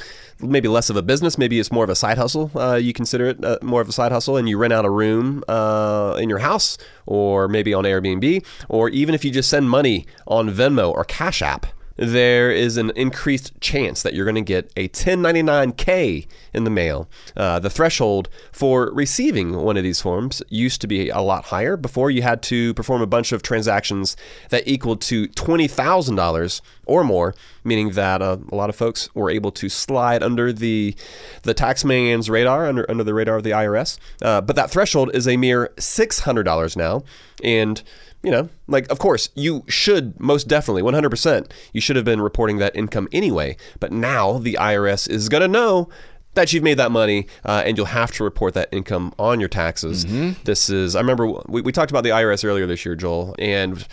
maybe 0.42 0.68
less 0.68 0.90
of 0.90 0.96
a 0.96 1.02
business, 1.02 1.38
maybe 1.38 1.60
it's 1.60 1.72
more 1.72 1.84
of 1.84 1.90
a 1.90 1.96
side 1.96 2.18
hustle. 2.18 2.52
Uh, 2.56 2.76
you 2.76 2.94
consider 2.94 3.28
it 3.28 3.44
uh, 3.44 3.58
more 3.62 3.82
of 3.82 3.90
a 3.90 3.92
side 3.92 4.12
hustle, 4.12 4.38
and 4.38 4.48
you 4.50 4.58
rent 4.58 4.74
out 4.74 4.86
a 4.86 4.90
room 4.90 5.44
uh, 5.48 6.18
in 6.20 6.30
your 6.30 6.40
house, 6.40 6.78
or 7.06 7.48
maybe 7.48 7.74
on 7.74 7.84
Airbnb, 7.84 8.46
or 8.70 8.90
even 8.90 9.16
if 9.16 9.24
you 9.26 9.32
just 9.32 9.50
send 9.50 9.70
money 9.70 10.06
on 10.28 10.50
Venmo 10.50 10.92
or 10.92 11.04
Cash 11.04 11.42
App 11.42 11.66
there 11.98 12.52
is 12.52 12.78
an 12.78 12.92
increased 12.96 13.60
chance 13.62 14.02
that 14.04 14.14
you're 14.14 14.26
going 14.26 14.36
to 14.36 14.42
get 14.42 14.72
a 14.76 14.88
1099K 14.90 16.28
in 16.54 16.64
the 16.64 16.70
mail. 16.70 17.10
Uh, 17.36 17.60
the 17.60 17.70
threshold 17.70 18.30
for 18.52 18.92
receiving 18.94 19.54
one 19.58 19.78
of 19.78 19.84
these 19.84 20.02
forms 20.02 20.42
used 20.50 20.82
to 20.82 20.88
be 20.88 21.10
a 21.10 21.20
lot 21.20 21.46
higher. 21.46 21.78
Before, 21.78 22.10
you 22.10 22.22
had 22.22 22.42
to 22.44 22.74
perform 22.74 23.02
a 23.02 23.08
bunch 23.08 23.32
of 23.32 23.42
transactions 23.44 24.16
that 24.50 24.68
equaled 24.68 25.02
to 25.02 25.28
$20,000 25.30 26.62
or 26.86 27.04
more, 27.04 27.36
meaning 27.64 27.92
that 27.92 28.22
uh, 28.22 28.38
a 28.52 28.56
lot 28.56 28.70
of 28.70 28.76
folks 28.76 29.14
were 29.14 29.30
able 29.30 29.52
to 29.52 29.70
slide 29.70 30.24
under 30.24 30.52
the 30.52 30.96
the 31.44 31.54
taxman's 31.54 32.30
radar, 32.30 32.66
under, 32.66 32.90
under 32.90 33.04
the 33.04 33.14
radar 33.14 33.38
of 33.38 33.44
the 33.44 33.52
IRS. 33.52 33.98
Uh, 34.22 34.42
but 34.42 34.56
that 34.56 34.70
threshold 34.72 35.12
is 35.14 35.28
a 35.28 35.38
mere 35.38 35.72
$600 35.78 36.76
now. 36.76 37.04
And 37.44 37.82
you 38.24 38.32
know, 38.32 38.50
like, 38.68 38.90
of 38.92 39.00
course, 39.00 39.30
you 39.36 39.64
should 39.68 40.20
most 40.20 40.48
definitely, 40.48 40.84
100%, 40.84 41.52
you 41.74 41.82
should 41.82 41.96
have 41.96 42.06
been 42.06 42.22
reporting 42.22 42.58
that 42.58 42.76
income 42.76 43.08
anyway. 43.12 43.58
But 43.80 43.92
now 43.92 44.38
the 44.38 44.58
IRS 44.60 45.10
is 45.10 45.30
going 45.30 45.42
to 45.42 45.48
know 45.48 45.90
that 46.34 46.54
you've 46.54 46.64
made 46.64 46.78
that 46.78 46.92
money 46.92 47.28
uh, 47.44 47.64
and 47.66 47.76
you'll 47.76 47.88
have 47.88 48.12
to 48.14 48.24
report 48.24 48.54
that 48.54 48.70
income 48.72 49.14
on 49.18 49.40
your 49.40 49.50
taxes. 49.50 50.06
Mm-hmm. 50.06 50.42
This 50.44 50.70
is, 50.70 50.96
I 50.96 51.00
remember 51.00 51.28
we, 51.48 51.62
we 51.62 51.72
talked 51.72 51.92
about 51.92 52.04
the 52.04 52.12
IRS 52.12 52.46
earlier 52.46 52.66
this 52.66 52.86
year, 52.86 52.96
Joel, 52.96 53.36
and. 53.40 53.86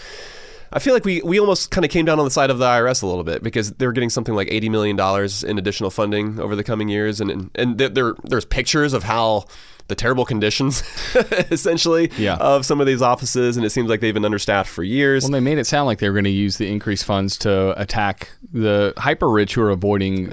I 0.70 0.80
feel 0.80 0.92
like 0.92 1.06
we, 1.06 1.22
we 1.22 1.40
almost 1.40 1.70
kind 1.70 1.86
of 1.86 1.90
came 1.90 2.04
down 2.04 2.18
on 2.18 2.26
the 2.26 2.30
side 2.30 2.50
of 2.50 2.58
the 2.58 2.66
IRS 2.66 3.02
a 3.02 3.06
little 3.06 3.24
bit 3.24 3.42
because 3.42 3.72
they're 3.72 3.90
getting 3.90 4.10
something 4.10 4.34
like 4.34 4.48
$80 4.48 4.70
million 4.70 5.50
in 5.50 5.58
additional 5.58 5.88
funding 5.88 6.38
over 6.38 6.54
the 6.54 6.62
coming 6.62 6.90
years. 6.90 7.22
And, 7.22 7.30
and, 7.30 7.50
and 7.54 7.78
there, 7.78 8.14
there's 8.24 8.44
pictures 8.44 8.92
of 8.92 9.04
how 9.04 9.46
the 9.88 9.94
terrible 9.94 10.24
conditions, 10.24 10.82
essentially, 11.50 12.10
yeah. 12.18 12.36
of 12.36 12.64
some 12.64 12.80
of 12.80 12.86
these 12.86 13.02
offices, 13.02 13.56
and 13.56 13.64
it 13.64 13.70
seems 13.70 13.88
like 13.88 14.00
they've 14.00 14.14
been 14.14 14.24
understaffed 14.24 14.70
for 14.70 14.82
years. 14.82 15.24
Well, 15.24 15.32
they 15.32 15.40
made 15.40 15.58
it 15.58 15.66
sound 15.66 15.86
like 15.86 15.98
they 15.98 16.08
were 16.08 16.14
going 16.14 16.24
to 16.24 16.30
use 16.30 16.58
the 16.58 16.70
increased 16.70 17.04
funds 17.04 17.36
to 17.38 17.78
attack 17.80 18.30
the 18.52 18.92
hyper 18.96 19.28
rich 19.28 19.54
who 19.54 19.62
are 19.62 19.70
avoiding 19.70 20.28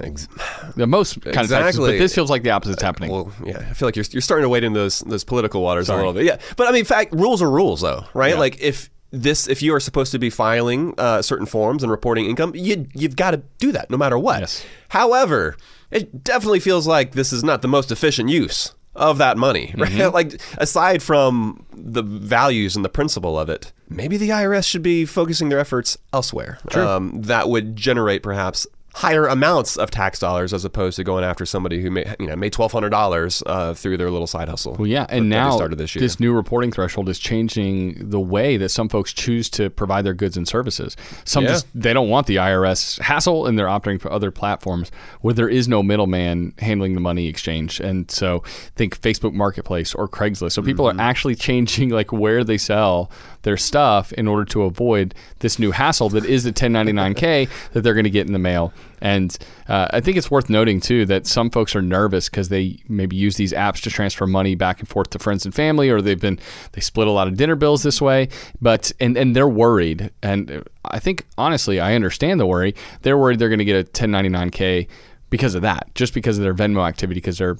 the 0.76 0.86
most 0.86 1.20
kind 1.22 1.28
exactly. 1.28 1.56
of 1.56 1.62
taxes. 1.62 1.80
But 1.80 1.98
this 1.98 2.14
feels 2.14 2.30
like 2.30 2.42
the 2.42 2.50
opposite's 2.50 2.82
happening. 2.82 3.10
Well, 3.10 3.32
yeah, 3.44 3.58
I 3.58 3.72
feel 3.72 3.88
like 3.88 3.96
you're, 3.96 4.04
you're 4.10 4.20
starting 4.20 4.44
to 4.44 4.48
wade 4.48 4.62
into 4.62 4.78
those 4.78 5.00
those 5.00 5.24
political 5.24 5.62
waters 5.62 5.86
Sorry. 5.86 5.96
a 5.96 6.00
little 6.00 6.12
bit. 6.12 6.26
Yeah, 6.26 6.38
but 6.56 6.68
I 6.68 6.72
mean, 6.72 6.84
fact, 6.84 7.12
rules 7.12 7.40
are 7.42 7.50
rules, 7.50 7.80
though, 7.80 8.04
right? 8.14 8.34
Yeah. 8.34 8.38
Like 8.38 8.60
if 8.60 8.90
this 9.10 9.48
if 9.48 9.62
you 9.62 9.74
are 9.74 9.80
supposed 9.80 10.12
to 10.12 10.18
be 10.18 10.30
filing 10.30 10.94
uh, 10.98 11.22
certain 11.22 11.46
forms 11.46 11.82
and 11.82 11.90
reporting 11.90 12.26
income, 12.26 12.52
you 12.54 12.86
you've 12.94 13.16
got 13.16 13.30
to 13.30 13.42
do 13.58 13.72
that 13.72 13.90
no 13.90 13.96
matter 13.96 14.18
what. 14.18 14.40
Yes. 14.40 14.64
However, 14.90 15.56
it 15.90 16.24
definitely 16.24 16.60
feels 16.60 16.86
like 16.86 17.12
this 17.12 17.32
is 17.32 17.42
not 17.42 17.62
the 17.62 17.68
most 17.68 17.90
efficient 17.90 18.28
use 18.28 18.74
of 18.96 19.18
that 19.18 19.36
money, 19.36 19.74
right? 19.78 19.90
Mm-hmm. 19.90 20.14
like 20.14 20.40
aside 20.58 21.02
from 21.02 21.64
the 21.72 22.02
values 22.02 22.76
and 22.76 22.84
the 22.84 22.88
principle 22.88 23.38
of 23.38 23.48
it, 23.48 23.72
maybe 23.88 24.16
the 24.16 24.30
IRS 24.30 24.66
should 24.66 24.82
be 24.82 25.04
focusing 25.04 25.48
their 25.48 25.58
efforts 25.58 25.96
elsewhere. 26.12 26.58
Um, 26.74 27.22
that 27.22 27.48
would 27.48 27.76
generate 27.76 28.22
perhaps 28.22 28.66
higher 28.96 29.26
amounts 29.26 29.76
of 29.76 29.90
tax 29.90 30.18
dollars 30.18 30.54
as 30.54 30.64
opposed 30.64 30.96
to 30.96 31.04
going 31.04 31.22
after 31.22 31.44
somebody 31.44 31.82
who 31.82 31.90
made 31.90 32.16
you 32.18 32.26
know 32.26 32.34
made 32.34 32.50
twelve 32.50 32.72
hundred 32.72 32.88
dollars 32.88 33.42
uh, 33.44 33.74
through 33.74 33.98
their 33.98 34.10
little 34.10 34.26
side 34.26 34.48
hustle. 34.48 34.72
Well, 34.72 34.86
yeah, 34.86 35.04
and 35.10 35.28
now 35.28 35.50
started 35.54 35.76
this, 35.76 35.94
year. 35.94 36.00
this 36.00 36.18
new 36.18 36.32
reporting 36.32 36.72
threshold 36.72 37.10
is 37.10 37.18
changing 37.18 38.08
the 38.08 38.18
way 38.18 38.56
that 38.56 38.70
some 38.70 38.88
folks 38.88 39.12
choose 39.12 39.50
to 39.50 39.68
provide 39.68 40.06
their 40.06 40.14
goods 40.14 40.38
and 40.38 40.48
services. 40.48 40.96
Some 41.26 41.44
yeah. 41.44 41.50
just 41.50 41.66
they 41.74 41.92
don't 41.92 42.08
want 42.08 42.26
the 42.26 42.36
IRS 42.36 42.98
hassle, 43.02 43.46
and 43.46 43.58
they're 43.58 43.66
opting 43.66 44.00
for 44.00 44.10
other 44.10 44.30
platforms 44.30 44.90
where 45.20 45.34
there 45.34 45.48
is 45.48 45.68
no 45.68 45.82
middleman 45.82 46.54
handling 46.58 46.94
the 46.94 47.00
money 47.00 47.26
exchange. 47.26 47.80
And 47.80 48.10
so 48.10 48.44
think 48.76 48.98
Facebook 48.98 49.34
Marketplace 49.34 49.94
or 49.94 50.08
Craigslist. 50.08 50.52
So 50.52 50.62
people 50.62 50.86
mm-hmm. 50.86 50.98
are 50.98 51.02
actually 51.02 51.34
changing 51.46 51.90
like 51.90 52.12
where 52.12 52.44
they 52.44 52.56
sell 52.56 53.10
their 53.42 53.58
stuff 53.58 54.12
in 54.14 54.26
order 54.26 54.44
to 54.46 54.62
avoid 54.62 55.14
this 55.40 55.58
new 55.58 55.70
hassle 55.70 56.08
that 56.08 56.24
is 56.24 56.44
the 56.44 56.52
1099K 56.52 57.48
that 57.72 57.82
they're 57.82 57.94
going 57.94 58.04
to 58.04 58.10
get 58.10 58.26
in 58.26 58.32
the 58.32 58.38
mail. 58.38 58.72
And 59.00 59.36
uh, 59.68 59.88
I 59.90 60.00
think 60.00 60.16
it's 60.16 60.30
worth 60.30 60.48
noting 60.48 60.80
too 60.80 61.06
that 61.06 61.26
some 61.26 61.50
folks 61.50 61.76
are 61.76 61.82
nervous 61.82 62.28
because 62.28 62.48
they 62.48 62.78
maybe 62.88 63.16
use 63.16 63.36
these 63.36 63.52
apps 63.52 63.80
to 63.82 63.90
transfer 63.90 64.26
money 64.26 64.54
back 64.54 64.80
and 64.80 64.88
forth 64.88 65.10
to 65.10 65.18
friends 65.18 65.44
and 65.44 65.54
family, 65.54 65.90
or 65.90 66.00
they've 66.00 66.20
been 66.20 66.38
they 66.72 66.80
split 66.80 67.06
a 67.06 67.10
lot 67.10 67.28
of 67.28 67.36
dinner 67.36 67.56
bills 67.56 67.82
this 67.82 68.00
way. 68.00 68.28
But 68.60 68.92
and 69.00 69.16
and 69.16 69.36
they're 69.36 69.48
worried, 69.48 70.10
and 70.22 70.64
I 70.84 70.98
think 70.98 71.26
honestly 71.36 71.80
I 71.80 71.94
understand 71.94 72.40
the 72.40 72.46
worry. 72.46 72.74
They're 73.02 73.18
worried 73.18 73.38
they're 73.38 73.48
going 73.48 73.58
to 73.58 73.64
get 73.64 73.86
a 73.86 73.90
1099K 73.90 74.88
because 75.30 75.54
of 75.54 75.62
that, 75.62 75.90
just 75.94 76.14
because 76.14 76.38
of 76.38 76.44
their 76.44 76.54
Venmo 76.54 76.86
activity, 76.86 77.20
because 77.20 77.38
they're 77.38 77.58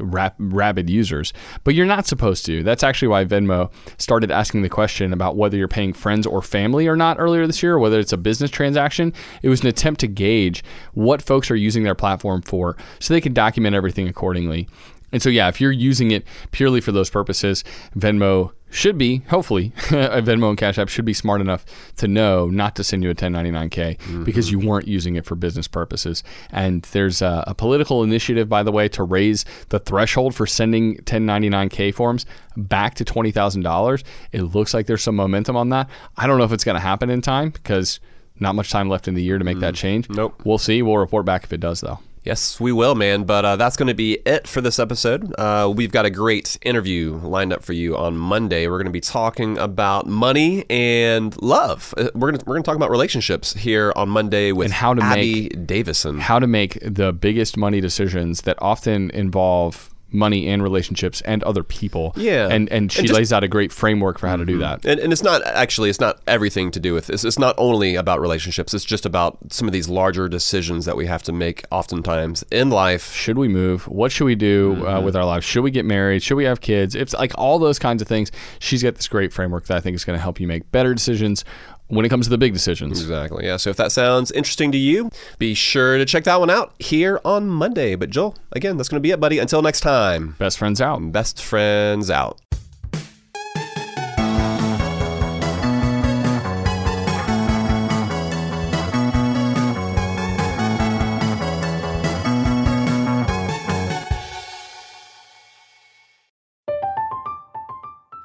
rap, 0.00 0.34
rabid 0.38 0.90
users. 0.90 1.32
But 1.64 1.74
you're 1.74 1.86
not 1.86 2.06
supposed 2.06 2.44
to. 2.46 2.62
That's 2.62 2.82
actually 2.82 3.08
why 3.08 3.24
Venmo 3.24 3.70
started 3.98 4.30
asking 4.30 4.62
the 4.62 4.68
question 4.68 5.12
about 5.12 5.36
whether 5.36 5.56
you're 5.56 5.68
paying 5.68 5.92
friends 5.92 6.26
or 6.26 6.42
family 6.42 6.86
or 6.86 6.96
not 6.96 7.18
earlier 7.18 7.46
this 7.46 7.62
year, 7.62 7.78
whether 7.78 7.98
it's 7.98 8.12
a 8.12 8.18
business 8.18 8.50
transaction. 8.50 9.12
It 9.42 9.48
was 9.48 9.62
an 9.62 9.68
attempt 9.68 10.00
to 10.00 10.06
gauge 10.08 10.62
what 10.94 11.22
folks 11.22 11.50
are 11.50 11.56
using 11.56 11.84
their 11.84 11.94
platform 11.94 12.42
for 12.42 12.76
so 13.00 13.14
they 13.14 13.20
can 13.20 13.34
document 13.34 13.74
everything 13.74 14.08
accordingly. 14.08 14.68
And 15.12 15.22
so, 15.22 15.30
yeah, 15.30 15.48
if 15.48 15.60
you're 15.60 15.72
using 15.72 16.10
it 16.10 16.26
purely 16.50 16.80
for 16.80 16.92
those 16.92 17.08
purposes, 17.08 17.64
Venmo 17.96 18.52
should 18.70 18.98
be, 18.98 19.18
hopefully, 19.28 19.72
a 19.90 20.20
Venmo 20.20 20.50
and 20.50 20.58
Cash 20.58 20.78
App 20.78 20.88
should 20.88 21.04
be 21.04 21.14
smart 21.14 21.40
enough 21.40 21.64
to 21.96 22.08
know 22.08 22.48
not 22.48 22.76
to 22.76 22.84
send 22.84 23.02
you 23.02 23.10
a 23.10 23.14
1099K 23.14 23.70
mm-hmm. 23.70 24.24
because 24.24 24.50
you 24.50 24.58
weren't 24.58 24.86
using 24.86 25.16
it 25.16 25.24
for 25.24 25.34
business 25.34 25.66
purposes. 25.66 26.22
And 26.50 26.82
there's 26.92 27.22
a, 27.22 27.44
a, 27.46 27.54
political 27.54 28.02
initiative, 28.02 28.48
by 28.48 28.62
the 28.62 28.72
way, 28.72 28.88
to 28.90 29.02
raise 29.02 29.44
the 29.70 29.78
threshold 29.78 30.34
for 30.34 30.46
sending 30.46 30.96
1099K 30.98 31.94
forms 31.94 32.26
back 32.56 32.94
to 32.94 33.04
$20,000. 33.04 34.02
It 34.32 34.42
looks 34.42 34.74
like 34.74 34.86
there's 34.86 35.02
some 35.02 35.16
momentum 35.16 35.56
on 35.56 35.70
that. 35.70 35.88
I 36.16 36.26
don't 36.26 36.38
know 36.38 36.44
if 36.44 36.52
it's 36.52 36.64
going 36.64 36.76
to 36.76 36.80
happen 36.80 37.10
in 37.10 37.22
time 37.22 37.50
because 37.50 38.00
not 38.40 38.54
much 38.54 38.70
time 38.70 38.88
left 38.88 39.08
in 39.08 39.14
the 39.14 39.22
year 39.22 39.38
to 39.38 39.44
make 39.44 39.56
mm. 39.56 39.62
that 39.62 39.74
change. 39.74 40.08
Nope. 40.10 40.42
We'll 40.44 40.58
see. 40.58 40.82
We'll 40.82 40.98
report 40.98 41.24
back 41.24 41.44
if 41.44 41.52
it 41.52 41.60
does, 41.60 41.80
though. 41.80 41.98
Yes, 42.24 42.60
we 42.60 42.72
will, 42.72 42.94
man. 42.94 43.24
But 43.24 43.44
uh, 43.44 43.56
that's 43.56 43.76
going 43.76 43.88
to 43.88 43.94
be 43.94 44.14
it 44.26 44.46
for 44.46 44.60
this 44.60 44.78
episode. 44.78 45.34
Uh, 45.38 45.72
we've 45.74 45.92
got 45.92 46.04
a 46.04 46.10
great 46.10 46.58
interview 46.62 47.16
lined 47.22 47.52
up 47.52 47.62
for 47.62 47.72
you 47.72 47.96
on 47.96 48.16
Monday. 48.16 48.66
We're 48.66 48.78
going 48.78 48.86
to 48.86 48.90
be 48.90 49.00
talking 49.00 49.58
about 49.58 50.06
money 50.06 50.64
and 50.70 51.40
love. 51.42 51.94
Uh, 51.96 52.10
we're 52.14 52.30
going 52.30 52.38
to 52.38 52.44
we're 52.44 52.54
going 52.54 52.62
to 52.62 52.66
talk 52.66 52.76
about 52.76 52.90
relationships 52.90 53.54
here 53.54 53.92
on 53.96 54.08
Monday 54.08 54.52
with 54.52 54.66
and 54.66 54.74
how 54.74 54.94
to 54.94 55.02
Abby 55.02 55.42
make, 55.42 55.66
Davisson. 55.66 56.20
How 56.20 56.38
to 56.38 56.46
make 56.46 56.78
the 56.82 57.12
biggest 57.12 57.56
money 57.56 57.80
decisions 57.80 58.42
that 58.42 58.56
often 58.60 59.10
involve 59.10 59.90
money 60.10 60.48
and 60.48 60.62
relationships 60.62 61.20
and 61.22 61.42
other 61.44 61.62
people. 61.62 62.12
Yeah. 62.16 62.48
And 62.48 62.70
and 62.70 62.90
she 62.90 63.00
and 63.00 63.08
just, 63.08 63.16
lays 63.18 63.32
out 63.32 63.44
a 63.44 63.48
great 63.48 63.72
framework 63.72 64.18
for 64.18 64.28
how 64.28 64.36
to 64.36 64.44
do 64.44 64.58
that. 64.58 64.84
And, 64.84 65.00
and 65.00 65.12
it's 65.12 65.22
not 65.22 65.42
actually 65.46 65.90
it's 65.90 66.00
not 66.00 66.20
everything 66.26 66.70
to 66.72 66.80
do 66.80 66.94
with 66.94 67.06
this. 67.06 67.24
It's 67.24 67.38
not 67.38 67.54
only 67.58 67.94
about 67.94 68.20
relationships. 68.20 68.74
It's 68.74 68.84
just 68.84 69.06
about 69.06 69.38
some 69.50 69.68
of 69.68 69.72
these 69.72 69.88
larger 69.88 70.28
decisions 70.28 70.84
that 70.86 70.96
we 70.96 71.06
have 71.06 71.22
to 71.24 71.32
make 71.32 71.64
oftentimes 71.70 72.44
in 72.50 72.70
life. 72.70 73.12
Should 73.12 73.38
we 73.38 73.48
move? 73.48 73.86
What 73.88 74.12
should 74.12 74.24
we 74.24 74.34
do 74.34 74.72
uh, 74.72 74.76
mm-hmm. 74.76 74.86
uh, 74.86 75.00
with 75.00 75.16
our 75.16 75.24
lives? 75.24 75.44
Should 75.44 75.62
we 75.62 75.70
get 75.70 75.84
married? 75.84 76.22
Should 76.22 76.36
we 76.36 76.44
have 76.44 76.60
kids? 76.60 76.94
It's 76.94 77.14
like 77.14 77.32
all 77.36 77.58
those 77.58 77.78
kinds 77.78 78.02
of 78.02 78.08
things. 78.08 78.30
She's 78.58 78.82
got 78.82 78.94
this 78.94 79.08
great 79.08 79.32
framework 79.32 79.66
that 79.66 79.76
I 79.76 79.80
think 79.80 79.94
is 79.94 80.04
going 80.04 80.16
to 80.16 80.22
help 80.22 80.40
you 80.40 80.46
make 80.46 80.70
better 80.70 80.94
decisions 80.94 81.44
when 81.88 82.04
it 82.04 82.08
comes 82.08 82.26
to 82.26 82.30
the 82.30 82.38
big 82.38 82.52
decisions. 82.52 83.00
Exactly. 83.00 83.44
Yeah. 83.44 83.56
So 83.56 83.70
if 83.70 83.76
that 83.76 83.92
sounds 83.92 84.30
interesting 84.30 84.72
to 84.72 84.78
you, 84.78 85.10
be 85.38 85.54
sure 85.54 85.98
to 85.98 86.04
check 86.04 86.24
that 86.24 86.40
one 86.40 86.50
out 86.50 86.74
here 86.78 87.20
on 87.24 87.48
Monday. 87.48 87.94
But 87.94 88.10
Joel, 88.10 88.36
again, 88.52 88.76
that's 88.76 88.88
going 88.88 89.00
to 89.00 89.06
be 89.06 89.10
it, 89.10 89.20
buddy. 89.20 89.38
Until 89.38 89.62
next 89.62 89.80
time. 89.80 90.36
Best 90.38 90.58
friends 90.58 90.80
out. 90.80 91.12
Best 91.12 91.42
friends 91.42 92.10
out. 92.10 92.38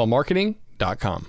upswellmarketing.com. 0.00 1.26